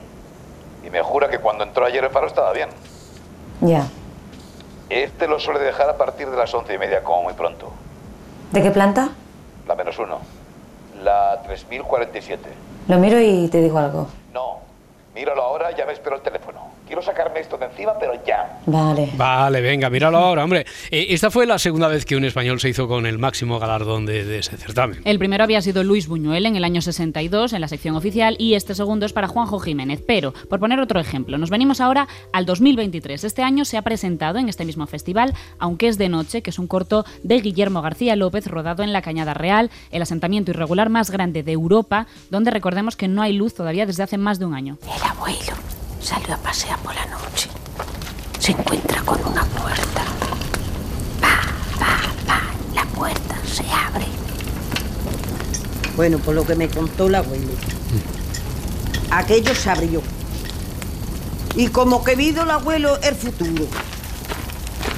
Y 0.87 0.90
me 0.90 1.03
jura 1.03 1.29
que 1.29 1.38
cuando 1.38 1.64
entró 1.64 1.85
ayer 1.85 2.05
el 2.05 2.11
faro 2.11 2.29
estaba 2.29 2.53
bien. 2.53 2.69
Ya. 3.61 3.88
Este 4.88 5.27
lo 5.27 5.40
suele 5.40 5.59
dejar 5.61 5.90
a 5.90 5.97
partir 5.97 6.31
de 6.31 6.37
las 6.37 6.55
once 6.55 6.73
y 6.73 6.79
media, 6.79 7.03
como 7.03 7.25
muy 7.25 7.35
pronto. 7.35 7.73
¿De 8.53 8.62
qué 8.62 8.71
planta? 8.71 9.11
La 9.66 9.75
menos 9.75 9.99
uno. 9.99 10.21
La 11.03 11.42
3047. 11.45 12.49
Lo 12.87 12.99
miro 12.99 13.21
y 13.21 13.49
te 13.49 13.61
digo 13.61 13.79
algo. 13.79 14.07
No. 14.33 14.45
Míralo 15.16 15.42
ahora, 15.42 15.74
ya 15.74 15.87
me 15.87 15.94
espero 15.94 16.16
el 16.16 16.20
teléfono. 16.20 16.61
Quiero 16.87 17.00
sacarme 17.00 17.40
esto 17.40 17.57
de 17.57 17.64
encima, 17.64 17.94
pero 17.98 18.12
ya. 18.26 18.61
Vale. 18.66 19.09
Vale, 19.16 19.62
venga, 19.62 19.88
míralo 19.88 20.18
ahora, 20.18 20.44
hombre. 20.44 20.66
Eh, 20.90 21.07
esta 21.09 21.31
fue 21.31 21.46
la 21.46 21.59
segunda 21.59 21.88
vez 21.88 22.05
que 22.05 22.16
un 22.16 22.24
español 22.26 22.61
se 22.61 22.68
hizo 22.68 22.87
con 22.87 23.07
el 23.07 23.18
máximo 23.18 23.59
galardón 23.59 24.05
de, 24.05 24.26
de 24.26 24.40
ese 24.40 24.59
certamen. 24.59 25.00
El 25.07 25.18
primero 25.18 25.42
había 25.42 25.62
sido 25.62 25.83
Luis 25.85 26.07
Buñuel 26.07 26.44
en 26.44 26.55
el 26.55 26.64
año 26.64 26.83
62 26.83 27.55
en 27.55 27.62
la 27.62 27.68
sección 27.68 27.96
oficial 27.96 28.37
y 28.38 28.57
este 28.57 28.74
segundo 28.74 29.07
es 29.07 29.14
para 29.14 29.26
Juanjo 29.26 29.59
Jiménez. 29.59 30.02
Pero, 30.07 30.35
por 30.50 30.61
poner 30.61 30.81
otro 30.81 31.00
ejemplo, 31.00 31.38
nos 31.38 31.48
venimos 31.48 31.81
ahora 31.81 32.09
al 32.35 32.44
2023. 32.44 33.24
Este 33.24 33.42
año 33.42 33.64
se 33.64 33.79
ha 33.79 33.83
presentado 33.83 34.38
en 34.38 34.50
este 34.50 34.66
mismo 34.66 34.87
festival, 34.87 35.33
aunque 35.59 35.88
es 35.88 35.96
de 35.96 36.11
noche, 36.11 36.42
que 36.42 36.50
es 36.50 36.59
un 36.59 36.66
corto 36.66 37.07
de 37.22 37.40
Guillermo 37.40 37.81
García 37.81 38.16
López 38.16 38.46
rodado 38.48 38.83
en 38.83 38.92
la 38.92 39.00
Cañada 39.00 39.33
Real, 39.33 39.70
el 39.90 40.02
asentamiento 40.02 40.50
irregular 40.50 40.90
más 40.90 41.11
grande 41.11 41.42
de 41.42 41.52
Europa, 41.52 42.07
donde 42.31 42.50
recordemos 42.50 42.96
que 42.96 43.09
no 43.09 43.22
hay 43.22 43.33
luz 43.33 43.55
todavía 43.55 43.87
desde 43.87 44.02
hace 44.02 44.18
más 44.18 44.38
de 44.38 44.44
un 44.44 44.55
año. 44.55 44.76
El 45.07 45.12
abuelo 45.12 45.53
salió 46.03 46.35
a 46.35 46.38
pasear 46.38 46.77
por 46.81 46.92
la 46.92 47.07
noche. 47.07 47.49
Se 48.40 48.51
encuentra 48.51 49.01
con 49.03 49.25
una 49.25 49.45
puerta. 49.45 50.05
Pa, 51.21 51.42
pa, 51.79 52.01
pa. 52.27 52.40
La 52.75 52.85
puerta 52.87 53.37
se 53.47 53.62
abre. 53.71 54.07
Bueno, 55.95 56.19
por 56.19 56.35
lo 56.35 56.45
que 56.45 56.57
me 56.57 56.69
contó 56.69 57.07
el 57.07 57.14
abuelo. 57.14 57.53
Aquello 59.12 59.55
se 59.55 59.71
abrió. 59.71 60.03
Y 61.55 61.69
como 61.69 62.03
que 62.03 62.16
vido 62.16 62.42
el 62.42 62.51
abuelo 62.51 62.99
el 63.01 63.14
futuro. 63.14 63.69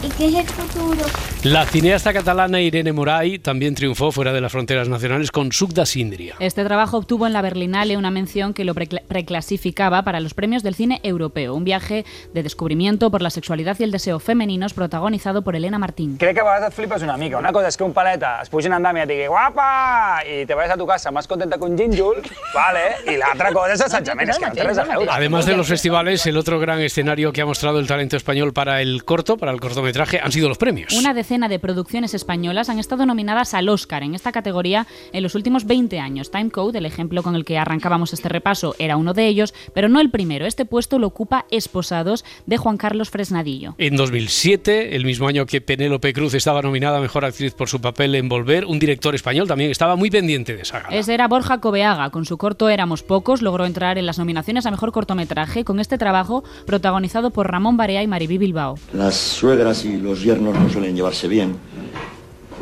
¿Y 0.01 0.09
qué 0.11 0.27
es 0.29 0.35
el 0.37 0.47
futuro? 0.47 1.05
La 1.43 1.67
cineasta 1.67 2.13
catalana 2.13 2.61
Irene 2.61 2.93
Moray 2.93 3.39
también 3.41 3.75
triunfó 3.75 4.13
fuera 4.13 4.33
de 4.33 4.41
las 4.41 4.53
fronteras 4.53 4.89
nacionales 4.89 5.33
con 5.33 5.51
Suc 5.51 5.73
da 5.73 5.87
Síndria. 5.87 6.37
Este 6.39 6.65
trabajo 6.65 6.99
obtuvo 6.99 7.27
en 7.27 7.33
la 7.33 7.43
Berlinale 7.43 7.97
una 7.97 8.11
mención 8.13 8.55
que 8.55 8.65
lo 8.65 8.75
precla- 8.75 9.03
preclasificaba 9.09 10.03
para 10.03 10.21
los 10.21 10.35
premios 10.35 10.63
del 10.63 10.77
cine 10.77 11.01
europeo, 11.03 11.55
un 11.55 11.65
viaje 11.65 12.05
de 12.33 12.43
descubrimiento 12.45 13.11
por 13.11 13.23
la 13.23 13.31
sexualidad 13.31 13.77
y 13.81 13.85
el 13.85 13.91
deseo 13.91 14.21
femeninos 14.21 14.73
protagonizado 14.73 15.43
por 15.43 15.57
Elena 15.57 15.79
Martín. 15.81 16.17
Crec 16.17 16.35
que 16.35 16.41
a 16.41 16.45
vegades 16.45 16.69
et 16.69 16.75
flipes 16.75 17.03
una 17.03 17.17
mica. 17.17 17.39
Una 17.39 17.53
cosa 17.53 17.67
és 17.69 17.77
que 17.77 17.83
un 17.85 17.93
paleta 17.93 18.41
es 18.43 18.49
pugi 18.51 18.67
en 18.71 18.75
andam 18.79 18.97
i 18.99 19.07
digui 19.07 19.27
guapa 19.27 20.23
i 20.27 20.45
te 20.47 20.55
vayas 20.55 20.75
a 20.75 20.79
tu 20.79 20.87
casa 20.87 21.11
más 21.11 21.27
contenta 21.27 21.59
que 21.59 21.65
un 21.65 21.77
gínjol, 21.77 22.23
vale? 22.55 22.87
i 23.13 23.17
l'altra 23.19 23.53
cosa 23.53 23.75
és 23.75 23.81
assetjament, 23.83 24.31
és 24.31 24.39
que 24.39 24.47
no 24.47 24.55
té 24.55 24.63
res 24.67 24.79
a 24.79 24.85
veure. 24.85 25.11
Además 25.11 25.47
de 25.47 25.57
los 25.57 25.67
festivales, 25.67 26.25
el 26.27 26.37
otro 26.37 26.59
gran 26.61 26.81
escenario 26.81 27.33
que 27.33 27.43
ha 27.43 27.47
mostrado 27.47 27.79
el 27.81 27.87
talento 27.89 28.17
español 28.17 28.53
para 28.53 28.81
el 28.83 29.03
corto, 29.05 29.37
para 29.37 29.51
el 29.53 29.61
cortometraje, 29.89 30.21
han 30.23 30.33
sido 30.33 30.49
los 30.49 30.59
premios. 30.59 30.93
Una 30.93 31.15
decena 31.15 31.49
de 31.49 31.59
producciones 31.59 32.15
españolas 32.15 32.69
han 32.69 32.79
estado 32.79 33.07
nominadas 33.07 33.55
al 33.55 33.69
Oscar 33.69 34.03
en 34.03 34.15
esta 34.15 34.33
categoría 34.33 34.87
en 35.13 35.23
los 35.23 35.35
últimos 35.35 35.67
20 35.67 35.99
años. 35.99 36.31
Timecode, 36.31 36.79
el 36.79 36.87
ejemplo 36.87 37.23
con 37.23 37.35
el 37.35 37.45
que 37.45 37.59
arrancábamos 37.59 38.13
este 38.13 38.29
repaso, 38.29 38.75
era 38.79 38.97
uno 38.97 39.15
de 39.15 39.27
ellos, 39.27 39.55
pero 39.75 39.89
no 39.89 40.01
el 40.01 40.11
primero. 40.11 40.47
Este 40.47 40.65
puesto 40.65 40.99
lo 40.99 41.07
ocupa 41.07 41.47
Esposados 41.51 42.25
de 42.47 42.57
Juan 42.59 42.77
Carlos 42.77 43.11
Fresnadillo. 43.11 43.75
En 43.79 43.97
2007, 43.97 44.97
el 44.97 45.05
mismo 45.05 45.29
año 45.29 45.47
que 45.47 45.61
Penélope 45.61 46.13
Cruz 46.13 46.35
estaba 46.35 46.63
nominada 46.63 46.99
a 46.99 47.01
Mejor 47.01 47.25
Actriz 47.25 47.55
por 47.55 47.69
su 47.69 47.81
papel 47.81 48.15
en 48.15 48.29
Volver, 48.29 48.67
un 48.67 48.79
director 48.79 49.15
español 49.15 49.49
también 49.49 49.71
estaba 49.71 49.97
muy 49.97 50.11
pendiente 50.11 50.55
de 50.55 50.63
esa 50.63 50.81
gala. 50.81 50.97
Ese 50.97 51.15
era 51.15 51.29
Borja 51.29 51.61
Cobeaga. 51.61 52.11
Con 52.11 52.25
su 52.25 52.37
corto 52.37 52.69
Éramos 52.69 53.03
Pocos 53.03 53.43
logró 53.43 53.65
entrar 53.65 53.99
en 53.99 54.07
las 54.07 54.19
nominaciones 54.19 54.67
a 54.67 54.71
Mejor 54.71 54.93
Cortometraje 54.93 55.65
con 55.65 55.81
este 55.81 55.99
trabajo 55.99 56.45
protagonizado 56.67 57.31
por 57.31 57.51
Ramón 57.51 57.77
Barea 57.77 58.03
y 58.03 58.07
Mariví 58.07 58.39
Bilbao. 58.39 58.77
Las 58.93 59.15
suegras 59.17 59.78
y 59.85 59.97
los 59.97 60.23
yernos 60.23 60.59
no 60.59 60.69
suelen 60.71 60.95
llevarse 60.95 61.29
bien, 61.29 61.57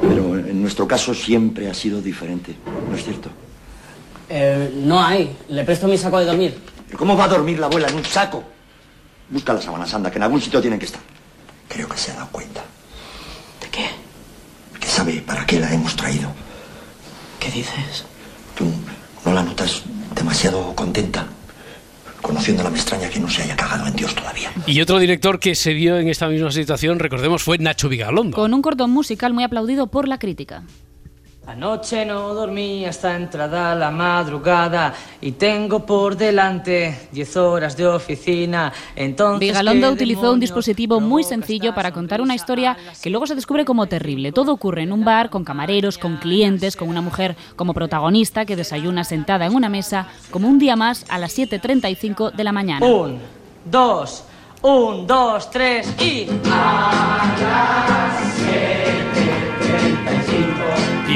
pero 0.01 0.37
en 0.37 0.61
nuestro 0.61 0.87
caso 0.87 1.15
siempre 1.15 1.71
ha 1.71 1.75
sido 1.75 2.01
diferente, 2.01 2.55
¿no 2.89 2.97
es 2.97 3.05
cierto? 3.05 3.31
Eh, 4.29 4.73
no 4.83 5.03
hay. 5.03 5.37
Le 5.49 5.65
presto 5.65 5.87
mi 5.87 5.97
saco 5.99 6.19
de 6.19 6.27
dormir. 6.27 6.59
¿Pero 6.87 6.99
¿Cómo 6.99 7.17
va 7.17 7.25
a 7.25 7.29
dormir 7.29 7.59
la 7.59 7.67
abuela 7.67 7.89
en 7.89 7.97
un 7.97 8.05
saco? 8.05 8.43
Busca 9.31 9.53
las 9.53 9.65
sábanas, 9.65 9.93
anda, 9.95 10.11
que 10.11 10.19
en 10.19 10.25
algún 10.25 10.41
sitio 10.41 10.61
tienen 10.61 10.79
que 10.79 10.87
estar. 10.87 11.01
Creo 11.69 11.89
que 11.89 11.99
se 11.99 12.13
ha 12.13 12.15
dado 12.15 12.29
cuenta. 12.31 12.63
¿De 13.61 13.69
qué? 13.69 13.87
Que 14.79 14.87
sabe 14.87 15.23
para 15.27 15.45
qué 15.47 15.59
la 15.59 15.73
hemos 15.73 15.97
traído. 15.97 16.31
¿Qué 17.41 17.51
dices? 17.51 18.05
¿Tú 18.57 18.65
no 19.25 19.33
la 19.33 19.43
notas 19.43 19.83
demasiado 20.15 20.75
contenta? 20.75 21.27
Conociéndola 22.21 22.71
me 22.71 22.79
extraña 22.79 23.09
que 23.09 23.21
no 23.21 23.29
se 23.29 23.43
haya 23.43 23.57
cagado 23.57 23.87
en 23.87 23.95
Dios 23.95 24.15
todavía. 24.15 24.51
Y 24.67 24.81
otro 24.81 24.99
director 24.99 25.39
que 25.39 25.55
se 25.55 25.75
vio 25.75 25.99
en 25.99 26.09
esta 26.09 26.29
misma 26.29 26.51
situación, 26.51 26.99
recordemos, 26.99 27.43
fue 27.43 27.59
Nacho 27.59 27.89
Vigalondo. 27.89 28.37
Con 28.37 28.55
un 28.55 28.63
corto 28.63 28.89
musical 28.89 29.33
muy 29.33 29.45
aplaudido 29.45 29.87
por 29.89 30.09
la 30.09 30.19
crítica. 30.19 30.65
Anoche 31.47 32.05
no 32.05 32.35
dormí 32.35 32.85
hasta 32.87 33.15
entrada 33.15 33.73
la 33.77 33.93
madrugada 33.93 34.93
y 35.21 35.33
tengo 35.33 35.87
por 35.87 36.17
delante 36.17 37.09
10 37.13 37.37
horas 37.37 37.77
de 37.77 37.87
oficina. 37.87 38.73
Entonces. 38.97 39.39
Vigalondo 39.39 39.87
¿qué 39.87 39.93
utilizó 39.95 40.33
un 40.33 40.41
dispositivo 40.41 40.99
muy 40.99 41.23
sencillo 41.23 41.73
para 41.73 41.93
contar 41.93 42.21
una 42.21 42.35
historia 42.35 42.77
que 43.01 43.11
luego 43.11 43.29
se 43.29 43.37
descubre 43.37 43.65
como 43.65 43.87
terrible. 43.87 44.33
Todo 44.33 44.53
ocurre 44.53 44.83
en 44.83 44.93
un 44.93 45.05
bar 45.05 45.31
con 45.31 45.45
camareros, 45.45 45.99
con 45.99 46.17
clientes, 46.17 46.75
con 46.75 46.89
una 46.89 47.01
mujer 47.01 47.37
como 47.55 47.75
protagonista 47.75 48.45
que 48.45 48.57
desayuna 48.57 49.05
sentada 49.05 49.47
en 49.47 49.55
una 49.55 49.69
mesa 49.69 50.09
como 50.33 50.49
un 50.49 50.59
día 50.59 50.75
más 50.75 51.05
a 51.09 51.19
las 51.19 51.39
7.35 51.39 52.33
de 52.33 52.43
la 52.43 52.51
mañana. 52.51 52.85
Un, 52.85 53.21
dos, 53.65 54.25
un, 54.63 55.07
dos, 55.07 55.49
tres 55.53 55.95
y. 56.01 56.27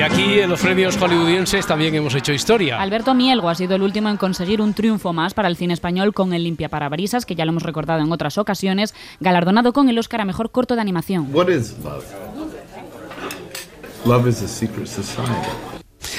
Y 0.00 0.02
aquí 0.02 0.40
en 0.40 0.48
los 0.48 0.62
premios 0.62 0.96
hollywoodienses 0.96 1.66
también 1.66 1.94
hemos 1.94 2.14
hecho 2.14 2.32
historia. 2.32 2.80
Alberto 2.80 3.12
Mielgo 3.12 3.50
ha 3.50 3.54
sido 3.54 3.76
el 3.76 3.82
último 3.82 4.08
en 4.08 4.16
conseguir 4.16 4.62
un 4.62 4.72
triunfo 4.72 5.12
más 5.12 5.34
para 5.34 5.46
el 5.46 5.56
cine 5.56 5.74
español 5.74 6.14
con 6.14 6.32
El 6.32 6.44
Limpia 6.44 6.70
Parabrisas, 6.70 7.26
que 7.26 7.34
ya 7.34 7.44
lo 7.44 7.50
hemos 7.50 7.64
recordado 7.64 8.00
en 8.00 8.10
otras 8.10 8.38
ocasiones, 8.38 8.94
galardonado 9.20 9.74
con 9.74 9.90
el 9.90 9.98
Oscar 9.98 10.22
a 10.22 10.24
Mejor 10.24 10.52
Corto 10.52 10.74
de 10.74 10.80
Animación. 10.80 11.28
What 11.34 11.50
is 11.50 11.76
love? 11.84 12.06
Love 14.06 14.26
is 14.26 14.40
a 14.40 14.48
secret 14.48 14.86
society. 14.86 15.69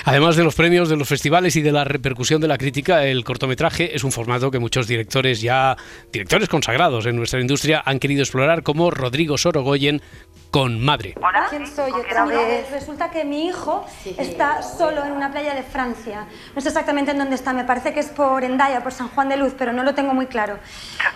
Además 0.04 0.36
de 0.36 0.44
los 0.44 0.56
premios, 0.56 0.90
de 0.90 0.96
los 0.96 1.08
festivales 1.08 1.56
y 1.56 1.62
de 1.62 1.72
la 1.72 1.84
repercusión 1.84 2.42
de 2.42 2.48
la 2.48 2.58
crítica, 2.58 3.04
el 3.04 3.24
cortometraje 3.24 3.96
es 3.96 4.04
un 4.04 4.12
formato 4.12 4.50
que 4.50 4.60
muchos 4.60 4.88
directores 4.88 5.42
ya, 5.42 5.78
directores 6.12 6.50
consagrados 6.50 7.06
en 7.06 7.16
nuestra 7.16 7.40
industria, 7.40 7.84
han 7.86 8.00
querido 8.00 8.22
explorar, 8.22 8.64
como 8.64 8.90
Rodrigo 8.92 9.38
Sorogoyen 9.38 10.02
con 10.50 10.84
Madre. 10.84 11.14
¿Hola? 11.22 11.48
¿Quién 11.50 11.68
soy 11.68 11.92
otra 11.92 12.26
vez? 12.26 12.70
Resulta 12.72 13.12
que 13.12 13.24
mi 13.24 13.48
hijo 13.48 13.86
está 14.18 14.62
solo 14.64 15.06
en 15.06 15.12
una 15.12 15.32
playa 15.32 15.54
de 15.54 15.64
Francia. 15.64 16.26
No 16.56 16.62
sé 16.62 16.70
exactamente 16.70 17.12
en 17.12 17.20
dónde 17.20 17.36
está, 17.36 17.54
me 17.54 17.64
parece 17.64 17.94
que 17.94 18.00
es 18.00 18.10
por 18.10 18.44
Endaya, 18.44 18.82
por 18.82 18.92
San 18.92 19.08
Juan 19.10 19.30
de 19.30 19.38
Luz, 19.38 19.54
pero 19.58 19.72
no 19.72 19.84
lo 19.84 19.94
tengo 19.94 20.14
muy 20.14 20.26
claro. 20.26 20.60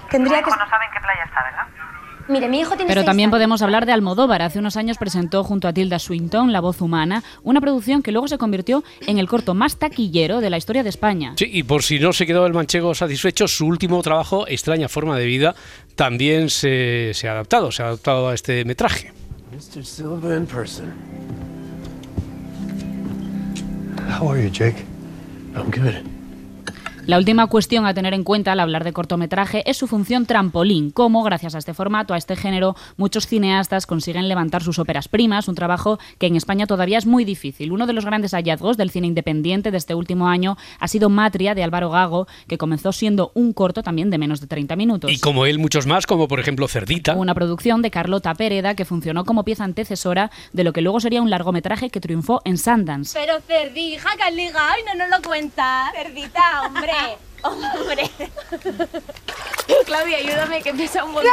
Tendría 0.10 0.42
que... 0.42 0.52
no 0.52 0.70
saben 0.70 0.90
qué 0.94 1.00
playa 1.00 1.24
está, 1.26 1.44
¿verdad? 1.44 1.95
Mire, 2.28 2.50
mi 2.50 2.60
hijo 2.60 2.76
tiene 2.76 2.88
Pero 2.88 3.04
también 3.04 3.28
años. 3.28 3.36
podemos 3.36 3.62
hablar 3.62 3.86
de 3.86 3.92
Almodóvar. 3.92 4.42
Hace 4.42 4.58
unos 4.60 4.78
años 4.78 4.98
presentó 4.98 5.44
junto 5.44 5.68
a 5.68 5.74
Tilda 5.74 6.00
Swinton 6.00 6.52
La 6.52 6.60
voz 6.60 6.82
humana, 6.82 7.24
una 7.44 7.62
producción 7.62 8.02
que 8.02 8.12
luego 8.12 8.28
se 8.28 8.38
convirtió 8.40 8.84
en 9.06 9.20
el 9.20 9.28
corto 9.28 9.54
más 9.54 9.78
taquillero 9.78 10.42
de 10.42 10.50
la 10.50 10.58
historia 10.58 10.82
de 10.84 10.90
España. 10.90 11.34
Sí, 11.38 11.48
y 11.52 11.64
por 11.64 11.84
si 11.84 12.00
no 12.00 12.14
se 12.14 12.26
quedó 12.26 12.48
el 12.48 12.54
manchego 12.54 12.96
satisfecho, 12.96 13.48
su 13.48 13.68
último 13.68 14.02
trabajo, 14.02 14.48
Extraña 14.48 14.90
forma 14.90 15.18
de 15.18 15.26
vida, 15.26 15.56
también 15.96 16.50
se, 16.50 17.12
se 17.14 17.28
ha 17.28 17.34
adaptado, 17.34 17.72
se 17.72 17.84
ha 17.84 17.88
adaptado 17.88 18.30
a 18.30 18.34
este 18.34 18.66
metraje. 18.66 19.12
Mr. 19.52 19.86
Silva 19.86 20.36
in 20.36 20.48
person. 20.48 20.94
How 24.20 24.30
are 24.32 24.42
you, 24.44 24.50
Jake? 24.50 24.84
I'm 25.56 25.70
good. 25.72 26.15
La 27.08 27.20
última 27.20 27.46
cuestión 27.46 27.86
a 27.86 27.94
tener 27.94 28.16
en 28.16 28.24
cuenta 28.24 28.52
al 28.52 28.60
hablar 28.60 28.84
de 28.84 28.92
cortometraje 28.92 29.62
es 29.70 29.78
su 29.78 29.86
función 29.86 30.26
trampolín, 30.26 30.90
cómo, 30.90 31.22
gracias 31.22 31.54
a 31.54 31.60
este 31.60 31.76
formato, 31.76 32.16
a 32.16 32.18
este 32.18 32.36
género, 32.36 32.76
muchos 32.98 33.28
cineastas 33.28 33.86
consiguen 33.86 34.28
levantar 34.28 34.64
sus 34.64 34.80
óperas 34.80 35.08
primas, 35.08 35.48
un 35.48 35.54
trabajo 35.54 36.00
que 36.18 36.26
en 36.26 36.36
España 36.36 36.66
todavía 36.66 36.98
es 36.98 37.06
muy 37.06 37.24
difícil. 37.24 37.72
Uno 37.72 37.86
de 37.86 37.94
los 37.94 38.06
grandes 38.06 38.32
hallazgos 38.32 38.76
del 38.76 38.90
cine 38.90 39.06
independiente 39.06 39.70
de 39.70 39.78
este 39.78 39.94
último 39.94 40.28
año 40.28 40.58
ha 40.80 40.88
sido 40.88 41.10
Matria, 41.10 41.54
de 41.54 41.64
Álvaro 41.64 41.92
Gago, 41.92 42.28
que 42.48 42.58
comenzó 42.58 42.92
siendo 42.92 43.32
un 43.36 43.54
corto 43.54 43.84
también 43.84 44.10
de 44.10 44.18
menos 44.18 44.42
de 44.42 44.48
30 44.48 44.76
minutos. 44.76 45.12
Y 45.12 45.20
como 45.20 45.46
él, 45.46 45.60
muchos 45.60 45.86
más, 45.86 46.08
como 46.08 46.28
por 46.28 46.40
ejemplo 46.40 46.68
Cerdita. 46.68 47.14
Una 47.14 47.36
producción 47.36 47.84
de 47.84 47.92
Carlota 47.92 48.34
Pereda 48.34 48.74
que 48.74 48.84
funcionó 48.84 49.26
como 49.26 49.46
pieza 49.46 49.64
antecesora 49.64 50.32
de 50.54 50.64
lo 50.64 50.74
que 50.74 50.82
luego 50.82 51.00
sería 51.00 51.22
un 51.22 51.30
largometraje 51.30 51.92
que 51.92 52.02
triunfó 52.02 52.42
en 52.46 52.58
Sundance. 52.58 53.16
Pero 53.20 53.40
cerdija, 53.42 54.10
que 54.18 54.24
has 54.24 54.34
ligado 54.34 54.74
y 54.82 54.86
no 54.88 55.06
nos 55.06 55.20
lo 55.20 55.28
cuentas. 55.28 55.92
Cerdita, 55.94 56.64
hombre. 56.66 56.95
Hombre. 57.42 58.10
Claudia, 59.86 60.18
ayúdame 60.18 60.62
que 60.62 60.74
pesa 60.74 61.04
un 61.04 61.14
montón. 61.14 61.32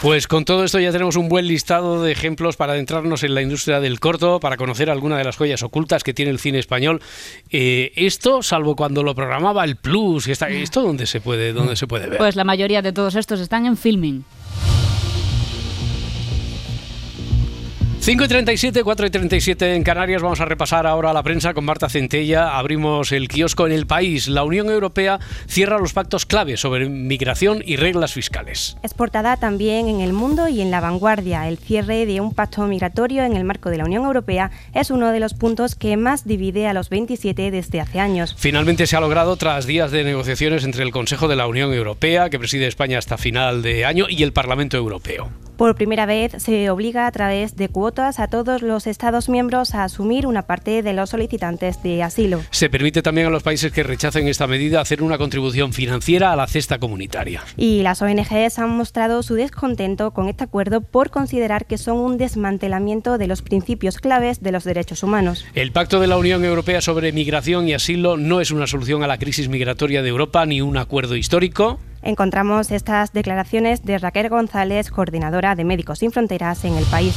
Pues 0.00 0.28
con 0.28 0.44
todo 0.44 0.64
esto 0.64 0.78
ya 0.78 0.92
tenemos 0.92 1.16
un 1.16 1.28
buen 1.28 1.46
listado 1.46 2.02
de 2.02 2.12
ejemplos 2.12 2.56
para 2.56 2.72
adentrarnos 2.72 3.24
en 3.24 3.34
la 3.34 3.42
industria 3.42 3.80
del 3.80 3.98
corto, 3.98 4.38
para 4.38 4.56
conocer 4.56 4.88
alguna 4.90 5.18
de 5.18 5.24
las 5.24 5.36
joyas 5.36 5.62
ocultas 5.62 6.04
que 6.04 6.14
tiene 6.14 6.30
el 6.30 6.38
cine 6.38 6.58
español. 6.58 7.02
Eh, 7.50 7.92
esto, 7.96 8.42
salvo 8.42 8.76
cuando 8.76 9.02
lo 9.02 9.14
programaba 9.14 9.64
el 9.64 9.76
Plus, 9.76 10.28
y 10.28 10.32
está, 10.32 10.48
¿esto 10.48 10.82
dónde 10.82 11.06
se 11.06 11.20
puede, 11.20 11.52
dónde 11.52 11.74
se 11.74 11.86
puede 11.86 12.06
ver? 12.06 12.18
Pues 12.18 12.36
la 12.36 12.44
mayoría 12.44 12.82
de 12.82 12.92
todos 12.92 13.16
estos 13.16 13.40
están 13.40 13.66
en 13.66 13.76
filming. 13.76 14.24
5 18.08 18.24
y 18.24 18.28
37, 18.28 18.84
4 18.84 19.06
y 19.06 19.10
37 19.10 19.74
en 19.74 19.82
Canarias. 19.82 20.22
Vamos 20.22 20.40
a 20.40 20.46
repasar 20.46 20.86
ahora 20.86 21.12
la 21.12 21.22
prensa 21.22 21.52
con 21.52 21.66
Marta 21.66 21.90
Centella. 21.90 22.56
Abrimos 22.56 23.12
el 23.12 23.28
kiosco 23.28 23.66
en 23.66 23.72
el 23.72 23.86
país. 23.86 24.28
La 24.28 24.44
Unión 24.44 24.70
Europea 24.70 25.20
cierra 25.46 25.76
los 25.76 25.92
pactos 25.92 26.24
clave 26.24 26.56
sobre 26.56 26.88
migración 26.88 27.62
y 27.62 27.76
reglas 27.76 28.14
fiscales. 28.14 28.78
Es 28.82 28.94
portada 28.94 29.36
también 29.36 29.90
en 29.90 30.00
El 30.00 30.14
Mundo 30.14 30.48
y 30.48 30.62
en 30.62 30.70
La 30.70 30.80
Vanguardia. 30.80 31.46
El 31.48 31.58
cierre 31.58 32.06
de 32.06 32.22
un 32.22 32.32
pacto 32.32 32.66
migratorio 32.66 33.24
en 33.24 33.36
el 33.36 33.44
marco 33.44 33.68
de 33.68 33.76
la 33.76 33.84
Unión 33.84 34.06
Europea 34.06 34.52
es 34.72 34.90
uno 34.90 35.12
de 35.12 35.20
los 35.20 35.34
puntos 35.34 35.74
que 35.74 35.98
más 35.98 36.26
divide 36.26 36.66
a 36.66 36.72
los 36.72 36.88
27 36.88 37.50
desde 37.50 37.82
hace 37.82 38.00
años. 38.00 38.34
Finalmente 38.38 38.86
se 38.86 38.96
ha 38.96 39.00
logrado 39.00 39.36
tras 39.36 39.66
días 39.66 39.90
de 39.90 40.04
negociaciones 40.04 40.64
entre 40.64 40.82
el 40.82 40.92
Consejo 40.92 41.28
de 41.28 41.36
la 41.36 41.46
Unión 41.46 41.74
Europea, 41.74 42.30
que 42.30 42.38
preside 42.38 42.68
España 42.68 42.96
hasta 42.96 43.18
final 43.18 43.60
de 43.60 43.84
año, 43.84 44.06
y 44.08 44.22
el 44.22 44.32
Parlamento 44.32 44.78
Europeo. 44.78 45.28
Por 45.58 45.74
primera 45.74 46.06
vez 46.06 46.36
se 46.38 46.70
obliga 46.70 47.08
a 47.08 47.10
través 47.10 47.56
de 47.56 47.68
cuotas 47.68 48.20
a 48.20 48.28
todos 48.28 48.62
los 48.62 48.86
Estados 48.86 49.28
miembros 49.28 49.74
a 49.74 49.82
asumir 49.82 50.24
una 50.24 50.42
parte 50.42 50.84
de 50.84 50.92
los 50.92 51.10
solicitantes 51.10 51.82
de 51.82 52.00
asilo. 52.04 52.42
Se 52.52 52.70
permite 52.70 53.02
también 53.02 53.26
a 53.26 53.30
los 53.30 53.42
países 53.42 53.72
que 53.72 53.82
rechacen 53.82 54.28
esta 54.28 54.46
medida 54.46 54.80
hacer 54.80 55.02
una 55.02 55.18
contribución 55.18 55.72
financiera 55.72 56.32
a 56.32 56.36
la 56.36 56.46
cesta 56.46 56.78
comunitaria. 56.78 57.42
Y 57.56 57.82
las 57.82 58.00
ONGs 58.00 58.60
han 58.60 58.70
mostrado 58.70 59.24
su 59.24 59.34
descontento 59.34 60.12
con 60.12 60.28
este 60.28 60.44
acuerdo 60.44 60.80
por 60.80 61.10
considerar 61.10 61.66
que 61.66 61.76
son 61.76 61.98
un 61.98 62.18
desmantelamiento 62.18 63.18
de 63.18 63.26
los 63.26 63.42
principios 63.42 63.98
claves 63.98 64.40
de 64.40 64.52
los 64.52 64.62
derechos 64.62 65.02
humanos. 65.02 65.44
El 65.56 65.72
Pacto 65.72 65.98
de 65.98 66.06
la 66.06 66.18
Unión 66.18 66.44
Europea 66.44 66.80
sobre 66.80 67.10
Migración 67.10 67.66
y 67.66 67.74
Asilo 67.74 68.16
no 68.16 68.40
es 68.40 68.52
una 68.52 68.68
solución 68.68 69.02
a 69.02 69.08
la 69.08 69.18
crisis 69.18 69.48
migratoria 69.48 70.02
de 70.02 70.08
Europa 70.08 70.46
ni 70.46 70.60
un 70.60 70.76
acuerdo 70.76 71.16
histórico. 71.16 71.80
Encontramos 72.02 72.70
estas 72.70 73.12
declaraciones 73.12 73.84
de 73.84 73.98
Raquel 73.98 74.28
González, 74.28 74.90
coordinadora 74.90 75.54
de 75.54 75.64
Médicos 75.64 75.98
Sin 76.00 76.12
Fronteras 76.12 76.64
en 76.64 76.74
el 76.74 76.84
país. 76.84 77.14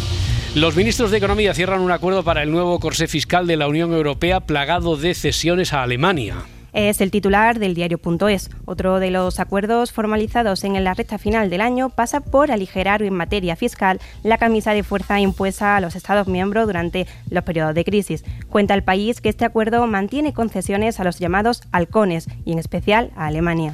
Los 0.55 0.75
ministros 0.75 1.11
de 1.11 1.17
Economía 1.17 1.53
cierran 1.53 1.81
un 1.81 1.91
acuerdo 1.91 2.23
para 2.23 2.43
el 2.43 2.51
nuevo 2.51 2.79
corsé 2.79 3.07
fiscal 3.07 3.47
de 3.47 3.55
la 3.55 3.67
Unión 3.67 3.93
Europea 3.93 4.41
plagado 4.41 4.97
de 4.97 5.13
cesiones 5.13 5.71
a 5.71 5.83
Alemania. 5.83 6.35
Es 6.73 7.01
el 7.01 7.11
titular 7.11 7.59
del 7.59 7.73
diario.es. 7.73 8.49
Otro 8.65 8.99
de 8.99 9.11
los 9.11 9.39
acuerdos 9.39 9.91
formalizados 9.91 10.63
en 10.63 10.81
la 10.83 10.93
recta 10.93 11.17
final 11.17 11.49
del 11.49 11.61
año 11.61 11.89
pasa 11.89 12.21
por 12.21 12.51
aligerar 12.51 13.01
en 13.01 13.13
materia 13.13 13.55
fiscal 13.55 13.99
la 14.23 14.37
camisa 14.37 14.73
de 14.73 14.83
fuerza 14.83 15.19
impuesta 15.19 15.75
a 15.75 15.81
los 15.81 15.95
Estados 15.95 16.27
miembros 16.27 16.67
durante 16.67 17.07
los 17.29 17.43
periodos 17.43 17.75
de 17.75 17.83
crisis. 17.83 18.23
Cuenta 18.49 18.73
el 18.73 18.83
país 18.83 19.19
que 19.19 19.29
este 19.29 19.45
acuerdo 19.45 19.85
mantiene 19.87 20.33
concesiones 20.33 20.99
a 20.99 21.03
los 21.03 21.19
llamados 21.19 21.61
halcones 21.71 22.27
y 22.45 22.53
en 22.53 22.59
especial 22.59 23.11
a 23.15 23.27
Alemania. 23.27 23.73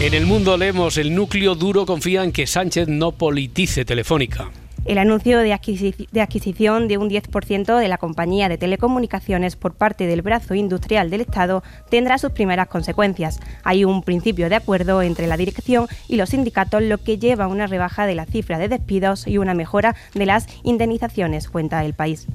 En 0.00 0.14
el 0.14 0.24
mundo 0.26 0.56
leemos 0.56 0.96
el 0.96 1.14
núcleo 1.14 1.54
duro 1.54 1.84
confía 1.84 2.24
en 2.24 2.32
que 2.32 2.46
Sánchez 2.46 2.88
no 2.88 3.12
politice 3.12 3.84
Telefónica. 3.84 4.50
El 4.86 4.96
anuncio 4.96 5.38
de, 5.40 5.52
adquisi- 5.52 6.08
de 6.10 6.22
adquisición 6.22 6.88
de 6.88 6.96
un 6.96 7.10
10% 7.10 7.78
de 7.78 7.88
la 7.88 7.98
compañía 7.98 8.48
de 8.48 8.56
telecomunicaciones 8.56 9.54
por 9.56 9.74
parte 9.74 10.06
del 10.06 10.22
brazo 10.22 10.54
industrial 10.54 11.10
del 11.10 11.20
Estado 11.20 11.62
tendrá 11.90 12.16
sus 12.16 12.32
primeras 12.32 12.68
consecuencias. 12.68 13.40
Hay 13.62 13.84
un 13.84 14.02
principio 14.02 14.48
de 14.48 14.56
acuerdo 14.56 15.02
entre 15.02 15.26
la 15.26 15.36
dirección 15.36 15.86
y 16.08 16.16
los 16.16 16.30
sindicatos, 16.30 16.82
lo 16.82 16.96
que 16.96 17.18
lleva 17.18 17.44
a 17.44 17.48
una 17.48 17.66
rebaja 17.66 18.06
de 18.06 18.14
la 18.14 18.24
cifra 18.24 18.58
de 18.58 18.68
despidos 18.68 19.26
y 19.26 19.36
una 19.36 19.52
mejora 19.52 19.94
de 20.14 20.24
las 20.24 20.46
indemnizaciones, 20.62 21.50
cuenta 21.50 21.84
el 21.84 21.92
país. 21.92 22.26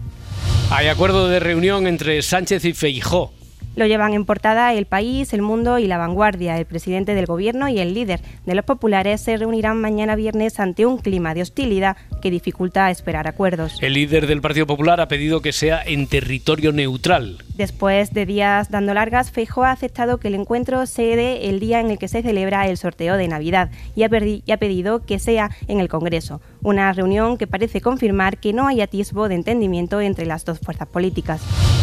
Hay 0.69 0.87
acuerdo 0.87 1.27
de 1.27 1.39
reunión 1.39 1.87
entre 1.87 2.21
Sánchez 2.21 2.63
y 2.65 2.73
Feijó. 2.73 3.33
Lo 3.75 3.85
llevan 3.85 4.13
en 4.13 4.23
portada 4.23 4.73
El 4.73 4.85
País, 4.85 5.33
El 5.33 5.41
Mundo 5.41 5.79
y 5.79 5.87
La 5.87 5.97
Vanguardia. 5.97 6.57
El 6.57 6.65
presidente 6.65 7.13
del 7.13 7.25
gobierno 7.25 7.67
y 7.67 7.79
el 7.79 7.93
líder 7.93 8.21
de 8.45 8.55
los 8.55 8.63
populares 8.63 9.19
se 9.19 9.35
reunirán 9.35 9.81
mañana 9.81 10.15
viernes 10.15 10.61
ante 10.61 10.85
un 10.85 10.97
clima 10.97 11.33
de 11.33 11.41
hostilidad 11.41 11.97
que 12.21 12.31
dificulta 12.31 12.89
esperar 12.89 13.27
acuerdos. 13.27 13.77
El 13.81 13.93
líder 13.93 14.27
del 14.27 14.39
Partido 14.39 14.65
Popular 14.65 15.01
ha 15.01 15.09
pedido 15.09 15.41
que 15.41 15.51
sea 15.51 15.83
en 15.83 16.07
territorio 16.07 16.71
neutral. 16.71 17.43
Después 17.57 18.13
de 18.13 18.25
días 18.25 18.69
dando 18.69 18.93
largas, 18.93 19.31
Feijóo 19.31 19.63
ha 19.63 19.71
aceptado 19.71 20.17
que 20.17 20.27
el 20.27 20.35
encuentro 20.35 20.85
se 20.85 21.15
dé 21.15 21.47
el 21.49 21.61
día 21.61 21.79
en 21.79 21.89
el 21.89 21.97
que 21.97 22.09
se 22.09 22.21
celebra 22.21 22.67
el 22.67 22.77
sorteo 22.77 23.15
de 23.15 23.29
Navidad 23.29 23.71
y 23.95 24.03
ha, 24.03 24.09
y 24.11 24.51
ha 24.51 24.57
pedido 24.57 25.05
que 25.05 25.19
sea 25.19 25.51
en 25.69 25.79
el 25.79 25.87
Congreso. 25.87 26.41
Una 26.61 26.91
reunión 26.91 27.37
que 27.37 27.47
parece 27.47 27.79
confirmar 27.79 28.39
que 28.39 28.51
no 28.51 28.67
hay 28.67 28.81
atisbo 28.81 29.29
de 29.29 29.35
entendimiento 29.35 30.01
entre 30.01 30.25
las 30.25 30.43
dos 30.43 30.59
fuerzas 30.59 30.89
políticas. 30.89 31.41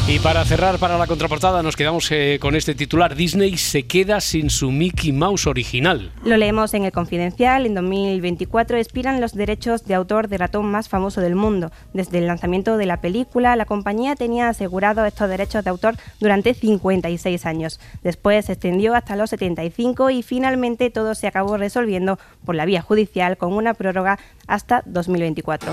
Y 0.09 0.19
para 0.19 0.45
cerrar 0.45 0.79
para 0.79 0.99
la 0.99 1.07
contraportada 1.07 1.63
nos 1.63 1.77
quedamos 1.77 2.11
eh, 2.11 2.39
con 2.41 2.57
este 2.57 2.75
titular. 2.75 3.15
Disney 3.15 3.57
se 3.57 3.85
queda 3.85 4.21
sin 4.21 4.51
su 4.51 4.73
Mickey 4.73 5.13
Mouse 5.13 5.47
original. 5.47 6.13
Lo 6.25 6.37
leemos 6.37 6.75
en 6.75 6.85
el 6.85 6.93
Confidencial. 6.93 7.65
En 7.65 7.75
2024 7.75 8.77
expiran 8.77 9.21
los 9.21 9.33
derechos 9.33 9.85
de 9.85 9.95
autor 9.95 10.29
de 10.29 10.39
ratón 10.39 10.67
más 10.67 10.89
famoso 10.89 11.21
del 11.21 11.37
mundo. 11.37 11.71
Desde 11.95 12.19
el 12.19 12.27
lanzamiento 12.27 12.77
de 12.77 12.87
la 12.87 13.01
película, 13.01 13.55
la 13.55 13.65
compañía 13.65 14.17
tenía 14.17 14.49
asegurado 14.49 15.07
estos 15.07 15.31
derechos 15.31 15.62
de 15.65 15.71
autor 15.71 15.95
durante 16.21 16.55
56 16.55 17.47
años. 17.47 17.81
Después 18.03 18.47
se 18.47 18.53
extendió 18.53 18.95
hasta 18.95 19.17
los 19.17 19.31
75 19.31 20.11
y 20.11 20.23
finalmente 20.23 20.91
todo 20.91 21.15
se 21.15 21.27
acabó 21.27 21.57
resolviendo 21.57 22.19
por 22.45 22.55
la 22.55 22.65
vía 22.65 22.83
judicial 22.83 23.37
con 23.37 23.53
una 23.53 23.75
prórroga 23.75 24.19
hasta 24.47 24.83
2024. 24.87 25.73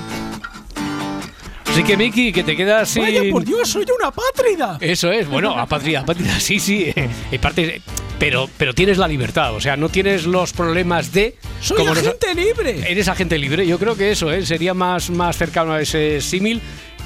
Así 1.65 1.83
que 1.83 1.95
Mickey, 1.97 2.31
que 2.33 2.43
te 2.43 2.57
quedas 2.57 2.89
sin... 2.89 3.03
Vaya, 3.03 3.21
por 3.31 3.45
Dios, 3.45 3.69
soy 3.69 3.85
una 3.97 4.11
pátrida. 4.11 4.77
Eso 4.81 5.11
es, 5.11 5.27
bueno, 5.29 5.51
apátrida, 5.57 5.99
apátrida, 5.99 6.39
sí, 6.39 6.59
sí, 6.59 6.91
eh, 6.95 7.07
en 7.31 7.39
parte, 7.39 7.81
pero, 8.17 8.49
pero 8.57 8.73
tienes 8.73 8.97
la 8.97 9.07
libertad, 9.07 9.53
o 9.53 9.61
sea, 9.61 9.77
no 9.77 9.87
tienes 9.87 10.25
los 10.25 10.51
problemas 10.51 11.13
de... 11.13 11.37
Soy 11.61 11.77
como 11.77 11.93
nos- 11.93 11.99
agente 11.99 12.33
libre. 12.33 12.91
Eres 12.91 13.07
agente 13.07 13.37
libre, 13.37 13.67
yo 13.67 13.77
creo 13.77 13.95
que 13.95 14.11
eso 14.11 14.31
¿eh? 14.31 14.43
sería 14.47 14.73
más, 14.73 15.11
más 15.11 15.37
cercano 15.37 15.73
a 15.73 15.81
ese 15.81 16.21
símil. 16.21 16.59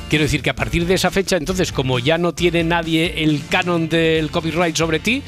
Quiero 0.09 0.23
decir 0.23 0.43
que 0.43 0.51
a 0.51 0.55
partir 0.55 0.85
de 0.85 0.93
esa 0.93 1.09
fecha, 1.09 1.37
entonces, 1.37 1.71
como 1.71 1.97
ya 1.99 2.17
no 2.17 2.33
tiene 2.33 2.63
nadie 2.63 3.23
el 3.23 3.41
canon 3.49 3.89
del 3.89 4.29
copyright 4.29 4.75
sobre 4.75 4.99
ti, 4.99 5.23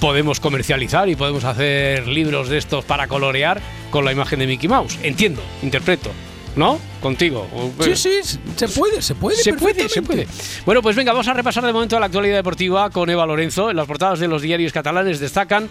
podemos 0.00 0.40
comercializar 0.40 1.08
y 1.08 1.16
podemos 1.16 1.44
hacer 1.44 2.08
libros 2.08 2.48
de 2.48 2.58
estos 2.58 2.84
para 2.84 3.06
colorear 3.06 3.60
con 3.90 4.04
la 4.04 4.12
imagen 4.12 4.40
de 4.40 4.46
Mickey 4.46 4.68
Mouse. 4.68 4.98
Entiendo, 5.02 5.40
interpreto, 5.62 6.10
¿no? 6.56 6.80
Contigo. 7.00 7.48
Sí, 7.80 7.96
sí, 7.96 8.38
se 8.56 8.68
puede, 8.68 9.02
se 9.02 9.14
puede. 9.14 9.36
Se 9.36 9.54
puede, 9.54 9.88
se 9.88 10.02
puede. 10.02 10.26
Bueno, 10.66 10.82
pues 10.82 10.96
venga, 10.96 11.12
vamos 11.12 11.28
a 11.28 11.34
repasar 11.34 11.64
de 11.64 11.72
momento 11.72 11.98
la 12.00 12.06
actualidad 12.06 12.36
deportiva 12.36 12.90
con 12.90 13.10
Eva 13.10 13.26
Lorenzo. 13.26 13.70
En 13.70 13.76
las 13.76 13.86
portadas 13.86 14.18
de 14.18 14.28
los 14.28 14.42
diarios 14.42 14.72
catalanes 14.72 15.20
destacan 15.20 15.68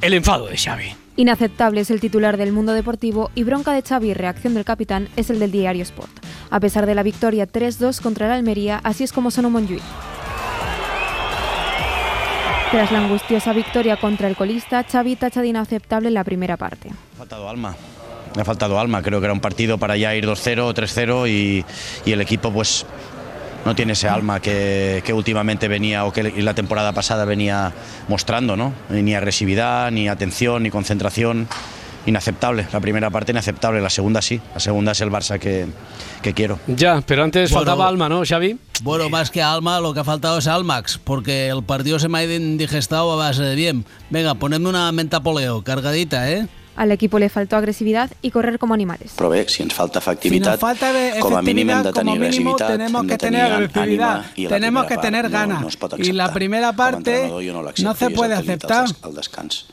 el 0.00 0.14
enfado 0.14 0.46
de 0.46 0.56
Xavi. 0.56 0.94
Inaceptable 1.16 1.80
es 1.80 1.90
el 1.90 2.00
titular 2.00 2.36
del 2.36 2.52
mundo 2.52 2.72
deportivo 2.72 3.30
y 3.34 3.42
bronca 3.42 3.72
de 3.72 3.82
Xavi 3.82 4.10
y 4.10 4.14
reacción 4.14 4.54
del 4.54 4.64
capitán 4.64 5.08
es 5.16 5.30
el 5.30 5.38
del 5.38 5.50
diario 5.50 5.82
Sport. 5.82 6.10
A 6.50 6.60
pesar 6.60 6.86
de 6.86 6.94
la 6.94 7.02
victoria 7.02 7.48
3-2 7.48 8.00
contra 8.02 8.26
el 8.26 8.32
Almería, 8.32 8.80
así 8.84 9.04
es 9.04 9.12
como 9.12 9.30
sonó 9.30 9.48
Montjuic. 9.50 9.82
Tras 12.70 12.92
la 12.92 12.98
angustiosa 12.98 13.52
victoria 13.52 13.96
contra 13.96 14.28
el 14.28 14.36
colista, 14.36 14.84
Xavi 14.84 15.16
tacha 15.16 15.40
de 15.40 15.48
inaceptable 15.48 16.10
la 16.10 16.24
primera 16.24 16.56
parte. 16.56 16.90
Ha 17.14 17.18
faltado 17.18 17.48
alma. 17.48 17.74
Me 18.34 18.42
ha 18.42 18.44
faltado 18.44 18.78
alma. 18.78 19.02
Creo 19.02 19.20
que 19.20 19.26
era 19.26 19.32
un 19.32 19.40
partido 19.40 19.78
para 19.78 19.96
ya 19.96 20.14
ir 20.14 20.26
2-0 20.26 20.60
o 20.60 20.74
3-0 20.74 21.30
y, 21.30 21.64
y 22.04 22.12
el 22.12 22.20
equipo 22.20 22.52
pues 22.52 22.84
no 23.66 23.74
tiene 23.74 23.94
ese 23.94 24.08
alma 24.08 24.38
que, 24.38 25.02
que 25.04 25.12
últimamente 25.12 25.66
venía 25.66 26.04
o 26.04 26.12
que 26.12 26.22
la 26.22 26.54
temporada 26.54 26.92
pasada 26.92 27.24
venía 27.24 27.72
mostrando, 28.06 28.56
¿no? 28.56 28.72
Ni 28.88 29.12
agresividad, 29.12 29.90
ni 29.90 30.08
atención, 30.08 30.62
ni 30.62 30.70
concentración. 30.70 31.48
Inaceptable. 32.06 32.68
La 32.72 32.78
primera 32.78 33.10
parte 33.10 33.32
inaceptable, 33.32 33.80
la 33.80 33.90
segunda 33.90 34.22
sí. 34.22 34.40
La 34.54 34.60
segunda 34.60 34.92
es 34.92 35.00
el 35.00 35.10
Barça 35.10 35.40
que, 35.40 35.66
que 36.22 36.32
quiero. 36.32 36.60
Ya, 36.68 37.02
pero 37.04 37.24
antes 37.24 37.50
Bueno, 37.50 37.66
faltaba 37.66 37.88
alma, 37.88 38.08
¿no, 38.08 38.22
Xavi? 38.24 38.56
Bueno, 38.84 39.10
más 39.10 39.32
que 39.32 39.42
alma, 39.42 39.80
lo 39.80 39.92
que 39.92 39.98
ha 39.98 40.04
faltado 40.04 40.38
es 40.38 40.46
Almax, 40.46 41.00
porque 41.02 41.48
el 41.48 41.64
partido 41.64 41.98
se 41.98 42.08
me 42.08 42.18
ha 42.18 42.24
indigestado 42.24 43.12
a 43.12 43.16
base 43.16 43.42
de 43.42 43.56
bien. 43.56 43.84
Venga, 44.10 44.36
ponedme 44.36 44.68
una 44.68 44.92
mentapoleo, 44.92 45.64
cargadita, 45.64 46.30
¿eh? 46.30 46.46
Al 46.76 46.92
equipo 46.92 47.18
le 47.18 47.28
faltó 47.30 47.56
agresividad 47.56 48.10
y 48.20 48.30
correr 48.30 48.58
como 48.58 48.74
animales. 48.74 49.14
Però 49.16 49.30
bé, 49.30 49.48
si 49.48 49.62
ens 49.62 49.72
falta 49.74 49.98
Si 49.98 50.04
efectivitat, 50.04 50.52
nos 50.52 50.60
falta 50.60 50.92
de 50.92 51.18
com 51.20 51.34
a 51.36 51.40
mínim 51.42 51.70
hem 51.70 51.78
efectividad, 51.80 51.84
de 51.84 51.92
como 51.92 52.12
tenir 52.12 52.20
mínimo 52.30 52.50
agressivitat, 52.54 52.68
tenemos 52.76 53.00
hem 53.02 53.06
que 53.08 53.14
de 53.14 53.18
tener 53.18 53.40
tenir 53.40 53.54
agresividad, 53.54 54.14
ànima 54.16 54.32
i 54.36 54.42
la 54.44 54.48
tenemos 54.50 54.84
primera 54.84 54.88
que 54.88 54.94
part 54.94 55.06
tener 55.06 55.24
no- 55.24 55.30
ganas. 55.30 55.60
no 55.62 55.68
es 55.68 55.76
pot 55.76 55.92
y 55.92 55.96
la 56.12 56.24
acceptar. 56.24 56.32
primera 56.34 56.72
parte 56.74 57.28
no 57.82 57.94
se 57.94 58.10
puede 58.10 58.34
el 58.34 58.46
des- 58.46 58.94
al 59.02 59.14
descans. 59.14 59.66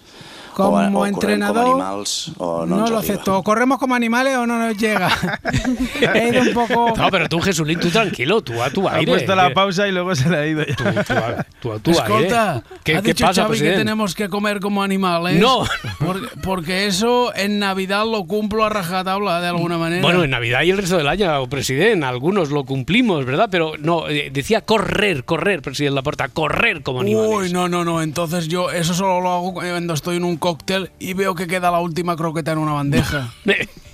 Como 0.54 1.00
o, 1.00 1.06
entrenador, 1.06 1.64
com 1.64 1.72
animals 1.82 2.32
o 2.38 2.66
no, 2.66 2.78
No 2.78 2.88
lo 2.88 2.98
acepto. 3.00 3.38
O 3.38 3.44
corremos 3.44 3.78
como 3.80 3.96
animales 3.96 4.36
o 4.38 4.46
no 4.46 4.60
nos 4.60 4.78
llega. 4.78 5.10
He 6.14 6.30
ido 6.30 6.42
un 6.42 6.54
poco. 6.54 6.94
No, 6.96 7.10
pero 7.12 7.28
tú, 7.30 7.40
Jesulín, 7.42 7.80
tú 7.80 7.90
tranquilo, 7.90 8.42
tú 8.42 8.62
a 8.62 8.70
tu 8.70 8.88
Ha 8.88 8.96
aire. 8.96 9.12
puesto 9.12 9.36
la 9.36 9.54
pausa 9.54 9.88
y 9.88 9.92
luego 9.92 10.16
se 10.16 10.30
le 10.30 10.38
ha 10.38 10.48
ido 10.48 10.64
ya. 10.66 11.46
Tú 11.60 11.72
a 11.72 11.80
tu 11.80 11.92
aire. 11.92 12.02
Escolta, 12.04 12.64
¿Qué, 12.84 12.98
ha 12.98 13.02
qué 13.02 13.10
dicho 13.10 13.26
pasa, 13.26 13.42
Xavi 13.44 13.54
que 13.54 13.60
presidente? 13.60 13.78
tenemos 13.80 14.16
que 14.16 14.30
comer 14.30 14.60
como 14.60 14.84
animales. 14.84 15.40
No. 15.40 15.64
Porque, 16.00 16.28
porque 16.42 16.86
eso 16.88 17.34
en 17.36 17.60
Navidad 17.60 18.06
lo 18.06 18.26
cumplo 18.26 18.66
a 18.66 18.70
rajatabla 18.70 19.42
de 19.42 19.48
alguna 19.48 19.78
manera. 19.78 20.02
Bueno, 20.02 20.24
en 20.24 20.30
Navidad 20.32 20.62
y 20.64 20.72
el 20.72 20.78
resto 20.78 20.98
del 20.98 21.08
año, 21.08 21.48
presidente, 21.48 22.06
algunos 22.06 22.50
lo 22.50 22.64
cumplimos, 22.66 23.26
¿verdad? 23.26 23.48
Pero 23.52 23.74
no, 23.80 24.08
eh, 24.10 24.30
decía 24.32 24.62
correr, 24.62 25.24
correr, 25.26 25.62
presidente 25.62 25.96
Laporta, 25.96 26.28
correr 26.30 26.82
como 26.84 27.02
animales. 27.02 27.30
Uy, 27.30 27.54
no, 27.54 27.68
no, 27.70 27.84
no. 27.84 28.02
Entonces 28.02 28.48
yo 28.48 28.72
eso 28.72 28.94
solo 28.94 29.22
lo 29.22 29.30
hago 29.32 29.54
cuando 29.54 29.94
estoy 29.94 30.18
en 30.18 30.24
un 30.24 30.38
cóctel 30.44 30.92
y 31.00 31.14
veo 31.14 31.36
que 31.36 31.48
queda 31.48 31.72
la 31.72 31.80
última 31.80 32.18
croqueta 32.18 32.52
en 32.52 32.58
una 32.58 32.74
bandeja. 32.74 33.34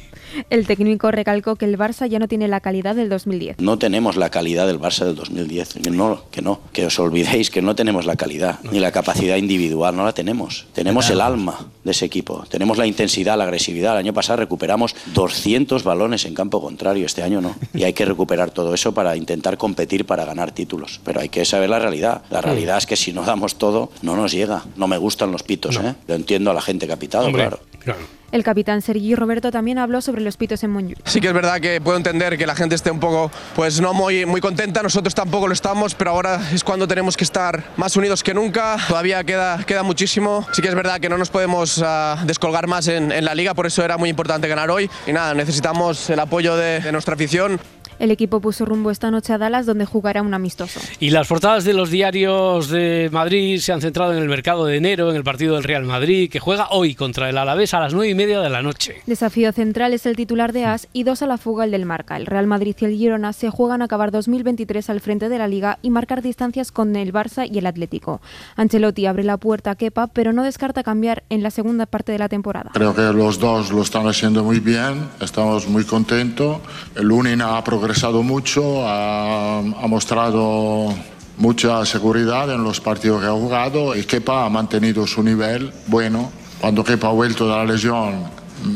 El 0.49 0.67
técnico 0.67 1.11
recalcó 1.11 1.55
que 1.55 1.65
el 1.65 1.77
Barça 1.77 2.07
ya 2.07 2.19
no 2.19 2.27
tiene 2.27 2.47
la 2.47 2.59
calidad 2.59 2.95
del 2.95 3.09
2010. 3.09 3.59
No 3.59 3.77
tenemos 3.77 4.17
la 4.17 4.29
calidad 4.29 4.67
del 4.67 4.79
Barça 4.79 5.05
del 5.05 5.15
2010. 5.15 5.75
Que 5.83 5.91
no, 5.91 6.23
que 6.31 6.41
no. 6.41 6.61
Que 6.73 6.85
os 6.85 6.99
olvidéis 6.99 7.49
que 7.49 7.61
no 7.61 7.75
tenemos 7.75 8.05
la 8.05 8.15
calidad 8.15 8.59
ni 8.71 8.79
la 8.79 8.91
capacidad 8.91 9.37
individual. 9.37 9.95
No 9.95 10.05
la 10.05 10.13
tenemos. 10.13 10.67
Tenemos 10.73 11.09
el 11.09 11.21
alma 11.21 11.67
de 11.83 11.91
ese 11.91 12.05
equipo. 12.05 12.45
Tenemos 12.49 12.77
la 12.77 12.85
intensidad, 12.85 13.37
la 13.37 13.45
agresividad. 13.45 13.93
El 13.93 13.99
año 13.99 14.13
pasado 14.13 14.37
recuperamos 14.37 14.95
200 15.13 15.83
balones 15.83 16.25
en 16.25 16.33
campo 16.33 16.61
contrario. 16.61 17.05
Este 17.05 17.23
año 17.23 17.41
no. 17.41 17.55
Y 17.73 17.83
hay 17.83 17.93
que 17.93 18.05
recuperar 18.05 18.51
todo 18.51 18.73
eso 18.73 18.93
para 18.93 19.15
intentar 19.15 19.57
competir 19.57 20.05
para 20.05 20.25
ganar 20.25 20.51
títulos. 20.51 20.99
Pero 21.03 21.21
hay 21.21 21.29
que 21.29 21.45
saber 21.45 21.69
la 21.69 21.79
realidad. 21.79 22.23
La 22.29 22.41
realidad 22.41 22.77
es 22.77 22.85
que 22.85 22.95
si 22.95 23.13
no 23.13 23.23
damos 23.23 23.55
todo, 23.55 23.91
no 24.01 24.15
nos 24.15 24.31
llega. 24.31 24.63
No 24.75 24.87
me 24.87 24.97
gustan 24.97 25.31
los 25.31 25.43
pitos, 25.43 25.77
¿eh? 25.77 25.95
Lo 26.07 26.15
entiendo 26.15 26.51
a 26.51 26.53
la 26.53 26.61
gente 26.61 26.87
que 26.87 26.93
ha 26.93 26.99
pitado, 26.99 27.27
Hombre, 27.27 27.49
claro. 27.79 28.18
El 28.31 28.43
capitán 28.43 28.81
Sergi 28.81 29.15
Roberto 29.15 29.51
también 29.51 29.79
habló 29.79 30.01
sobre 30.01 30.21
los 30.21 30.37
pitos 30.37 30.63
en 30.63 30.71
Montjuic. 30.71 30.99
Sí 31.05 31.19
que 31.19 31.27
es 31.27 31.33
verdad 31.33 31.59
que 31.59 31.81
puedo 31.81 31.97
entender 31.97 32.37
que 32.37 32.45
la 32.45 32.55
gente 32.55 32.75
esté 32.75 32.91
un 32.91 32.99
poco, 32.99 33.31
pues 33.55 33.81
no 33.81 33.93
muy, 33.93 34.25
muy 34.25 34.39
contenta, 34.39 34.83
nosotros 34.83 35.15
tampoco 35.15 35.47
lo 35.47 35.53
estamos, 35.53 35.95
pero 35.95 36.11
ahora 36.11 36.39
es 36.53 36.63
cuando 36.63 36.87
tenemos 36.87 37.17
que 37.17 37.23
estar 37.23 37.63
más 37.77 37.95
unidos 37.97 38.23
que 38.23 38.33
nunca, 38.33 38.77
todavía 38.87 39.23
queda, 39.23 39.63
queda 39.65 39.83
muchísimo, 39.83 40.45
sí 40.51 40.61
que 40.61 40.67
es 40.67 40.75
verdad 40.75 40.99
que 40.99 41.09
no 41.09 41.17
nos 41.17 41.29
podemos 41.29 41.81
ah, 41.83 42.21
descolgar 42.25 42.67
más 42.67 42.87
en, 42.87 43.11
en 43.11 43.25
la 43.25 43.33
liga, 43.33 43.53
por 43.53 43.65
eso 43.65 43.83
era 43.83 43.97
muy 43.97 44.09
importante 44.09 44.47
ganar 44.47 44.69
hoy 44.69 44.89
y 45.07 45.13
nada, 45.13 45.33
necesitamos 45.33 46.09
el 46.09 46.19
apoyo 46.19 46.55
de, 46.55 46.81
de 46.81 46.91
nuestra 46.91 47.15
afición. 47.15 47.59
El 47.99 48.11
equipo 48.11 48.39
puso 48.39 48.63
rumbo 48.63 48.91
esta 48.91 49.11
noche 49.11 49.33
a 49.33 49.37
Dallas, 49.37 49.65
donde 49.65 49.83
jugará 49.83 50.21
un 50.21 50.33
amistoso. 50.33 50.79
Y 51.01 51.09
las 51.09 51.27
portadas 51.27 51.65
de 51.65 51.73
los 51.73 51.89
diarios 51.89 52.69
de 52.69 53.09
Madrid 53.11 53.59
se 53.59 53.73
han 53.73 53.81
centrado 53.81 54.13
en 54.13 54.19
el 54.19 54.29
mercado 54.29 54.65
de 54.65 54.77
enero, 54.77 55.09
en 55.09 55.17
el 55.17 55.23
partido 55.25 55.55
del 55.55 55.65
Real 55.65 55.83
Madrid, 55.83 56.29
que 56.31 56.39
juega 56.39 56.69
hoy 56.71 56.95
contra 56.95 57.29
el 57.29 57.37
Alavés 57.37 57.73
a 57.73 57.81
las 57.81 57.93
nueve 57.93 58.09
y 58.09 58.15
media 58.15 58.39
de 58.39 58.49
la 58.49 58.61
noche. 58.61 59.01
Desafío 59.05 59.51
central 59.51 59.93
es 59.93 60.05
el 60.05 60.15
titular 60.15 60.53
de 60.53 60.63
AS 60.63 60.87
y 60.93 61.03
dos 61.03 61.21
a 61.21 61.27
la 61.27 61.37
fuga 61.37 61.65
el 61.65 61.71
del 61.71 61.85
Marca. 61.85 62.15
El 62.15 62.25
Real 62.25 62.47
Madrid 62.47 62.73
y 62.79 62.85
el 62.85 62.95
Girona 62.95 63.33
se 63.33 63.49
juegan 63.49 63.81
a 63.81 63.85
acabar 63.85 64.11
2023 64.11 64.89
al 64.89 65.01
frente 65.01 65.27
de 65.27 65.37
la 65.37 65.49
Liga 65.49 65.77
y 65.81 65.89
marcar 65.89 66.21
distancias 66.21 66.71
con 66.71 66.95
el 66.95 67.11
Barça 67.11 67.49
y 67.51 67.57
el 67.57 67.67
Atlético. 67.67 68.21
Ancelotti 68.55 69.07
abre 69.07 69.25
la 69.25 69.35
puerta 69.35 69.71
a 69.71 69.75
Kepa, 69.75 70.07
pero 70.07 70.31
no 70.31 70.43
descarta 70.43 70.83
cambiar 70.83 71.23
en 71.29 71.43
la 71.43 71.51
segunda 71.51 71.85
parte 71.85 72.13
de 72.13 72.19
la 72.19 72.29
temporada. 72.29 72.71
Creo 72.73 72.95
que 72.95 73.01
los 73.13 73.39
dos 73.39 73.71
lo 73.71 73.81
están 73.81 74.07
haciendo 74.07 74.45
muy 74.45 74.61
bien, 74.61 75.09
estamos 75.19 75.67
muy 75.67 75.83
contentos. 75.83 76.59
El 76.95 77.07
Lunin 77.07 77.41
ha 77.41 77.61
progresado 77.61 77.88
mucho, 78.23 78.87
ha, 78.87 79.59
ha 79.59 79.87
mostrado 79.87 80.93
mucha 81.37 81.85
seguridad 81.85 82.51
en 82.53 82.63
los 82.63 82.79
partidos 82.81 83.21
que 83.21 83.27
ha 83.27 83.31
jugado 83.31 83.95
y 83.95 84.03
Kepa 84.03 84.45
ha 84.45 84.49
mantenido 84.49 85.07
su 85.07 85.23
nivel 85.23 85.71
bueno. 85.87 86.31
Cuando 86.61 86.83
Kepa 86.83 87.07
ha 87.07 87.11
vuelto 87.11 87.47
de 87.47 87.55
la 87.55 87.65
lesión, 87.65 88.25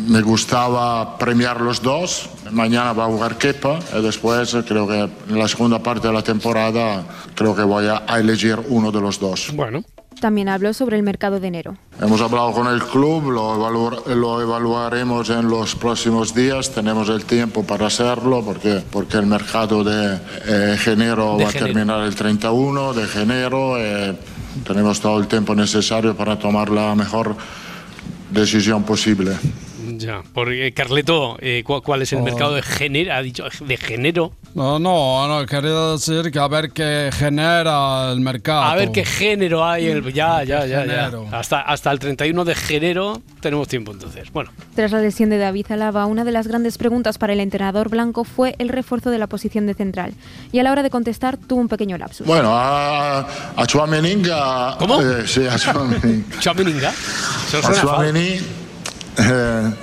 me 0.07 0.21
gustaba 0.21 1.17
premiar 1.17 1.59
los 1.59 1.81
dos. 1.81 2.29
Mañana 2.51 2.93
va 2.93 3.05
a 3.05 3.07
jugar 3.07 3.37
Kepa 3.37 3.79
y 3.97 4.01
después 4.01 4.55
creo 4.67 4.87
que 4.87 5.09
en 5.29 5.39
la 5.39 5.47
segunda 5.47 5.79
parte 5.79 6.07
de 6.07 6.13
la 6.13 6.21
temporada 6.21 7.03
creo 7.35 7.55
que 7.55 7.63
voy 7.63 7.85
a 7.87 8.19
elegir 8.19 8.59
uno 8.69 8.91
de 8.91 9.01
los 9.01 9.19
dos. 9.19 9.51
Bueno. 9.53 9.83
También 10.23 10.47
habló 10.47 10.73
sobre 10.73 10.95
el 10.95 11.03
mercado 11.03 11.41
de 11.41 11.49
enero. 11.49 11.75
Hemos 12.01 12.21
hablado 12.21 12.53
con 12.53 12.67
el 12.67 12.81
club, 12.81 13.29
lo, 13.29 13.55
evaluar- 13.57 14.07
lo 14.15 14.41
evaluaremos 14.41 15.29
en 15.29 15.49
los 15.49 15.75
próximos 15.75 16.33
días, 16.33 16.71
tenemos 16.71 17.09
el 17.09 17.25
tiempo 17.25 17.65
para 17.65 17.87
hacerlo 17.87 18.41
porque, 18.41 18.81
porque 18.89 19.17
el 19.17 19.25
mercado 19.25 19.83
de 19.83 20.15
eh, 20.47 20.77
enero 20.85 21.35
De 21.35 21.43
va 21.43 21.49
a 21.49 21.51
enero. 21.51 21.65
terminar 21.65 22.03
el 22.05 22.15
31 22.15 22.93
de 22.93 23.21
enero. 23.21 23.75
eh, 23.77 24.15
tenemos 24.65 25.01
todo 25.01 25.19
el 25.19 25.27
tiempo 25.27 25.55
necesario 25.55 26.15
para 26.15 26.39
tomar 26.39 26.69
la 26.69 26.95
mejor 26.95 27.35
decisión 28.31 28.83
posible. 28.83 29.33
Ya, 29.97 30.21
porque 30.33 30.71
Carleto, 30.73 31.37
eh, 31.39 31.63
¿cu- 31.65 31.81
¿cuál 31.81 32.01
es 32.01 32.13
el 32.13 32.19
Oh. 32.19 32.23
mercado 32.23 32.53
de 32.55 32.61
género? 32.61 33.13
Ha 33.13 33.21
dicho 33.21 33.45
de 33.65 33.77
género. 33.77 34.31
No, 34.55 34.77
no, 34.79 35.27
no, 35.27 35.45
quería 35.47 35.91
decir 35.93 36.31
que 36.31 36.37
a 36.39 36.47
ver 36.47 36.71
qué 36.71 37.09
genera 37.11 38.11
el 38.11 38.19
mercado. 38.19 38.61
A 38.63 38.75
ver 38.75 38.91
qué 38.91 39.03
género 39.03 39.65
hay. 39.65 39.87
El, 39.87 40.13
ya, 40.13 40.43
ya, 40.43 40.65
ya, 40.65 40.85
ya. 40.85 41.05
Género. 41.05 41.27
Hasta, 41.31 41.61
hasta 41.61 41.91
el 41.91 41.97
31 41.99 42.45
de 42.45 42.55
enero 42.69 43.21
tenemos 43.41 43.67
tiempo 43.67 43.91
entonces. 43.91 44.31
Bueno, 44.31 44.51
Tras 44.75 44.91
la 44.91 44.99
lesión 44.99 45.29
de 45.31 45.37
David 45.39 45.65
Alaba, 45.71 46.05
una 46.05 46.23
de 46.23 46.31
las 46.31 46.47
grandes 46.47 46.77
preguntas 46.77 47.17
para 47.17 47.33
el 47.33 47.39
entrenador 47.39 47.89
blanco 47.89 48.23
fue 48.23 48.55
el 48.59 48.69
refuerzo 48.69 49.09
de 49.09 49.17
la 49.17 49.25
posición 49.27 49.65
de 49.65 49.73
central. 49.73 50.13
Y 50.51 50.59
a 50.59 50.63
la 50.63 50.71
hora 50.71 50.83
de 50.83 50.89
contestar 50.91 51.37
tuvo 51.37 51.59
un 51.61 51.67
pequeño 51.67 51.97
lapsus. 51.97 52.25
Bueno, 52.27 52.51
a, 52.55 53.27
a 53.55 53.65
Chouameninga... 53.67 54.75
¿Cómo? 54.77 55.01
eh, 55.01 55.23
sí, 55.25 55.47
a 55.47 55.57
Chouameninga. 55.57 56.25
Chouameninga. 56.39 56.89
Eso 57.47 57.57
A 57.57 57.61
suena 57.61 57.75
fal- 57.75 57.81
Tchouaméni, 57.81 58.39
eh, 59.17 59.73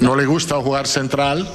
no 0.00 0.16
le 0.16 0.26
gusta 0.26 0.56
jugar 0.56 0.86
central, 0.86 1.48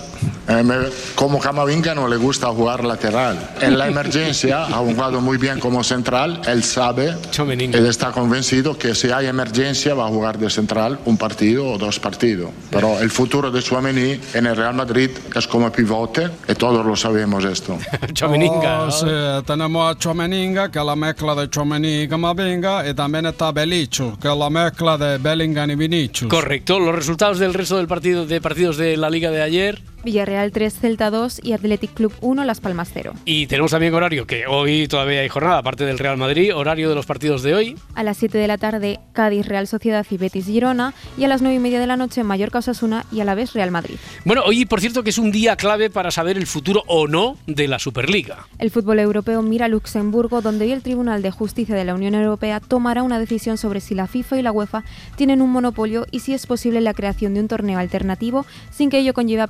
como 1.15 1.39
Camavinga 1.39 1.93
no 1.93 2.07
le 2.07 2.17
gusta 2.17 2.47
jugar 2.47 2.83
lateral. 2.83 3.37
En 3.61 3.77
la 3.77 3.87
emergencia 3.87 4.63
ha 4.67 4.77
jugado 4.77 5.21
muy 5.21 5.37
bien 5.37 5.59
como 5.59 5.83
central, 5.83 6.41
él 6.47 6.63
sabe, 6.63 7.15
él 7.37 7.85
está 7.85 8.11
convencido 8.11 8.77
que 8.77 8.95
si 8.95 9.11
hay 9.11 9.27
emergencia 9.27 9.93
va 9.93 10.05
a 10.05 10.09
jugar 10.09 10.37
de 10.37 10.49
central 10.49 10.99
un 11.05 11.17
partido 11.17 11.67
o 11.67 11.77
dos 11.77 11.99
partidos. 11.99 12.51
Pero 12.69 12.99
el 12.99 13.09
futuro 13.09 13.51
de 13.51 13.61
Chouameni 13.61 14.19
en 14.33 14.45
el 14.45 14.55
Real 14.55 14.73
Madrid 14.73 15.09
es 15.35 15.47
como 15.47 15.71
pivote 15.71 16.29
y 16.47 16.53
todos 16.55 16.85
lo 16.85 16.95
sabemos 16.95 17.43
esto. 17.45 17.77
Chouameninga. 18.13 18.83
Oh, 18.83 18.91
sí, 18.91 19.05
tenemos 19.45 19.91
a 19.91 19.97
Chouameninga, 19.97 20.71
que 20.71 20.79
es 20.79 20.85
la 20.85 20.95
mezcla 20.95 21.35
de 21.35 21.49
Chouameni 21.49 22.03
y 22.03 22.07
Camavinga, 22.07 22.87
y 22.87 22.93
también 22.93 23.25
está 23.25 23.51
Belicho, 23.51 24.17
que 24.21 24.27
es 24.29 24.37
la 24.37 24.49
mezcla 24.49 24.97
de 24.97 25.17
Bellingham 25.17 25.71
y 25.71 25.75
Vinicius. 25.75 26.29
Correcto. 26.29 26.79
Los 26.79 26.95
resultados 26.95 27.39
del 27.39 27.53
resto 27.53 27.77
del 27.77 27.87
partido 27.87 28.25
de 28.25 28.41
partidos 28.41 28.77
de 28.77 28.97
la 28.97 29.09
Liga 29.09 29.31
de 29.31 29.41
ayer. 29.41 29.81
Villarreal 30.03 30.51
3, 30.51 30.73
Celta 30.73 31.09
2 31.09 31.41
y 31.43 31.53
Athletic 31.53 31.93
Club 31.93 32.13
1, 32.21 32.43
Las 32.43 32.61
Palmas 32.61 32.91
0. 32.93 33.13
Y 33.25 33.47
tenemos 33.47 33.71
también 33.71 33.93
horario, 33.93 34.27
que 34.27 34.47
hoy 34.47 34.87
todavía 34.87 35.21
hay 35.21 35.29
jornada, 35.29 35.57
aparte 35.57 35.85
del 35.85 35.99
Real 35.99 36.17
Madrid, 36.17 36.55
horario 36.55 36.89
de 36.89 36.95
los 36.95 37.05
partidos 37.05 37.43
de 37.43 37.55
hoy. 37.55 37.75
A 37.95 38.03
las 38.03 38.17
7 38.17 38.37
de 38.37 38.47
la 38.47 38.57
tarde, 38.57 38.99
Cádiz, 39.13 39.47
Real 39.47 39.67
Sociedad 39.67 40.05
y 40.09 40.17
Betis 40.17 40.45
Girona. 40.45 40.93
Y 41.17 41.23
a 41.23 41.27
las 41.27 41.41
9 41.41 41.55
y 41.55 41.59
media 41.59 41.79
de 41.79 41.87
la 41.87 41.97
noche, 41.97 42.23
Mallorca 42.23 42.59
Osasuna 42.59 43.05
y 43.11 43.21
a 43.21 43.25
la 43.25 43.35
vez 43.35 43.53
Real 43.53 43.71
Madrid. 43.71 43.95
Bueno, 44.23 44.43
hoy 44.45 44.65
por 44.65 44.81
cierto 44.81 45.03
que 45.03 45.09
es 45.09 45.17
un 45.17 45.31
día 45.31 45.55
clave 45.55 45.89
para 45.89 46.11
saber 46.11 46.37
el 46.37 46.47
futuro 46.47 46.83
o 46.87 47.07
no 47.07 47.37
de 47.47 47.67
la 47.67 47.79
Superliga. 47.79 48.47
El 48.59 48.71
fútbol 48.71 48.99
europeo 48.99 49.41
mira 49.41 49.65
a 49.65 49.69
Luxemburgo, 49.69 50.41
donde 50.41 50.65
hoy 50.65 50.71
el 50.71 50.81
Tribunal 50.81 51.21
de 51.21 51.31
Justicia 51.31 51.75
de 51.75 51.85
la 51.85 51.95
Unión 51.95 52.15
Europea 52.15 52.59
tomará 52.59 53.03
una 53.03 53.19
decisión 53.19 53.57
sobre 53.57 53.81
si 53.81 53.95
la 53.95 54.07
FIFA 54.07 54.39
y 54.39 54.41
la 54.41 54.51
UEFA 54.51 54.83
tienen 55.15 55.41
un 55.41 55.51
monopolio 55.51 56.05
y 56.11 56.19
si 56.19 56.33
es 56.33 56.45
posible 56.45 56.81
la 56.81 56.93
creación 56.93 57.33
de 57.33 57.39
un 57.39 57.47
torneo 57.47 57.79
alternativo 57.79 58.45
sin 58.71 58.89
que 58.89 58.99
ello 58.99 59.13
conlleve 59.13 59.41
a 59.41 59.47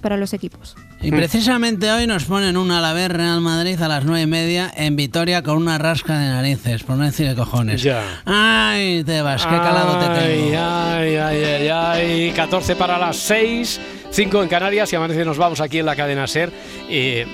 para 0.00 0.16
los 0.16 0.32
equipos. 0.32 0.76
Y 1.00 1.10
precisamente 1.10 1.90
hoy 1.90 2.06
nos 2.06 2.24
ponen 2.24 2.56
un 2.56 2.70
Alavés 2.70 3.10
Real 3.10 3.40
Madrid 3.40 3.80
a 3.80 3.88
las 3.88 4.04
nueve 4.04 4.22
y 4.22 4.26
media 4.26 4.72
en 4.76 4.96
Vitoria 4.96 5.42
con 5.42 5.56
una 5.56 5.78
rasca 5.78 6.18
de 6.18 6.28
narices, 6.28 6.82
por 6.82 6.96
no 6.96 7.04
decir 7.04 7.28
de 7.28 7.34
cojones. 7.34 7.82
Ya. 7.82 8.22
Ay, 8.24 9.02
Tebas, 9.04 9.44
qué 9.44 9.56
calado 9.56 9.98
te 9.98 10.20
tengo. 10.20 10.46
Ay, 10.58 11.16
ay, 11.16 11.44
ay, 11.44 11.68
ay. 11.68 12.32
14 12.32 12.76
para 12.76 12.98
las 12.98 13.16
6, 13.16 13.80
5 14.10 14.42
en 14.42 14.48
Canarias 14.48 14.92
y 14.92 14.96
amanece 14.96 15.24
nos 15.24 15.38
vamos 15.38 15.60
aquí 15.60 15.78
en 15.78 15.86
la 15.86 15.96
cadena 15.96 16.26
SER. 16.26 16.52
Eh, 16.88 17.26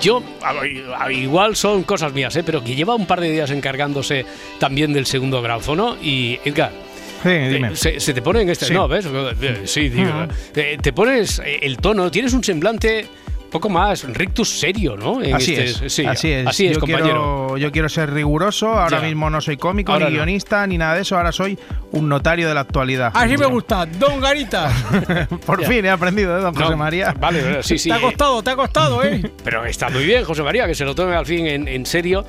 yo, 0.00 0.22
igual 1.10 1.56
son 1.56 1.82
cosas 1.82 2.12
mías, 2.12 2.36
¿eh? 2.36 2.42
pero 2.44 2.62
que 2.62 2.76
lleva 2.76 2.94
un 2.94 3.06
par 3.06 3.20
de 3.20 3.30
días 3.30 3.50
encargándose 3.50 4.24
también 4.60 4.92
del 4.92 5.06
segundo 5.06 5.42
gráfono 5.42 5.96
y 6.00 6.38
Edgar. 6.44 6.87
Sí, 7.22 7.28
eh, 7.28 7.48
dime. 7.52 7.76
Se, 7.76 7.98
se 8.00 8.14
te 8.14 8.22
pone 8.22 8.42
en 8.42 8.48
este. 8.50 8.66
Sí. 8.66 8.74
No, 8.74 8.86
¿ves? 8.88 9.06
Eh, 9.06 9.62
Sí, 9.64 9.88
digo. 9.88 10.08
Ujú. 10.10 10.32
eh, 10.54 10.78
te 10.80 10.92
pones 10.92 11.40
eh, 11.44 11.58
el 11.62 11.76
tono, 11.78 12.10
tienes 12.10 12.32
un 12.32 12.44
semblante 12.44 13.06
un 13.44 13.50
poco 13.50 13.70
más 13.70 14.04
rictus 14.04 14.60
serio, 14.60 14.94
¿no? 14.94 15.22
En 15.22 15.34
Así 15.34 15.54
este- 15.54 15.86
es, 15.86 15.92
sí, 15.94 16.04
así 16.04 16.30
es. 16.30 16.46
Así 16.46 16.66
es, 16.66 16.74
yo 16.74 16.80
compañero. 16.80 17.04
Quiero, 17.46 17.56
yo 17.56 17.72
quiero 17.72 17.88
ser 17.88 18.12
riguroso, 18.12 18.68
ahora 18.68 19.00
Ya. 19.00 19.06
mismo 19.06 19.30
no 19.30 19.40
soy 19.40 19.56
cómico, 19.56 19.90
Ahora 19.92 20.04
ni 20.10 20.12
no. 20.12 20.16
guionista, 20.18 20.66
ni 20.66 20.76
nada 20.76 20.94
de 20.96 21.00
eso, 21.00 21.16
ahora 21.16 21.32
soy 21.32 21.58
un 21.92 22.10
notario 22.10 22.46
de 22.46 22.52
la 22.52 22.60
actualidad. 22.60 23.10
Así 23.14 23.38
me 23.38 23.46
gusta, 23.46 23.86
Don 23.86 24.20
Garita. 24.20 24.70
Por 25.46 25.64
fin 25.64 25.82
he 25.86 25.88
aprendido 25.90 26.36
de 26.36 26.42
don 26.42 26.54
No, 26.54 26.62
José 26.62 26.76
María. 26.76 27.14
Vale, 27.18 27.42
vale, 27.42 27.62
sí, 27.62 27.78
sí. 27.78 27.88
Te 27.88 27.94
ha 27.94 27.98
eh, 27.98 28.02
costado, 28.02 28.42
te 28.42 28.50
ha 28.50 28.56
costado, 28.56 29.02
¿eh? 29.02 29.22
Pero 29.42 29.64
está 29.64 29.88
muy 29.88 30.04
bien, 30.04 30.24
José 30.24 30.42
María, 30.42 30.66
que 30.66 30.74
se 30.74 30.84
lo 30.84 30.94
tome 30.94 31.14
al 31.16 31.24
fin 31.24 31.46
en, 31.46 31.68
en 31.68 31.86
serio. 31.86 32.26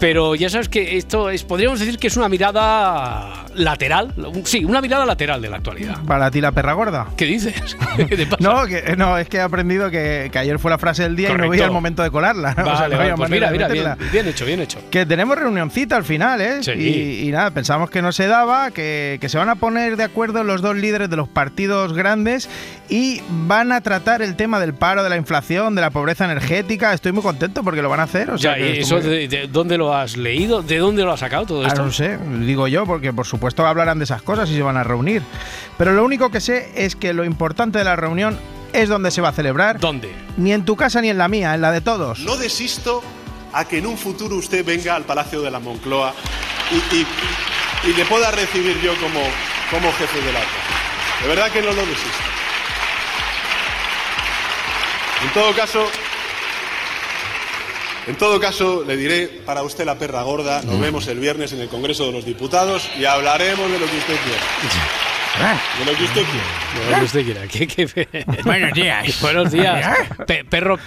Pero 0.00 0.34
ya 0.34 0.48
sabes 0.48 0.68
que 0.68 0.96
esto 0.96 1.28
es, 1.30 1.44
podríamos 1.44 1.78
decir 1.78 1.98
que 1.98 2.06
es 2.06 2.16
una 2.16 2.28
mirada 2.28 3.44
lateral. 3.54 4.14
Sí, 4.44 4.64
una 4.64 4.80
mirada 4.80 5.04
lateral 5.04 5.42
de 5.42 5.50
la 5.50 5.56
actualidad. 5.58 5.98
Para 6.06 6.30
ti 6.30 6.40
la 6.40 6.52
perra 6.52 6.72
gorda. 6.72 7.06
¿Qué 7.16 7.26
dices? 7.26 7.76
¿Qué 7.96 8.16
te 8.16 8.26
pasa? 8.26 8.42
No, 8.42 8.66
que, 8.66 8.94
no, 8.96 9.18
es 9.18 9.28
que 9.28 9.36
he 9.36 9.40
aprendido 9.40 9.90
que, 9.90 10.30
que 10.32 10.38
ayer 10.38 10.58
fue 10.58 10.70
la 10.70 10.78
frase 10.78 11.02
del 11.02 11.16
día 11.16 11.30
y 11.30 11.34
no 11.34 11.48
veía 11.50 11.66
el 11.66 11.70
momento 11.70 12.02
de 12.02 12.10
colarla. 12.10 12.54
O 12.70 12.76
sea, 12.76 12.88
Vale, 12.88 12.94
no 12.94 12.98
vale, 12.98 13.14
pues 13.16 13.30
mira, 13.30 13.50
mira, 13.50 13.68
bien, 13.68 13.96
bien 14.12 14.28
hecho, 14.28 14.46
bien 14.46 14.60
hecho. 14.60 14.78
Que 14.90 15.04
tenemos 15.04 15.36
reunioncita 15.36 15.96
al 15.96 16.04
final, 16.04 16.40
¿eh? 16.40 16.62
Sí. 16.62 16.70
Y, 16.72 17.28
y 17.28 17.32
nada, 17.32 17.50
pensamos 17.50 17.90
que 17.90 18.00
no 18.00 18.12
se 18.12 18.26
daba, 18.26 18.70
que, 18.70 19.18
que 19.20 19.28
se 19.28 19.36
van 19.38 19.48
a 19.48 19.56
poner 19.56 19.96
de 19.96 20.04
acuerdo 20.04 20.44
los 20.44 20.62
dos 20.62 20.76
líderes 20.76 21.10
de 21.10 21.16
los 21.16 21.28
partidos 21.28 21.92
grandes 21.92 22.48
y 22.88 23.20
van 23.28 23.72
a 23.72 23.80
tratar 23.80 24.22
el 24.22 24.36
tema 24.36 24.60
del 24.60 24.72
paro, 24.72 25.02
de 25.02 25.10
la 25.10 25.16
inflación, 25.16 25.74
de 25.74 25.80
la 25.80 25.90
pobreza 25.90 26.24
energética. 26.24 26.92
Estoy 26.94 27.12
muy 27.12 27.22
contento 27.22 27.62
porque 27.62 27.82
lo 27.82 27.90
van 27.90 28.00
a 28.00 28.04
hacer. 28.04 28.30
O 28.30 28.38
sea, 28.38 28.56
Ya, 28.56 28.64
¿y 28.64 28.78
eso 28.78 29.00
de, 29.00 29.28
de 29.28 29.48
dónde 29.48 29.76
lo 29.76 29.89
has 29.94 30.16
leído? 30.16 30.62
¿De 30.62 30.78
dónde 30.78 31.02
lo 31.04 31.12
has 31.12 31.20
sacado 31.20 31.46
todo 31.46 31.64
Ah, 31.64 31.68
esto? 31.68 31.84
no 31.84 31.92
sé, 31.92 32.18
digo 32.40 32.68
yo, 32.68 32.86
porque 32.86 33.12
por 33.12 33.26
supuesto 33.26 33.66
hablarán 33.66 33.98
de 33.98 34.04
esas 34.04 34.22
cosas 34.22 34.48
y 34.50 34.54
se 34.54 34.62
van 34.62 34.76
a 34.76 34.84
reunir. 34.84 35.22
Pero 35.78 35.92
lo 35.92 36.04
único 36.04 36.30
que 36.30 36.40
sé 36.40 36.70
es 36.76 36.96
que 36.96 37.12
lo 37.12 37.24
importante 37.24 37.78
de 37.78 37.84
la 37.84 37.96
reunión 37.96 38.38
es 38.72 38.88
dónde 38.88 39.10
se 39.10 39.20
va 39.20 39.30
a 39.30 39.32
celebrar. 39.32 39.78
¿Dónde? 39.80 40.14
Ni 40.36 40.52
en 40.52 40.64
tu 40.64 40.76
casa 40.76 41.00
ni 41.00 41.08
en 41.10 41.18
la 41.18 41.28
mía, 41.28 41.54
en 41.54 41.60
la 41.60 41.72
de 41.72 41.80
todos. 41.80 42.20
No 42.20 42.36
desisto 42.36 43.02
a 43.52 43.64
que 43.64 43.78
en 43.78 43.86
un 43.86 43.98
futuro 43.98 44.36
usted 44.36 44.64
venga 44.64 44.94
al 44.94 45.02
Palacio 45.04 45.42
de 45.42 45.50
la 45.50 45.58
Moncloa 45.58 46.14
y, 46.70 46.96
y- 46.96 47.06
y 47.90 47.94
le 47.94 48.04
pueda 48.04 48.30
recibir 48.30 48.78
yo 48.80 48.94
como, 48.96 49.20
como 49.70 49.90
jefe 49.94 50.18
de 50.20 50.32
la 50.32 50.38
oposición. 50.38 51.22
De 51.22 51.28
verdad 51.28 51.50
que 51.50 51.60
no 51.62 51.68
lo 51.72 51.80
desisto. 51.86 52.08
En 55.24 55.32
todo 55.34 55.52
caso, 55.54 55.86
en 58.06 58.16
todo 58.16 58.40
caso, 58.40 58.84
le 58.86 58.96
diré 58.96 59.26
para 59.44 59.62
usted 59.62 59.84
la 59.84 59.96
perra 59.98 60.22
gorda. 60.22 60.62
Nos 60.62 60.80
vemos 60.80 61.06
el 61.08 61.18
viernes 61.20 61.52
en 61.52 61.60
el 61.60 61.68
Congreso 61.68 62.06
de 62.06 62.12
los 62.12 62.24
Diputados 62.24 62.88
y 62.98 63.04
hablaremos 63.04 63.70
de 63.70 63.78
lo 63.78 63.86
que 63.86 63.96
usted 63.98 64.14
quiera. 64.24 65.58
De 65.78 65.84
lo 65.92 65.96
que 65.96 66.04
usted 66.04 66.22
quiera. 66.24 66.90
Lo 66.90 66.98
que 66.98 67.04
usted 67.04 67.24
quiera. 67.24 67.46
¿Qué- 67.46 67.66
qué- 67.66 68.42
Buenos 68.44 68.72
días. 68.72 69.20
Buenos 69.20 69.50
días. 69.52 69.96
Pe- 70.26 70.44
perro. 70.44 70.78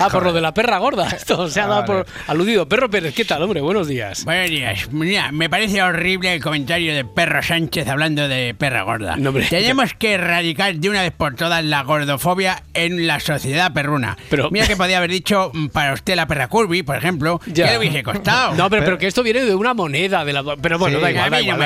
Ah, 0.00 0.08
por 0.10 0.22
lo 0.24 0.32
de 0.32 0.40
la 0.40 0.52
perra 0.54 0.78
gorda. 0.78 1.08
Esto 1.08 1.48
se 1.48 1.60
ha 1.60 1.66
dado 1.66 1.82
Vale. 1.82 2.04
por 2.04 2.06
aludido. 2.28 2.68
Perro 2.68 2.90
Pérez, 2.90 3.14
¿qué 3.14 3.24
tal, 3.24 3.42
hombre? 3.42 3.60
Buenos 3.60 3.88
días. 3.88 4.24
Buenos 4.24 4.50
días. 4.50 4.90
Mira, 4.92 5.32
me 5.32 5.48
parece 5.50 5.82
horrible 5.82 6.34
el 6.34 6.42
comentario 6.42 6.94
de 6.94 7.04
Perro 7.04 7.42
Sánchez 7.42 7.88
hablando 7.88 8.28
de 8.28 8.54
perra 8.54 8.82
gorda. 8.82 9.16
No, 9.16 9.30
hombre. 9.30 9.46
Tenemos 9.48 9.94
que 9.94 10.14
erradicar 10.14 10.74
de 10.74 10.88
una 10.90 11.02
vez 11.02 11.12
por 11.12 11.34
todas 11.34 11.64
la 11.64 11.82
gordofobia 11.82 12.62
en 12.74 13.06
la 13.06 13.20
sociedad 13.20 13.72
perruna. 13.72 14.16
Pero- 14.30 14.50
Mira 14.50 14.66
que 14.66 14.76
podía 14.76 14.98
haber 14.98 15.10
dicho 15.10 15.50
mm, 15.54 15.68
para 15.68 15.92
usted 15.94 16.14
la 16.16 16.26
perra 16.26 16.48
Curvy, 16.48 16.82
por 16.82 16.96
ejemplo, 16.96 17.40
Ya. 17.46 17.66
que 17.66 17.70
le 17.72 17.78
hubiese 17.78 18.02
costado. 18.02 18.54
No, 18.54 18.68
pero, 18.70 18.84
pero 18.84 18.98
que 18.98 19.06
esto 19.06 19.22
viene 19.22 19.44
de 19.44 19.54
una 19.54 19.74
moneda. 19.74 20.24
De 20.24 20.32
la, 20.32 20.42
pero 20.60 20.78
bueno, 20.78 20.98
Sí, 20.98 21.02
da 21.02 21.10
igual, 21.10 21.26
a 21.26 21.30
da 21.30 21.42
no 21.42 21.58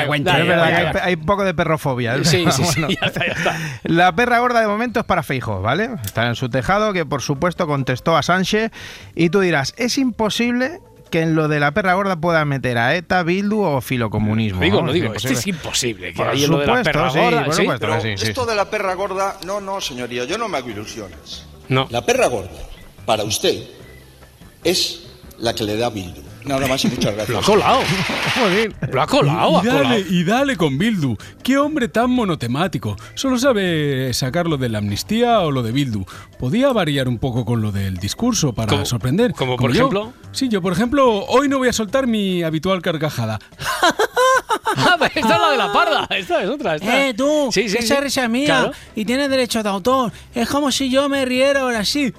da 0.45 0.91
da 0.93 1.03
hay, 1.03 1.15
un 1.15 1.25
poco 1.25 1.43
de 1.43 1.53
perrofobia. 1.53 2.15
¿eh? 2.15 2.23
Sí, 2.23 2.45
sí, 2.51 2.63
sí, 2.63 2.81
Bueno. 2.81 2.87
ya 3.01 3.07
está, 3.07 3.25
ya 3.25 3.33
está. 3.33 3.57
La 3.83 4.15
perra 4.15 4.39
gorda 4.39 4.61
de 4.61 4.67
momento 4.67 4.99
es 4.99 5.05
para 5.05 5.23
Feijo, 5.23 5.61
¿vale? 5.61 5.89
Está 6.03 6.27
en 6.27 6.35
su 6.35 6.49
tejado, 6.49 6.93
que 6.93 7.05
por 7.05 7.21
supuesto 7.21 7.66
contestó 7.67 8.17
a 8.17 8.23
Sánchez. 8.23 8.71
Y 9.13 9.29
tú 9.29 9.41
dirás, 9.41 9.75
es 9.77 9.99
imposible 9.99 10.81
que 11.11 11.21
en 11.21 11.35
lo 11.35 11.47
de 11.47 11.59
la 11.59 11.71
perra 11.71 11.93
gorda 11.93 12.15
pueda 12.15 12.43
meter 12.45 12.77
a 12.77 12.95
ETA, 12.95 13.23
Bildu 13.23 13.61
o 13.61 13.81
filocomunismo. 13.81 14.61
Digo, 14.61 14.81
¿no? 14.81 14.87
lo 14.87 14.93
Es 14.93 14.95
digo, 14.95 15.13
esto 15.13 15.29
es 15.29 15.47
imposible. 15.47 16.11
Que 16.11 16.17
Por 16.17 16.27
lo 16.27 16.33
de 16.33 16.39
la 16.39 16.47
supuesto, 16.47 16.83
perra 16.83 17.09
sí, 17.11 17.19
gorda, 17.19 17.45
por 17.45 17.53
¿sí? 17.53 17.61
supuesto 17.61 17.87
Pero 17.87 18.01
sí. 18.01 18.27
esto 18.27 18.45
de 18.45 18.55
la 18.55 18.69
perra 18.69 18.93
gorda, 18.95 19.37
no, 19.45 19.61
no, 19.61 19.79
señoría, 19.79 20.25
yo 20.25 20.37
no 20.37 20.47
me 20.47 20.57
hago 20.57 20.69
ilusiones. 20.69 21.45
No. 21.69 21.87
La 21.91 22.05
perra 22.05 22.27
gorda, 22.27 22.49
para 23.05 23.23
usted, 23.23 23.63
es 24.63 25.03
la 25.37 25.53
que 25.53 25.63
le 25.63 25.77
da 25.77 25.89
Bildu. 25.89 26.26
Nada 26.47 26.67
más 26.67 26.83
y 26.85 26.87
muchas 26.89 27.13
gracias. 27.13 27.29
Lo 27.29 27.39
ha 27.39 27.43
colado. 27.43 27.79
Lo 28.91 29.01
ha 29.01 29.07
colado, 29.07 29.59
ha 29.59 29.63
y, 29.63 29.65
dale, 29.65 29.81
colado. 29.83 29.99
y 30.09 30.23
dale 30.23 30.55
con 30.57 30.77
Bildu. 30.77 31.15
Qué 31.43 31.57
hombre 31.57 31.87
tan 31.89 32.09
monotemático. 32.11 32.95
Solo 33.15 33.37
sabe 33.37 34.13
sacar 34.13 34.47
lo 34.47 34.57
de 34.57 34.69
la 34.69 34.77
amnistía 34.79 35.39
o 35.41 35.51
lo 35.51 35.63
de 35.63 35.71
Bildu. 35.71 36.05
Podía 36.39 36.71
variar 36.71 37.07
un 37.07 37.17
poco 37.19 37.45
con 37.45 37.61
lo 37.61 37.71
del 37.71 37.97
discurso 37.97 38.53
para 38.53 38.85
sorprender. 38.85 39.33
como 39.33 39.57
por 39.57 39.71
yo. 39.71 39.77
ejemplo? 39.87 40.13
Sí, 40.31 40.49
yo 40.49 40.61
por 40.61 40.73
ejemplo, 40.73 41.25
hoy 41.25 41.49
no 41.49 41.57
voy 41.57 41.69
a 41.69 41.73
soltar 41.73 42.07
mi 42.07 42.43
habitual 42.43 42.81
carcajada. 42.81 43.39
Ah, 44.79 44.95
esta 45.15 45.19
es 45.19 45.25
la 45.41 45.49
de 45.51 45.57
la 45.57 45.73
parda. 45.73 46.07
Esta 46.15 46.43
es 46.43 46.49
otra. 46.49 46.75
Esta. 46.75 47.07
Eh, 47.07 47.13
tú, 47.13 47.49
Sí, 47.51 47.67
sí, 47.67 47.77
esa 47.79 47.99
risa 47.99 48.25
es 48.25 48.29
mía 48.29 48.45
Claro. 48.45 48.71
y 48.95 49.05
tiene 49.05 49.27
derecho 49.27 49.63
de 49.63 49.69
autor. 49.69 50.11
Es 50.35 50.47
como 50.49 50.71
si 50.71 50.89
yo 50.89 51.09
me 51.09 51.25
riera 51.25 51.61
ahora 51.61 51.83
sí. 51.83 52.13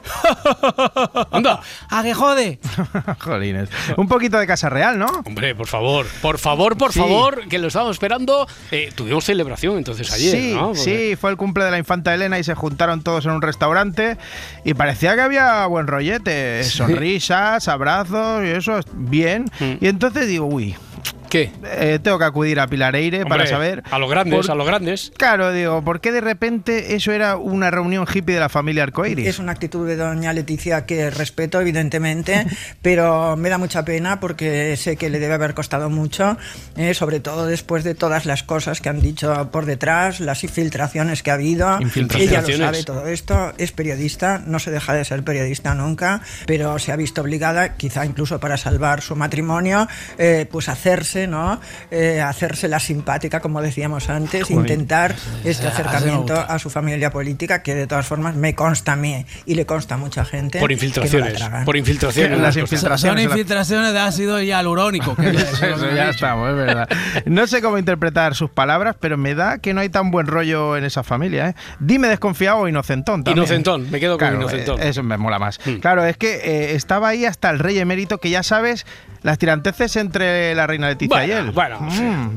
Anda. 1.31 1.61
¿A 1.91 2.03
que 2.03 2.15
jode? 2.15 2.59
Jolines. 3.21 3.69
Un 3.97 4.09
poquito 4.19 4.39
de 4.39 4.47
Casa 4.47 4.69
Real, 4.69 4.99
¿no? 4.99 5.07
Hombre, 5.25 5.55
por 5.55 5.67
favor, 5.69 6.05
por 6.21 6.39
favor, 6.39 6.77
por 6.77 6.93
Sí. 6.93 6.99
favor, 6.99 7.47
que 7.49 7.59
lo 7.59 7.69
estábamos 7.69 7.95
esperando. 7.97 8.47
Eh, 8.73 8.91
tuvimos 8.95 9.25
celebración 9.25 9.79
entonces 9.79 10.11
ayer, 10.13 10.31
sí, 10.33 10.53
¿no? 10.55 10.69
Porque- 10.73 10.81
sí, 10.81 11.17
fue 11.17 11.31
el 11.31 11.37
cumple 11.37 11.65
de 11.65 11.71
la 11.71 11.79
infanta 11.79 12.13
Elena 12.13 12.39
y 12.39 12.45
se 12.45 12.55
juntaron 12.55 13.03
todos 13.03 13.25
en 13.27 13.31
un 13.33 13.43
restaurante 13.43 14.17
y 14.65 14.75
parecía 14.75 15.15
que 15.15 15.21
había 15.21 15.65
buen 15.67 15.87
rollete, 15.87 16.65
sonrisas, 16.65 17.69
abrazos 17.69 18.45
y 18.45 18.49
eso, 18.49 18.81
bien. 18.95 19.45
Y 19.81 19.87
entonces 19.89 20.27
digo, 20.27 20.47
uy, 20.47 20.75
Mm. 20.75 20.88
¿Qué? 21.29 21.51
eh, 21.65 21.99
tengo 22.03 22.19
que 22.19 22.25
acudir 22.25 22.61
a 22.61 22.67
Pilareire 22.67 23.23
para 23.25 23.35
Hombre, 23.45 23.47
saber... 23.49 23.83
A 23.91 23.99
lo 23.99 24.09
grandes, 24.09 24.47
por- 24.47 24.51
a 24.51 24.55
lo 24.55 24.65
grandes. 24.65 25.13
Claro, 25.17 25.53
digo, 25.53 25.83
¿por 25.83 26.01
qué 26.01 26.13
de 26.13 26.21
repente 26.21 26.95
eso 26.95 27.13
era 27.13 27.37
una 27.37 27.71
reunión 27.71 28.07
hippie 28.13 28.35
de 28.35 28.41
la 28.41 28.49
familia 28.49 28.83
Arcoiris? 28.85 29.27
Es 29.27 29.39
una 29.39 29.53
actitud 29.53 29.87
de 29.87 29.97
doña 29.97 30.33
Leticia 30.33 30.87
que 30.87 31.11
respeto, 31.11 31.61
evidentemente, 31.61 32.47
pero 32.83 33.37
me 33.37 33.49
da 33.49 33.59
mucha 33.59 33.85
pena 33.85 34.21
porque 34.21 34.77
sé 34.77 34.97
que 34.97 35.11
le 35.11 35.19
debe 35.19 35.35
haber 35.35 35.55
costado 35.55 35.91
mucho, 35.91 36.37
eh, 36.77 36.95
sobre 36.95 37.21
todo 37.21 37.47
después 37.47 37.85
de 37.85 37.95
todas 37.95 38.27
las 38.27 38.43
cosas 38.43 38.81
que 38.81 38.89
han 38.89 39.01
dicho 39.01 39.51
por 39.51 39.67
detrás, 39.67 40.21
las 40.21 40.45
infiltraciones 40.45 41.23
que 41.23 41.31
ha 41.31 41.35
habido. 41.35 41.79
Ella 42.19 42.43
lo 42.43 42.57
sabe 42.57 42.85
todo 42.85 43.07
esto, 43.07 43.53
es 43.59 43.73
periodista, 43.73 44.43
no 44.47 44.59
se 44.59 44.71
deja 44.71 44.95
de 44.95 45.05
ser 45.05 45.23
periodista 45.25 45.75
nunca, 45.75 46.21
pero 46.47 46.79
se 46.79 46.93
ha 46.93 46.97
visto 46.97 47.23
obligada, 47.23 47.75
quizá 47.77 48.05
incluso 48.05 48.39
para 48.39 48.57
salvar 48.57 49.01
su 49.01 49.17
matrimonio, 49.17 49.89
eh, 50.19 50.47
pues 50.51 50.69
hacerse, 50.69 51.18
¿no? 51.27 51.61
Eh, 51.91 52.21
hacerse 52.21 52.69
la 52.69 52.79
simpática, 52.81 53.41
como 53.41 53.61
decíamos 53.63 54.09
antes, 54.09 54.45
Joder. 54.45 54.59
intentar 54.71 55.15
este 55.45 55.67
acercamiento 55.67 56.35
a 56.39 56.59
su 56.59 56.71
familia 56.71 57.11
política, 57.11 57.63
que 57.63 57.75
de 57.75 57.87
todas 57.87 58.07
formas 58.07 58.35
me 58.37 58.55
consta 58.55 58.93
a 58.93 58.97
mí 58.97 59.25
y 59.47 59.55
le 59.55 59.67
consta 59.67 59.95
a 59.97 59.99
mucha 59.99 60.25
gente. 60.25 60.61
Por 60.61 60.69
que 60.69 60.77
no 60.77 60.81
la 60.81 60.87
infiltraciones. 60.87 61.65
Por 61.65 61.77
infiltraciones. 61.77 62.39
Las 62.41 62.57
infiltraciones. 62.57 63.23
Son 63.23 63.31
infiltraciones 63.33 63.93
de 63.93 63.99
ácido 63.99 64.41
hialurónico. 64.43 65.17
que 65.17 65.31
Eso 65.31 65.91
ya 65.95 66.11
estamos, 66.11 66.51
es 66.51 66.57
verdad. 66.57 66.89
No 67.27 67.47
sé 67.47 67.61
cómo 67.63 67.79
interpretar 67.79 68.35
sus 68.35 68.51
palabras, 68.51 68.97
pero 69.01 69.17
me 69.17 69.35
da 69.35 69.59
que 69.59 69.75
no 69.75 69.81
hay 69.81 69.89
tan 69.89 70.11
buen 70.11 70.27
rollo 70.27 70.77
en 70.77 70.85
esa 70.85 71.03
familia. 71.03 71.49
¿eh? 71.51 71.55
Dime 71.81 72.09
desconfiado 72.09 72.59
o 72.59 72.69
inocentón. 72.69 73.25
también. 73.25 73.39
Inocentón, 73.39 73.91
me 73.91 74.01
quedo 74.01 74.13
con 74.19 74.29
Claro, 74.29 74.37
inocentón. 74.37 74.81
eh, 74.83 74.89
Eso 74.89 75.03
me 75.03 75.17
mola 75.17 75.39
más. 75.39 75.59
Claro, 75.81 76.05
es 76.05 76.17
que 76.17 76.35
eh, 76.37 76.75
estaba 76.75 77.09
ahí 77.09 77.25
hasta 77.25 77.51
el 77.51 77.59
rey 77.59 77.79
emérito, 77.79 78.19
que 78.19 78.31
ya 78.31 78.43
sabes, 78.43 78.87
las 79.23 79.39
tiranteces 79.39 79.97
entre 79.97 80.55
la 80.55 80.67
reina 80.67 80.89
Leticia 80.89 81.25
y 81.25 81.29
Bueno, 81.31 81.47
él. 81.47 81.51
bueno, 81.53 81.81
Mm. 81.81 82.37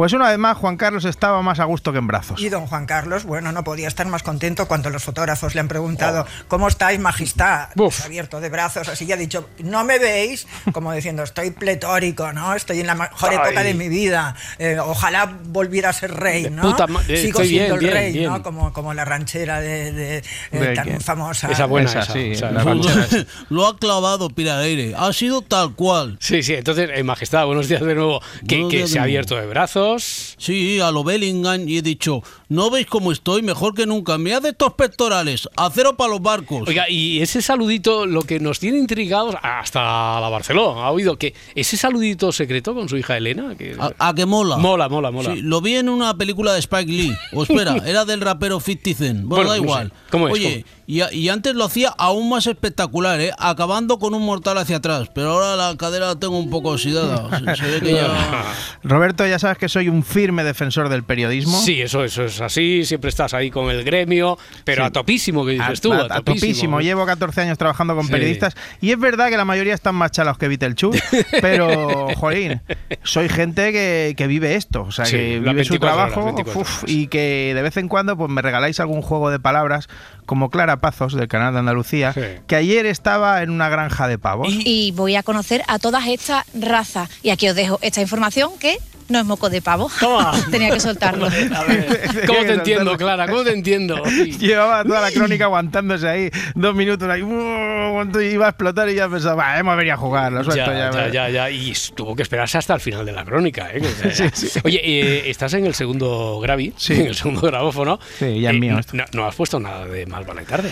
Pues 0.00 0.14
una 0.14 0.30
vez 0.30 0.38
más, 0.38 0.56
Juan 0.56 0.78
Carlos 0.78 1.04
estaba 1.04 1.42
más 1.42 1.60
a 1.60 1.64
gusto 1.64 1.92
que 1.92 1.98
en 1.98 2.06
brazos. 2.06 2.40
Y 2.40 2.48
don 2.48 2.66
Juan 2.66 2.86
Carlos, 2.86 3.24
bueno, 3.24 3.52
no 3.52 3.64
podía 3.64 3.86
estar 3.86 4.06
más 4.06 4.22
contento 4.22 4.66
cuando 4.66 4.88
los 4.88 5.04
fotógrafos 5.04 5.54
le 5.54 5.60
han 5.60 5.68
preguntado 5.68 6.26
¿Cómo 6.48 6.68
estáis, 6.68 6.98
majestad? 6.98 7.68
Pues 7.76 8.02
abierto 8.06 8.40
de 8.40 8.48
brazos, 8.48 8.88
así 8.88 9.04
y 9.04 9.12
ha 9.12 9.18
dicho, 9.18 9.50
no 9.58 9.84
me 9.84 9.98
veis, 9.98 10.46
como 10.72 10.94
diciendo, 10.94 11.22
estoy 11.22 11.50
pletórico, 11.50 12.32
¿no? 12.32 12.54
Estoy 12.54 12.80
en 12.80 12.86
la 12.86 12.94
mejor 12.94 13.28
Ay. 13.28 13.36
época 13.42 13.62
de 13.62 13.74
mi 13.74 13.90
vida. 13.90 14.34
Eh, 14.58 14.78
ojalá 14.82 15.36
volviera 15.44 15.90
a 15.90 15.92
ser 15.92 16.14
rey, 16.14 16.48
¿no? 16.48 16.62
puta 16.62 16.86
eh, 17.06 17.18
Sigo 17.18 17.40
estoy 17.40 17.48
siendo 17.48 17.74
bien, 17.74 17.74
el 17.74 17.80
bien, 17.80 17.92
rey, 17.92 18.12
bien. 18.14 18.30
¿no? 18.32 18.42
Como, 18.42 18.72
como 18.72 18.94
la 18.94 19.04
ranchera 19.04 19.60
de, 19.60 19.92
de- 19.92 20.16
eh, 20.16 20.22
¿De 20.52 20.74
tan 20.74 20.98
famosa. 21.02 21.50
Esa 21.52 21.66
buena, 21.66 21.90
Esa, 21.90 22.00
esa, 22.00 22.12
sí, 22.14 22.30
esa, 22.30 22.50
la 22.50 22.60
esa. 22.62 22.70
ranchera. 22.70 23.06
Lo 23.50 23.66
ha 23.66 23.76
clavado 23.76 24.30
Pirareire. 24.30 24.94
Ha 24.96 25.12
sido 25.12 25.42
tal 25.42 25.74
cual. 25.74 26.16
Sí, 26.20 26.42
sí, 26.42 26.54
entonces, 26.54 26.88
eh, 26.94 27.02
Majestad, 27.02 27.44
buenos 27.44 27.68
días 27.68 27.82
de 27.82 27.94
nuevo. 27.94 28.22
Que, 28.48 28.86
se 28.86 28.98
ha 28.98 29.02
abierto 29.02 29.36
de 29.36 29.46
brazos. 29.46 29.89
Sí, 29.98 30.80
a 30.80 30.90
lo 30.90 31.04
Bellingham 31.04 31.68
y 31.68 31.78
he 31.78 31.82
dicho, 31.82 32.22
¿no 32.48 32.70
veis 32.70 32.86
cómo 32.86 33.12
estoy? 33.12 33.42
Mejor 33.42 33.74
que 33.74 33.86
nunca. 33.86 34.16
Mirad 34.18 34.44
estos 34.46 34.74
pectorales. 34.74 35.48
Acero 35.56 35.96
para 35.96 36.10
los 36.10 36.22
barcos. 36.22 36.68
Oiga, 36.68 36.88
y 36.88 37.20
ese 37.20 37.42
saludito, 37.42 38.06
lo 38.06 38.22
que 38.22 38.40
nos 38.40 38.58
tiene 38.60 38.78
intrigados 38.78 39.34
hasta 39.42 40.20
la 40.20 40.28
Barcelona, 40.28 40.82
ha 40.84 40.90
oído 40.90 41.16
que 41.16 41.34
ese 41.54 41.76
saludito 41.76 42.32
secreto 42.32 42.74
con 42.74 42.88
su 42.88 42.96
hija 42.96 43.16
Elena, 43.16 43.54
que 43.56 43.76
¿A, 43.78 44.08
a 44.08 44.14
que 44.14 44.26
mola? 44.26 44.56
mola, 44.56 44.88
mola, 44.88 45.10
mola. 45.10 45.34
Sí, 45.34 45.42
lo 45.42 45.60
vi 45.60 45.76
en 45.76 45.88
una 45.88 46.16
película 46.16 46.52
de 46.52 46.60
Spike 46.60 46.90
Lee. 46.90 47.16
O 47.32 47.42
espera, 47.42 47.76
era 47.86 48.04
del 48.04 48.20
rapero 48.20 48.60
50 48.60 48.94
Cent. 48.98 49.24
Bueno, 49.24 49.28
Bueno, 49.28 49.50
da 49.50 49.56
no 49.56 49.62
igual. 49.64 49.88
sé. 49.88 49.94
¿Cómo 50.10 50.28
es? 50.28 50.34
Oye, 50.34 50.64
y, 50.90 51.02
y 51.16 51.28
antes 51.28 51.54
lo 51.54 51.64
hacía 51.64 51.90
aún 51.98 52.28
más 52.28 52.46
espectacular, 52.46 53.20
¿eh? 53.20 53.30
Acabando 53.38 53.98
con 53.98 54.14
un 54.14 54.24
mortal 54.24 54.58
hacia 54.58 54.76
atrás. 54.78 55.08
Pero 55.14 55.30
ahora 55.32 55.56
la 55.56 55.76
cadera 55.76 56.06
la 56.08 56.16
tengo 56.16 56.38
un 56.38 56.50
poco 56.50 56.70
oxidada. 56.70 57.28
Se, 57.56 57.56
se 57.64 57.70
ve 57.70 57.80
que 57.80 57.92
ya... 57.94 58.08
Roberto, 58.82 59.26
ya 59.26 59.38
sabes 59.38 59.58
que 59.58 59.68
soy 59.68 59.88
un 59.88 60.02
firme 60.02 60.42
defensor 60.44 60.88
del 60.88 61.04
periodismo. 61.04 61.60
Sí, 61.60 61.80
eso, 61.80 62.02
eso 62.04 62.24
es 62.24 62.40
así, 62.40 62.84
siempre 62.84 63.10
estás 63.10 63.34
ahí 63.34 63.50
con 63.50 63.70
el 63.70 63.84
gremio, 63.84 64.38
pero 64.64 64.82
Sí. 64.82 64.86
a 64.88 64.90
topísimo 64.90 65.44
que 65.44 65.52
dices 65.52 65.78
A- 65.78 65.82
tú, 65.82 65.92
a- 65.92 66.00
a, 66.02 66.16
a 66.16 66.20
topísimo. 66.22 66.80
Llevo 66.80 67.04
14 67.06 67.42
años 67.42 67.58
trabajando 67.58 67.94
con 67.94 68.06
Sí. 68.06 68.12
periodistas 68.12 68.54
y 68.80 68.90
es 68.90 68.98
verdad 68.98 69.28
que 69.28 69.36
la 69.36 69.44
mayoría 69.44 69.74
están 69.74 69.94
más 69.94 70.10
chalados 70.10 70.38
que 70.38 70.48
Vitelchú, 70.48 70.90
pero, 71.40 72.08
jolín, 72.16 72.60
soy 73.04 73.28
gente 73.28 73.72
que, 73.72 74.14
que 74.16 74.26
vive 74.26 74.56
esto, 74.56 74.82
o 74.82 74.92
sea, 74.92 75.04
Sí, 75.04 75.12
que 75.16 75.38
vive 75.40 75.64
su 75.64 75.74
24 75.74 75.86
horas, 75.94 76.12
trabajo 76.12 76.24
24 76.34 76.60
uf, 76.62 76.84
y 76.86 77.06
que 77.08 77.52
de 77.54 77.62
vez 77.62 77.76
en 77.76 77.88
cuando 77.88 78.16
pues 78.16 78.30
me 78.30 78.42
regaláis 78.42 78.80
algún 78.80 79.02
juego 79.02 79.30
de 79.30 79.38
palabras 79.38 79.88
como 80.26 80.48
Clara 80.50 80.79
Pazos 80.80 81.14
del 81.14 81.28
canal 81.28 81.52
de 81.52 81.60
Andalucía, 81.60 82.14
que 82.46 82.56
ayer 82.56 82.86
estaba 82.86 83.42
en 83.42 83.50
una 83.50 83.68
granja 83.68 84.08
de 84.08 84.18
pavos. 84.18 84.48
Y 84.50 84.92
voy 84.92 85.16
a 85.16 85.22
conocer 85.22 85.62
a 85.68 85.78
todas 85.78 86.06
estas 86.06 86.44
razas. 86.54 87.08
Y 87.22 87.30
aquí 87.30 87.48
os 87.48 87.54
dejo 87.54 87.78
esta 87.82 88.00
información 88.00 88.52
que 88.58 88.78
no 89.10 89.18
es 89.20 89.24
moco 89.26 89.50
de 89.50 89.60
pavo. 89.60 89.90
Tenía 90.50 90.70
que 90.70 90.80
soltarlo. 90.80 91.28
¿Cómo 92.26 92.40
te 92.40 92.52
entiendo, 92.54 92.96
Clara? 92.96 93.26
¿Cómo 93.26 93.42
te 93.44 93.52
entiendo? 93.52 94.02
Llevaba 94.04 94.84
toda 94.84 95.00
la 95.00 95.10
crónica 95.10 95.44
aguantándose 95.44 96.08
ahí 96.08 96.30
dos 96.54 96.74
minutos 96.74 97.08
ahí, 97.08 97.22
uh, 97.22 98.20
iba 98.20 98.46
a 98.46 98.50
explotar 98.50 98.88
y 98.88 98.94
ya 98.94 99.08
pensaba, 99.08 99.34
"Va, 99.34 99.58
hemos 99.58 99.76
venido 99.76 99.94
a 99.94 99.98
jugar, 99.98 100.32
lo 100.32 100.44
suelto 100.44 100.72
Ya, 100.72 100.90
ya. 100.90 101.08
ya, 101.08 101.08
ya, 101.08 101.28
ya. 101.28 101.50
Y 101.50 101.72
tuvo 101.94 102.14
que 102.16 102.22
esperarse 102.22 102.58
hasta 102.58 102.74
el 102.74 102.80
final 102.80 103.04
de 103.04 103.12
la 103.12 103.24
crónica. 103.24 103.68
¿eh? 103.72 103.80
Que- 103.80 104.10
Sí, 104.10 104.24
sí. 104.48 104.60
Oye, 104.64 104.80
eh, 104.82 105.30
estás 105.30 105.54
en 105.54 105.66
el 105.66 105.74
segundo 105.74 106.38
gravi, 106.40 106.72
Sí. 106.76 106.94
en 106.94 107.06
el 107.08 107.14
segundo 107.14 107.40
grabófono. 107.42 107.98
Sí, 108.18 108.40
ya 108.40 108.50
es 108.50 108.56
Eh, 108.56 108.58
mío 108.58 108.78
esto. 108.78 108.96
No, 108.96 109.04
no 109.12 109.26
has 109.26 109.34
puesto 109.34 109.58
nada 109.60 109.86
de 109.86 110.06
mal 110.06 110.24
para 110.24 110.40
la 110.42 110.46
tarde. 110.46 110.70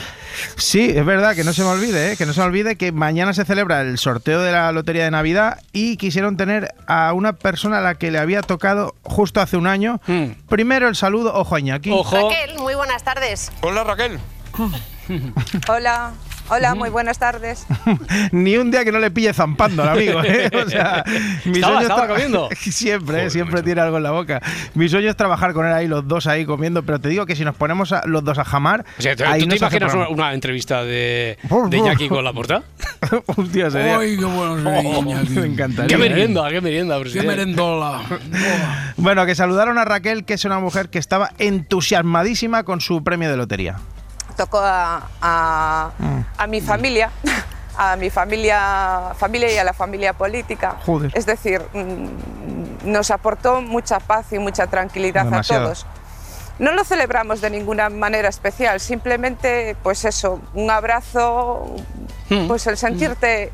Sí, 0.56 0.92
es 0.94 1.04
verdad, 1.04 1.34
que 1.34 1.44
no 1.44 1.52
se 1.52 1.62
me 1.62 1.68
olvide, 1.68 2.12
¿eh? 2.12 2.16
que 2.16 2.26
no 2.26 2.32
se 2.32 2.40
me 2.40 2.46
olvide 2.46 2.76
que 2.76 2.92
mañana 2.92 3.32
se 3.32 3.44
celebra 3.44 3.80
el 3.80 3.98
sorteo 3.98 4.40
de 4.42 4.52
la 4.52 4.70
Lotería 4.72 5.04
de 5.04 5.10
Navidad 5.10 5.58
y 5.72 5.96
quisieron 5.96 6.36
tener 6.36 6.74
a 6.86 7.12
una 7.12 7.32
persona 7.34 7.78
a 7.78 7.80
la 7.80 7.94
que 7.96 8.10
le 8.10 8.18
había 8.18 8.27
tocado 8.42 8.94
justo 9.02 9.40
hace 9.40 9.56
un 9.56 9.66
año. 9.66 10.00
Primero 10.48 10.88
el 10.88 10.96
saludo, 10.96 11.34
ojo 11.34 11.54
a 11.54 11.60
Iñaki. 11.60 11.90
Raquel, 11.90 12.58
muy 12.58 12.74
buenas 12.74 13.02
tardes. 13.02 13.50
Hola 13.62 13.84
Raquel. 13.84 14.18
Hola. 15.68 16.12
Hola, 16.50 16.74
muy 16.74 16.88
buenas 16.88 17.18
tardes. 17.18 17.66
Ni 18.32 18.56
un 18.56 18.70
día 18.70 18.82
que 18.84 18.90
no 18.92 18.98
le 18.98 19.10
pille 19.10 19.32
zampando 19.34 19.82
al 19.82 19.90
amigo. 19.90 20.22
¿eh? 20.24 20.50
O 20.64 20.68
sea, 20.68 21.04
mi 21.44 21.52
Estaba- 21.58 21.74
sueño 21.74 21.78
es 21.80 21.82
estaba 21.82 22.04
tra- 22.04 22.08
comiendo. 22.08 22.48
siempre, 22.58 23.28
siempre 23.30 23.62
tiene 23.62 23.80
algo 23.82 23.98
en 23.98 24.02
la 24.02 24.12
boca. 24.12 24.40
Mi 24.74 24.88
sueño 24.88 25.10
es 25.10 25.16
trabajar 25.16 25.52
con 25.52 25.66
él 25.66 25.72
ahí, 25.74 25.86
los 25.88 26.08
dos 26.08 26.26
ahí 26.26 26.46
comiendo, 26.46 26.82
pero 26.82 27.00
te 27.00 27.08
digo 27.10 27.26
que 27.26 27.36
si 27.36 27.44
nos 27.44 27.54
ponemos 27.54 27.92
a- 27.92 28.02
los 28.06 28.24
dos 28.24 28.38
a 28.38 28.44
jamar, 28.44 28.84
O 28.98 29.02
sea, 29.02 29.14
¿tú, 29.14 29.24
ahí 29.26 29.40
tú 29.42 29.46
no 29.48 29.50
te 29.52 29.58
imaginas 29.58 29.94
una, 30.08 30.32
entrevista 30.32 30.84
de, 30.84 31.36
de 31.68 31.76
Iñaki 31.76 32.08
con 32.08 32.24
la 32.24 32.32
porta? 32.32 32.62
Hostia, 33.26 33.70
sería- 33.70 33.98
Ay, 33.98 34.16
qué 34.16 34.24
bueno 34.24 34.56
sería 34.56 34.98
Iñaki. 35.00 35.30
Me 35.34 35.46
encantaría. 35.46 35.88
Qué 35.88 35.96
merienda, 35.98 36.48
qué 36.50 36.60
merienda, 36.62 36.94
Qué 36.96 37.00
presidente. 37.02 37.28
merendola. 37.30 38.00
Bueno, 38.96 39.26
que 39.26 39.34
saludaron 39.34 39.76
a 39.78 39.84
Raquel, 39.84 40.24
que 40.24 40.34
es 40.34 40.44
una 40.46 40.58
mujer 40.60 40.88
que 40.88 40.98
estaba 40.98 41.30
entusiasmadísima 41.38 42.62
con 42.64 42.80
su 42.80 43.04
premio 43.04 43.30
de 43.30 43.36
lotería. 43.36 43.76
Tocó 44.38 44.60
a, 44.62 45.02
a- 45.20 45.90
a 46.38 46.46
mi 46.46 46.60
familia, 46.60 47.10
a 47.76 47.96
mi 47.96 48.08
familia, 48.08 49.12
familia 49.18 49.52
y 49.52 49.58
a 49.58 49.64
la 49.64 49.72
familia 49.74 50.12
política. 50.12 50.76
Joder. 50.86 51.10
Es 51.14 51.26
decir, 51.26 51.60
mm, 51.74 52.90
nos 52.90 53.10
aportó 53.10 53.60
mucha 53.60 53.98
paz 53.98 54.32
y 54.32 54.38
mucha 54.38 54.68
tranquilidad 54.68 55.24
Demasiado. 55.24 55.62
a 55.62 55.64
todos. 55.66 55.86
No 56.60 56.72
lo 56.72 56.84
celebramos 56.84 57.40
de 57.40 57.50
ninguna 57.50 57.88
manera 57.90 58.28
especial, 58.28 58.78
simplemente, 58.80 59.76
pues 59.82 60.04
eso, 60.04 60.40
un 60.54 60.70
abrazo, 60.70 61.74
pues 62.46 62.66
el 62.68 62.76
sentirte 62.76 63.52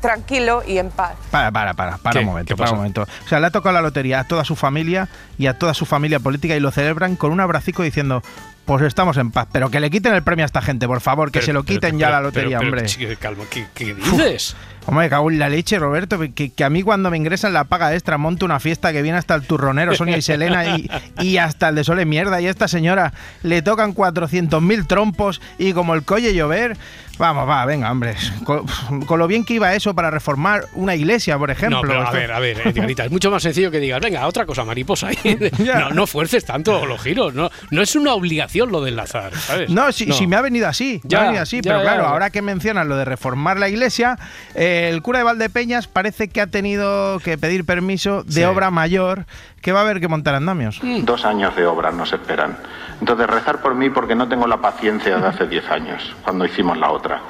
tranquilo 0.00 0.62
y 0.66 0.78
en 0.78 0.90
paz. 0.90 1.14
Para, 1.30 1.50
para, 1.50 1.74
para, 1.74 1.96
para 1.96 2.12
¿Qué? 2.12 2.18
un 2.20 2.26
momento, 2.26 2.54
¿Qué 2.54 2.58
para 2.58 2.70
un 2.72 2.76
momento. 2.78 3.02
O 3.24 3.28
sea, 3.28 3.40
le 3.40 3.46
ha 3.46 3.50
tocado 3.50 3.72
la 3.72 3.80
lotería 3.82 4.20
a 4.20 4.24
toda 4.24 4.44
su 4.44 4.54
familia 4.56 5.08
y 5.38 5.46
a 5.46 5.58
toda 5.58 5.74
su 5.74 5.86
familia 5.86 6.20
política 6.20 6.54
y 6.56 6.60
lo 6.60 6.70
celebran 6.70 7.16
con 7.16 7.32
un 7.32 7.40
abracico 7.40 7.82
diciendo, 7.82 8.22
pues 8.64 8.82
estamos 8.82 9.16
en 9.16 9.30
paz. 9.30 9.48
Pero 9.52 9.70
que 9.70 9.80
le 9.80 9.90
quiten 9.90 10.14
el 10.14 10.22
premio 10.22 10.44
a 10.44 10.46
esta 10.46 10.62
gente, 10.62 10.86
por 10.86 11.00
favor, 11.00 11.30
que 11.30 11.40
Pero- 11.40 11.46
se 11.46 11.52
lo 11.52 11.64
pero- 11.64 11.74
quiten 11.80 11.98
ya 11.98 12.06
pero- 12.06 12.16
la 12.18 12.22
lotería, 12.22 12.58
pero- 12.58 12.70
pero, 12.70 12.82
hombre. 12.82 12.86
chico, 12.86 13.12
calma, 13.20 13.44
¿qué, 13.50 13.66
qué 13.74 13.94
dices? 13.94 14.56
Hombre, 14.86 15.08
cago 15.08 15.30
en 15.30 15.38
la 15.38 15.48
leche, 15.48 15.78
Roberto, 15.78 16.18
que, 16.34 16.50
que 16.50 16.64
a 16.64 16.70
mí 16.70 16.82
cuando 16.82 17.10
me 17.10 17.16
ingresan 17.16 17.52
la 17.52 17.64
paga 17.64 17.94
extra 17.94 18.18
monto 18.18 18.44
una 18.44 18.60
fiesta 18.60 18.92
que 18.92 19.02
viene 19.02 19.18
hasta 19.18 19.34
el 19.34 19.42
turronero, 19.42 19.94
Sonia 19.94 20.16
y 20.16 20.22
Selena 20.22 20.76
y, 20.76 20.90
y 21.20 21.38
hasta 21.38 21.70
el 21.70 21.76
de 21.76 21.84
Sole 21.84 22.04
Mierda. 22.04 22.40
Y 22.40 22.46
a 22.46 22.50
esta 22.50 22.68
señora 22.68 23.12
le 23.42 23.62
tocan 23.62 23.94
400.000 23.94 24.86
trompos 24.86 25.40
y 25.58 25.72
como 25.72 25.94
el 25.94 26.02
colle 26.04 26.34
llover... 26.34 26.76
Vamos, 27.16 27.48
va, 27.48 27.64
venga, 27.64 27.92
hombre. 27.92 28.16
Con, 28.42 28.66
con 29.06 29.20
lo 29.20 29.28
bien 29.28 29.44
que 29.44 29.54
iba 29.54 29.72
eso 29.74 29.94
para 29.94 30.10
reformar 30.10 30.64
una 30.74 30.96
iglesia, 30.96 31.38
por 31.38 31.48
ejemplo. 31.48 31.80
No, 31.80 31.86
pero 31.86 32.04
a 32.04 32.10
ver, 32.10 32.32
a 32.32 32.40
ver, 32.40 32.66
Edgarita, 32.66 33.04
es 33.04 33.10
mucho 33.12 33.30
más 33.30 33.40
sencillo 33.40 33.70
que 33.70 33.78
digas, 33.78 34.00
venga, 34.00 34.26
otra 34.26 34.44
cosa, 34.44 34.64
mariposa. 34.64 35.10
no, 35.58 35.90
no 35.90 36.06
fuerces 36.08 36.44
tanto 36.44 36.84
los 36.86 37.00
giros, 37.00 37.32
no, 37.32 37.50
no 37.70 37.82
es 37.82 37.94
una 37.94 38.14
obligación 38.14 38.72
lo 38.72 38.82
de 38.82 38.90
enlazar, 38.90 39.32
¿sabes? 39.36 39.70
No, 39.70 39.92
si, 39.92 40.10
si 40.12 40.26
me 40.26 40.34
ha 40.34 40.40
venido 40.40 40.66
así, 40.66 41.00
me 41.04 41.10
Ya, 41.10 41.20
ha 41.20 41.24
venido 41.26 41.42
así, 41.42 41.58
ya, 41.58 41.62
pero 41.62 41.78
ya, 41.78 41.82
claro, 41.84 42.06
ahora 42.08 42.30
que 42.30 42.42
mencionas 42.42 42.84
lo 42.88 42.96
de 42.96 43.04
reformar 43.04 43.60
la 43.60 43.68
iglesia, 43.68 44.18
eh, 44.56 44.73
el 44.88 45.02
cura 45.02 45.18
de 45.18 45.24
Valdepeñas 45.24 45.86
parece 45.88 46.28
que 46.28 46.40
ha 46.40 46.46
tenido 46.46 47.18
que 47.20 47.36
pedir 47.38 47.64
permiso 47.64 48.22
de 48.24 48.32
Sí. 48.32 48.44
obra 48.44 48.70
mayor 48.70 49.26
que 49.62 49.72
va 49.72 49.80
a 49.80 49.82
haber 49.82 50.00
que 50.00 50.08
montar 50.08 50.34
andamios. 50.34 50.80
Dos 51.02 51.24
años 51.24 51.54
de 51.56 51.66
obra 51.66 51.90
nos 51.90 52.12
esperan. 52.12 52.56
Entonces, 53.00 53.26
rezar 53.26 53.60
por 53.60 53.74
mí 53.74 53.90
porque 53.90 54.14
no 54.14 54.28
tengo 54.28 54.46
la 54.46 54.58
paciencia 54.58 55.18
de 55.18 55.26
hace 55.26 55.46
10 55.46 55.68
años, 55.70 56.14
cuando 56.22 56.44
hicimos 56.44 56.78
la 56.78 56.90
otra. 56.90 57.20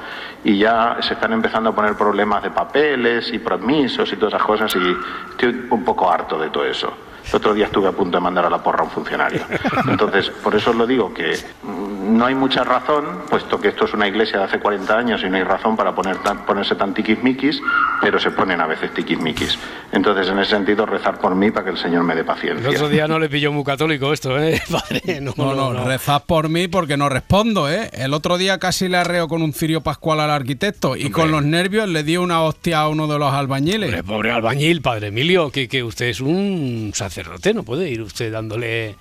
Y 0.43 0.57
ya 0.59 0.97
se 1.01 1.13
están 1.15 1.33
empezando 1.33 1.69
a 1.71 1.75
poner 1.75 1.95
problemas 1.95 2.43
de 2.43 2.51
papeles 2.51 3.31
y 3.33 3.39
permisos 3.39 4.11
y 4.13 4.15
todas 4.15 4.33
esas 4.35 4.45
cosas 4.45 4.75
y 4.75 4.95
estoy 5.31 5.67
un 5.71 5.83
poco 5.83 6.11
harto 6.11 6.37
de 6.37 6.49
todo 6.49 6.65
eso. 6.65 6.93
El 7.29 7.35
otro 7.35 7.53
día 7.53 7.65
estuve 7.65 7.87
a 7.87 7.91
punto 7.91 8.17
de 8.17 8.21
mandar 8.23 8.45
a 8.45 8.49
la 8.49 8.61
porra 8.63 8.81
a 8.81 8.83
un 8.83 8.91
funcionario. 8.91 9.41
Entonces, 9.87 10.29
por 10.43 10.55
eso 10.55 10.69
os 10.71 10.75
lo 10.75 10.85
digo, 10.87 11.13
que 11.13 11.37
mm, 11.63 12.17
no 12.17 12.25
hay 12.25 12.35
mucha 12.35 12.63
razón, 12.63 13.05
puesto 13.29 13.59
que 13.59 13.69
esto 13.69 13.85
es 13.85 13.93
una 13.93 14.07
iglesia 14.07 14.37
de 14.39 14.45
hace 14.45 14.59
40 14.59 14.97
años 14.97 15.21
y 15.25 15.29
no 15.29 15.37
hay 15.37 15.43
razón 15.43 15.75
para 15.75 15.93
poner 15.95 16.17
tan- 16.17 16.45
ponerse 16.45 16.75
tan 16.75 16.93
tiquismiquis, 16.93 17.59
pero 18.01 18.19
se 18.19 18.31
ponen 18.31 18.61
a 18.61 18.67
veces 18.67 18.93
tiquismiquis. 18.93 19.57
Entonces, 19.91 20.27
en 20.29 20.39
ese 20.39 20.51
sentido, 20.51 20.85
rezar 20.85 21.19
por 21.19 21.35
mí 21.35 21.51
para 21.51 21.65
que 21.65 21.71
el 21.71 21.77
Señor 21.77 22.03
me 22.03 22.15
dé 22.15 22.23
paciencia. 22.23 22.69
El 22.69 22.75
otro 22.75 22.89
día 22.89 23.07
no 23.07 23.17
le 23.19 23.27
pilló 23.29 23.51
muy 23.51 23.63
católico 23.63 24.13
esto, 24.13 24.37
¿eh? 24.39 24.61
Padre, 24.71 25.19
no, 25.21 25.33
No, 25.35 25.55
no, 25.73 25.83
rezad 25.85 26.23
por 26.25 26.49
mí 26.49 26.67
porque 26.67 26.95
no 26.97 27.09
respondo, 27.09 27.69
¿eh? 27.69 27.89
El 27.93 28.13
otro 28.13 28.37
día 28.37 28.59
casi 28.59 28.87
le 28.87 28.97
arreo 28.97 29.27
con 29.27 29.41
un 29.41 29.53
cirio 29.53 29.81
pascual 29.81 30.19
al 30.19 30.29
arquitecto 30.31 30.95
y 30.95 31.09
con 31.09 31.31
los 31.31 31.43
nervios 31.43 31.89
le 31.89 32.03
di 32.03 32.17
una 32.17 32.41
hostia 32.41 32.81
a 32.81 32.87
uno 32.87 33.07
de 33.07 33.17
los 33.19 33.33
albañiles. 33.33 33.89
Hombre, 33.89 34.03
pobre 34.03 34.31
albañil, 34.31 34.81
padre 34.81 35.07
Emilio, 35.07 35.49
que, 35.51 35.67
que 35.67 35.83
usted 35.83 36.05
es 36.07 36.21
un 36.21 36.91
sacerdote, 36.93 37.14
no 37.53 37.63
puede 37.63 37.89
ir 37.89 38.01
usted 38.01 38.31
dándole. 38.31 38.95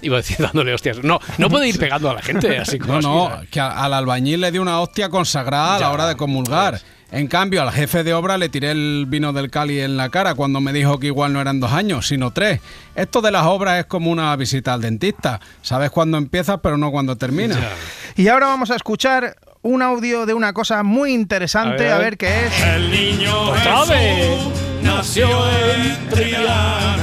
Iba 0.00 0.16
a 0.16 0.20
decir 0.20 0.36
dándole 0.38 0.72
hostias. 0.74 1.02
No, 1.02 1.18
no 1.38 1.48
puede 1.50 1.68
ir 1.68 1.78
pegando 1.78 2.08
a 2.10 2.14
la 2.14 2.22
gente 2.22 2.56
así 2.58 2.78
como 2.78 3.00
No, 3.00 3.26
así, 3.28 3.36
no, 3.46 3.50
que 3.50 3.60
a- 3.60 3.82
al 3.84 3.92
albañil 3.94 4.40
le 4.40 4.52
di 4.52 4.58
una 4.58 4.80
hostia 4.80 5.08
consagrada 5.08 5.76
a 5.76 5.80
la 5.80 5.90
hora 5.90 6.06
de 6.06 6.16
comulgar. 6.16 6.80
En 7.10 7.26
cambio, 7.26 7.62
al 7.62 7.72
jefe 7.72 8.04
de 8.04 8.12
obra 8.12 8.36
le 8.36 8.50
tiré 8.50 8.70
el 8.70 9.06
vino 9.08 9.32
del 9.32 9.50
Cali 9.50 9.80
en 9.80 9.96
la 9.96 10.10
cara 10.10 10.34
cuando 10.34 10.60
me 10.60 10.74
dijo 10.74 10.98
que 10.98 11.06
igual 11.06 11.32
no 11.32 11.40
eran 11.40 11.58
dos 11.58 11.72
años, 11.72 12.06
sino 12.06 12.32
tres. 12.32 12.60
Esto 12.94 13.22
de 13.22 13.30
las 13.30 13.44
obras 13.46 13.80
es 13.80 13.86
como 13.86 14.10
una 14.10 14.36
visita 14.36 14.74
al 14.74 14.82
dentista. 14.82 15.40
Sabes 15.62 15.90
cuándo 15.90 16.18
empiezas, 16.18 16.60
pero 16.62 16.76
no 16.76 16.90
cuándo 16.90 17.16
terminas. 17.16 17.58
Y 18.14 18.28
ahora 18.28 18.46
vamos 18.48 18.70
a 18.70 18.76
escuchar 18.76 19.36
un 19.62 19.80
audio 19.82 20.26
de 20.26 20.34
una 20.34 20.52
cosa 20.52 20.82
muy 20.82 21.12
interesante, 21.14 21.90
A 21.90 21.94
a 21.96 21.98
ver. 21.98 22.16
ver, 22.16 22.18
qué 22.18 22.46
es. 22.46 22.62
El 22.62 22.90
niño 22.90 23.40
¡Otra 23.50 23.84
vez! 23.86 24.38
nació 24.82 25.28
en 25.50 26.08
Triana. 26.10 26.96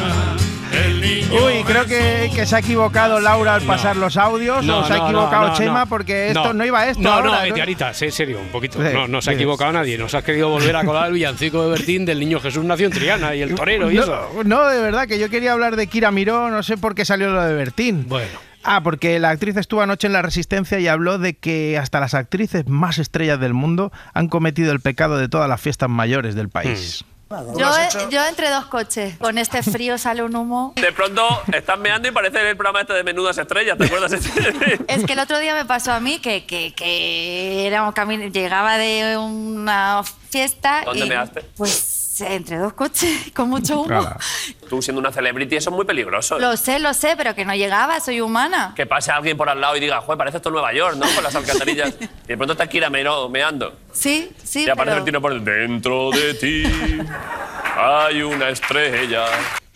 Uy, 1.32 1.64
creo 1.66 1.86
que, 1.86 2.32
que 2.34 2.46
se 2.46 2.56
ha 2.56 2.60
equivocado 2.60 3.20
Laura 3.20 3.56
al 3.56 3.62
pasar 3.64 3.98
los 3.98 4.16
audios, 4.16 4.64
No, 4.64 4.80
o 4.80 4.84
se 4.86 4.94
ha 4.94 4.98
equivocado 4.98 5.48
no, 5.50 5.54
Chema, 5.56 5.86
porque 5.86 6.28
esto 6.28 6.54
no, 6.54 6.66
iba 6.66 6.80
a 6.82 6.90
esto 6.90 7.02
No, 7.02 7.12
ahora. 7.14 7.32
no, 7.32 7.44
Edgarita, 7.44 7.94
sé 7.94 8.12
serio, 8.12 8.40
un 8.40 8.50
poquito. 8.50 8.80
Sí, 8.80 8.94
no, 8.94 9.08
no 9.08 9.22
se 9.22 9.32
ha 9.32 9.34
equivocado 9.34 9.72
nadie. 9.74 9.98
Nos 9.98 10.14
has 10.14 10.24
querido 10.24 10.50
volver 10.50 10.76
a 10.76 10.84
colar 10.84 11.08
el 11.08 11.14
villancico 11.14 11.64
de 11.64 11.72
Bertín 11.72 12.06
del 12.06 12.20
niño 12.20 12.40
Jesús 12.40 12.64
nació 12.64 12.86
en 12.88 12.94
Triana 12.94 13.36
y 13.36 13.42
el 13.42 13.56
torero 13.56 13.92
y 13.92 13.96
no, 13.96 14.04
eso. 14.04 14.30
no, 14.46 14.68
de 14.68 14.80
verdad, 14.80 15.08
que 15.08 15.20
yo 15.20 15.30
quería 15.30 15.54
hablar 15.54 15.76
de 15.76 15.88
Kira 15.88 16.12
Miró, 16.12 16.50
no 16.50 16.64
sé 16.64 16.78
por 16.78 16.96
qué 16.96 17.06
salió 17.06 17.30
lo 17.30 17.42
de 17.44 17.54
Bertín. 17.54 18.06
Bueno. 18.08 18.40
Ah, 18.64 18.82
porque 18.82 19.20
la 19.20 19.30
actriz 19.30 19.56
estuvo 19.58 19.82
anoche 19.82 20.08
en 20.08 20.14
La 20.14 20.24
Resistencia 20.24 20.80
y 20.80 20.88
habló 20.88 21.20
de 21.20 21.36
que 21.38 21.78
hasta 21.78 22.00
las 22.00 22.16
actrices 22.16 22.68
más 22.68 22.98
estrellas 22.98 23.40
del 23.40 23.54
mundo 23.54 23.92
han 24.14 24.28
cometido 24.28 24.72
el 24.72 24.80
pecado 24.80 25.18
de 25.18 25.30
todas 25.30 25.48
las 25.48 25.62
fiestas 25.62 25.88
mayores 25.90 26.34
del 26.34 26.50
país. 26.50 27.04
Hmm. 27.08 27.15
Yo, 27.58 28.10
yo 28.10 28.24
entre 28.26 28.50
dos 28.50 28.66
coches. 28.66 29.18
Con 29.18 29.38
este 29.38 29.64
frío 29.64 29.98
sale 29.98 30.22
un 30.24 30.36
humo. 30.36 30.74
De 30.76 30.92
pronto 30.92 31.28
estás 31.52 31.78
meando 31.80 32.08
y 32.08 32.12
parece 32.12 32.48
el 32.50 32.56
programa 32.56 32.82
este 32.82 32.94
de 32.94 33.04
Menudas 33.04 33.38
Estrellas, 33.38 33.78
¿te 33.78 33.86
acuerdas? 33.86 34.14
Es 34.88 35.04
que 35.06 35.14
el 35.14 35.20
otro 35.20 35.40
día 35.40 35.54
me 35.56 35.66
pasó 35.66 35.92
a 35.92 36.00
mí 36.00 36.20
que, 36.20 36.46
que, 36.46 36.74
que 36.76 37.66
éramos 37.66 37.94
cami- 37.96 38.32
llegaba 38.32 38.78
de 38.78 39.18
una 39.18 40.04
fiesta 40.30 40.84
¿Dónde 40.86 41.06
y 41.06 41.10
measte? 41.10 41.42
pues 41.58 42.22
entre 42.22 42.58
dos 42.58 42.74
coches 42.74 43.32
con 43.36 43.50
mucho 43.50 43.82
humo. 43.82 44.08
Tú 44.70 44.82
siendo 44.82 45.02
una 45.02 45.12
celebrity, 45.12 45.56
eso 45.58 45.72
es 45.72 45.76
muy 45.76 45.86
peligroso. 45.86 46.40
Lo 46.40 46.56
sé, 46.56 46.80
lo 46.80 46.94
sé, 46.94 47.16
pero 47.18 47.34
que 47.36 47.44
no 47.44 47.54
llegaba, 47.56 48.00
soy 48.00 48.22
humana. 48.22 48.72
Que 48.76 48.86
pase 48.86 49.12
alguien 49.12 49.36
por 49.36 49.50
al 49.50 49.60
lado 49.60 49.76
y 49.76 49.80
diga, 49.80 50.00
joder, 50.00 50.18
parece 50.18 50.38
esto 50.38 50.50
Nueva 50.52 50.74
York, 50.74 50.96
¿no? 50.96 51.06
Con 51.14 51.24
las 51.24 51.36
alcantarillas. 51.36 51.94
y 52.00 52.28
de 52.28 52.38
pronto 52.38 52.54
está 52.54 52.68
Kira 52.68 52.90
meando. 52.90 53.74
Sí, 53.96 54.30
sí, 54.44 54.66
y 54.66 54.70
aparece 54.70 55.02
pero... 55.06 55.22
por 55.22 55.42
dentro 55.42 56.12
de 56.12 56.34
ti. 56.36 56.64
Hay 57.78 58.22
una 58.22 58.50
estrella. 58.50 59.26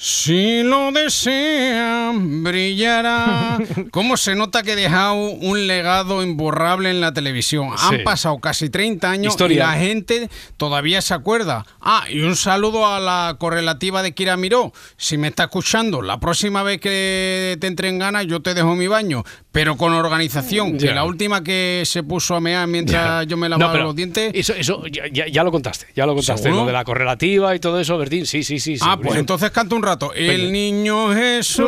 Si 0.02 0.64
lo 0.64 0.94
desean, 0.94 2.42
brillará. 2.42 3.58
¿Cómo 3.92 4.16
se 4.16 4.34
nota 4.34 4.64
que 4.64 4.72
he 4.72 4.76
dejado 4.78 5.16
un 5.16 5.68
legado 5.68 6.24
imborrable 6.24 6.90
en 6.90 7.02
la 7.02 7.14
televisión? 7.14 7.78
Sí. 7.78 7.96
Han 7.96 8.04
pasado 8.06 8.40
casi 8.40 8.70
30 8.70 9.12
años 9.12 9.34
Historia. 9.34 9.56
y 9.56 9.58
la 9.58 9.74
gente 9.74 10.30
todavía 10.56 11.02
se 11.02 11.14
acuerda. 11.14 11.66
Ah, 11.82 12.06
y 12.10 12.22
un 12.22 12.38
saludo 12.38 12.88
a 12.88 13.02
la 13.02 13.36
correlativa 13.40 14.02
de 14.02 14.14
Kira 14.14 14.38
Miró. 14.38 14.72
Si 14.96 15.18
me 15.18 15.28
está 15.28 15.44
escuchando, 15.44 16.02
la 16.02 16.22
próxima 16.22 16.64
vez 16.64 16.80
que 16.80 17.58
te 17.60 17.68
entre 17.68 17.90
en 17.90 18.00
ganas, 18.00 18.26
yo 18.26 18.42
te 18.42 18.54
dejo 18.54 18.76
mi 18.76 18.88
baño. 18.88 19.26
Pero 19.52 19.78
con 19.78 19.94
organización, 19.94 20.78
que 20.78 20.94
la 20.94 21.04
última 21.04 21.44
que 21.44 21.82
se 21.84 22.04
puso 22.04 22.36
a 22.36 22.40
mear 22.40 22.68
mientras 22.68 23.26
yo 23.26 23.36
me 23.36 23.50
lavaba 23.50 23.74
No, 23.74 23.84
los 23.86 23.96
dientes. 23.96 24.32
Eso, 24.36 24.54
eso 24.54 24.84
ya, 24.86 25.26
ya- 25.28 25.44
lo 25.44 25.52
contaste, 25.52 25.88
ya 25.96 26.06
lo 26.06 26.14
contaste. 26.14 26.44
¿Seguro? 26.44 26.62
Lo 26.62 26.68
de 26.68 26.74
la 26.74 26.84
correlativa 26.84 27.56
y 27.56 27.60
todo 27.60 27.80
eso, 27.80 27.98
Bertín. 27.98 28.28
Sí, 28.28 28.44
sí, 28.44 28.60
sí. 28.60 28.74
Ah, 28.76 28.78
segurísimo. 28.78 29.02
pues 29.08 29.20
entonces 29.20 29.50
canto 29.50 29.76
un 29.76 29.82
rato. 29.82 30.14
El 30.14 30.52
niño 30.52 31.14
Jesús 31.16 31.68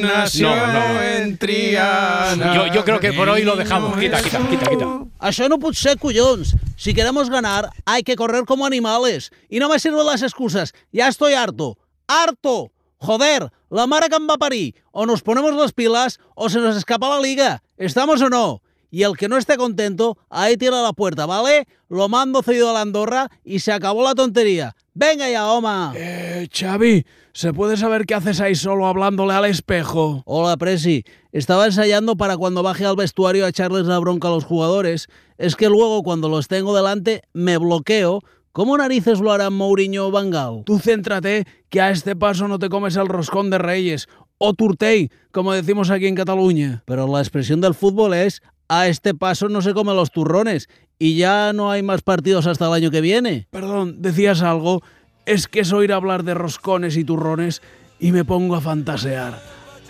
nació 0.00 0.54
No, 0.54 0.66
no. 0.94 1.02
en 1.02 1.38
Triana. 1.38 2.54
Yo, 2.54 2.66
yo 2.72 2.84
creo 2.84 3.00
que 3.00 3.12
por 3.12 3.28
hoy 3.28 3.42
lo 3.42 3.56
dejamos. 3.56 3.98
Quita, 3.98 4.22
quita, 4.22 4.38
quita, 4.48 4.66
quita. 4.70 4.86
Això 5.22 5.48
no 5.48 5.58
pot 5.58 5.74
ser, 5.74 5.98
collons. 5.98 6.54
Si 6.76 6.94
queremos 6.94 7.30
ganar, 7.30 7.70
hay 7.84 8.02
que 8.02 8.16
correr 8.16 8.44
como 8.44 8.64
animales. 8.66 9.30
Y 9.48 9.58
no 9.58 9.68
me 9.68 9.78
sirven 9.78 10.04
las 10.06 10.22
excusas. 10.22 10.72
Ya 10.92 11.08
estoy 11.08 11.34
harto. 11.34 11.76
¡Harto! 12.08 12.70
Joder, 13.02 13.50
la 13.68 13.88
mare 13.88 14.08
que 14.08 14.14
em 14.14 14.28
va 14.30 14.38
parir. 14.38 14.76
O 14.92 15.06
nos 15.06 15.22
ponemos 15.22 15.52
las 15.56 15.72
pilas 15.72 16.20
o 16.36 16.48
se 16.48 16.60
nos 16.60 16.76
escapa 16.76 17.08
la 17.08 17.18
liga. 17.20 17.60
¿Estamos 17.76 18.22
o 18.22 18.30
no? 18.30 18.62
Y 18.92 19.02
el 19.02 19.16
que 19.16 19.28
no 19.28 19.36
esté 19.36 19.56
contento, 19.56 20.18
ahí 20.30 20.56
tira 20.56 20.80
la 20.82 20.92
puerta, 20.92 21.26
¿vale? 21.26 21.66
Lo 21.88 22.08
mando 22.08 22.42
cedido 22.42 22.70
a 22.70 22.74
la 22.74 22.82
Andorra 22.82 23.28
y 23.42 23.58
se 23.58 23.72
acabó 23.72 24.04
la 24.04 24.14
tontería. 24.14 24.76
Venga 24.94 25.28
ya, 25.28 25.50
Oma. 25.50 25.94
Eh, 25.96 26.48
Xavi, 26.52 27.04
¿se 27.32 27.52
puede 27.52 27.76
saber 27.76 28.06
qué 28.06 28.14
haces 28.14 28.40
ahí 28.40 28.54
solo 28.54 28.86
hablándole 28.86 29.32
al 29.32 29.46
espejo? 29.46 30.22
Hola, 30.24 30.56
Presi. 30.56 31.02
Estaba 31.32 31.66
ensayando 31.66 32.16
para 32.16 32.36
cuando 32.36 32.62
baje 32.62 32.84
al 32.84 32.94
vestuario 32.94 33.46
a 33.46 33.48
echarles 33.48 33.86
la 33.86 33.98
bronca 33.98 34.28
a 34.28 34.30
los 34.30 34.44
jugadores. 34.44 35.08
Es 35.38 35.56
que 35.56 35.68
luego, 35.68 36.04
cuando 36.04 36.28
los 36.28 36.46
tengo 36.46 36.76
delante, 36.76 37.22
me 37.32 37.58
bloqueo. 37.58 38.20
¿Cómo 38.52 38.76
narices 38.76 39.18
lo 39.20 39.32
harán 39.32 39.54
Mourinho 39.54 40.08
o 40.08 40.10
Bangal? 40.10 40.64
Tú 40.66 40.78
céntrate 40.78 41.46
que 41.70 41.80
a 41.80 41.90
este 41.90 42.14
paso 42.14 42.48
no 42.48 42.58
te 42.58 42.68
comes 42.68 42.96
el 42.96 43.08
roscón 43.08 43.48
de 43.48 43.56
Reyes 43.56 44.08
o 44.36 44.52
turtei, 44.52 45.10
como 45.30 45.54
decimos 45.54 45.88
aquí 45.88 46.06
en 46.06 46.14
Cataluña. 46.14 46.82
Pero 46.84 47.06
la 47.06 47.20
expresión 47.20 47.62
del 47.62 47.72
fútbol 47.72 48.12
es 48.12 48.42
a 48.68 48.88
este 48.88 49.14
paso 49.14 49.48
no 49.48 49.62
se 49.62 49.72
comen 49.72 49.96
los 49.96 50.10
turrones 50.10 50.68
y 50.98 51.16
ya 51.16 51.54
no 51.54 51.70
hay 51.70 51.82
más 51.82 52.02
partidos 52.02 52.46
hasta 52.46 52.66
el 52.66 52.74
año 52.74 52.90
que 52.90 53.00
viene. 53.00 53.48
Perdón, 53.50 54.02
decías 54.02 54.42
algo. 54.42 54.82
Es 55.24 55.48
que 55.48 55.60
es 55.60 55.72
oír 55.72 55.90
hablar 55.90 56.22
de 56.22 56.34
roscones 56.34 56.98
y 56.98 57.04
turrones 57.04 57.62
y 57.98 58.12
me 58.12 58.26
pongo 58.26 58.54
a 58.54 58.60
fantasear. 58.60 59.40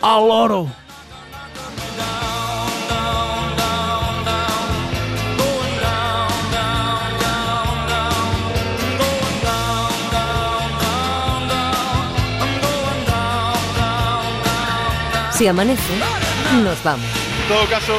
¡Al 0.00 0.30
oro! 0.30 0.68
Si 15.42 15.48
amanece, 15.48 15.82
nos 16.62 16.80
vamos. 16.84 17.04
En 17.42 17.48
todo 17.48 17.66
caso, 17.68 17.94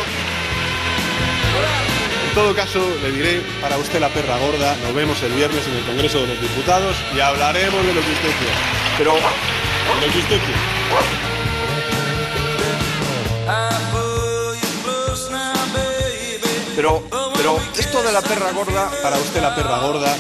en 2.30 2.34
todo 2.36 2.56
caso, 2.56 2.80
le 3.02 3.12
diré 3.12 3.42
para 3.60 3.78
usted 3.78 4.00
la 4.00 4.08
perra 4.08 4.38
gorda. 4.38 4.78
Nos 4.78 4.96
vemos 4.96 5.22
el 5.24 5.34
viernes 5.34 5.68
en 5.68 5.74
el 5.76 5.84
Congreso 5.84 6.22
de 6.22 6.28
los 6.28 6.40
Diputados 6.40 6.96
y 7.14 7.20
hablaremos 7.20 7.86
de 7.86 7.94
lo 7.96 8.00
que 8.00 8.12
usted 8.14 8.30
quiera. 8.40 8.56
Pero, 8.98 9.14
de 9.16 10.08
lo 10.08 10.14
que 10.14 10.20
usted 10.20 10.40
quiera. 10.40 10.62
Pero, 16.78 17.04
pero 17.36 17.60
esto 17.78 18.04
de 18.04 18.12
la 18.14 18.22
perra 18.22 18.54
gorda, 18.54 18.90
para 19.02 19.18
usted 19.18 19.42
la 19.42 19.54
perra 19.54 19.80
gorda, 19.80 20.16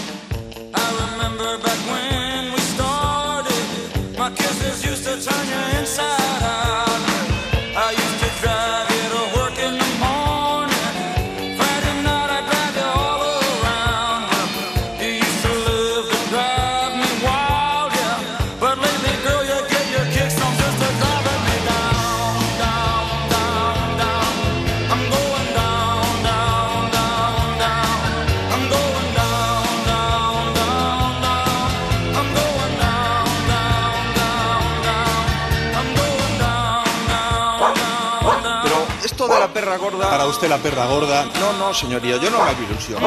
la 40.48 40.58
perra 40.58 40.86
gorda, 40.86 41.26
No, 41.40 41.54
no, 41.54 41.74
señoría, 41.74 42.18
yo 42.18 42.30
no 42.30 42.44
me 42.44 42.50
hago 42.50 42.64
ilusión. 42.64 43.02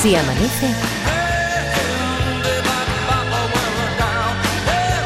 Si 0.00 0.16
amanece, 0.16 0.89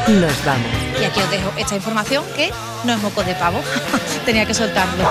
nos 0.07 0.45
vamos. 0.45 0.67
Y 1.01 1.03
aquí 1.03 1.19
os 1.19 1.29
dejo 1.31 1.51
esta 1.57 1.75
información 1.75 2.23
que 2.35 2.51
no 2.83 2.93
es 2.93 3.01
moco 3.01 3.23
de 3.23 3.33
pavo. 3.35 3.61
Tenía 4.25 4.45
que 4.45 4.53
soltarlo. 4.53 5.03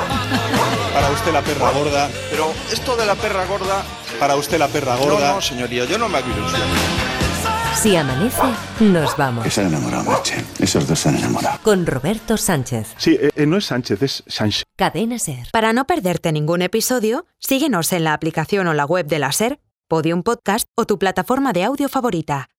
para 0.93 1.11
usted 1.11 1.33
la 1.33 1.43
perra 1.43 1.71
gorda, 1.71 2.09
Pero 2.31 2.53
esto 2.73 2.97
de 2.97 3.07
la 3.07 3.15
perra 3.15 3.45
gorda... 3.47 3.83
para 4.19 4.37
usted 4.37 4.59
la 4.59 4.69
perra 4.69 4.97
gorda. 4.97 5.29
No, 5.29 5.35
no, 5.37 5.41
señoría, 5.43 5.85
yo 5.85 5.99
no 5.99 6.09
me 6.09 6.19
hago 6.19 6.31
ilusión. 6.31 6.63
Si 7.81 7.97
amanece, 7.97 8.41
nos 8.81 9.17
vamos. 9.17 9.53
Se 9.53 9.61
han 9.61 9.67
enamorado, 9.67 10.05
Merche. 10.05 10.45
Esos 10.61 10.87
dos 10.87 10.99
se 10.99 11.09
han 11.09 11.17
enamorado. 11.17 11.59
Con 11.63 11.85
Roberto 11.85 12.37
Sánchez. 12.37 12.95
Sí, 12.97 13.19
eh, 13.21 13.47
no 13.47 13.59
es 13.59 13.67
Sánchez, 13.67 14.01
es 14.03 14.23
Sánchez. 14.27 14.63
Cadena 14.77 15.19
Ser. 15.19 15.49
Para 15.53 15.73
no 15.73 15.85
perderte 15.85 16.31
ningún 16.33 16.63
episodio, 16.63 17.27
síguenos 17.41 17.93
en 17.93 18.05
la 18.05 18.15
aplicación 18.15 18.69
o 18.69 18.75
la 18.75 18.87
web 18.87 19.07
de 19.07 19.19
la 19.19 19.33
SER, 19.33 19.59
Podium 19.89 20.23
Podcast 20.23 20.67
o 20.77 20.87
tu 20.87 20.99
plataforma 20.99 21.53
de 21.53 21.65
audio 21.65 21.89
favorita. 21.89 22.49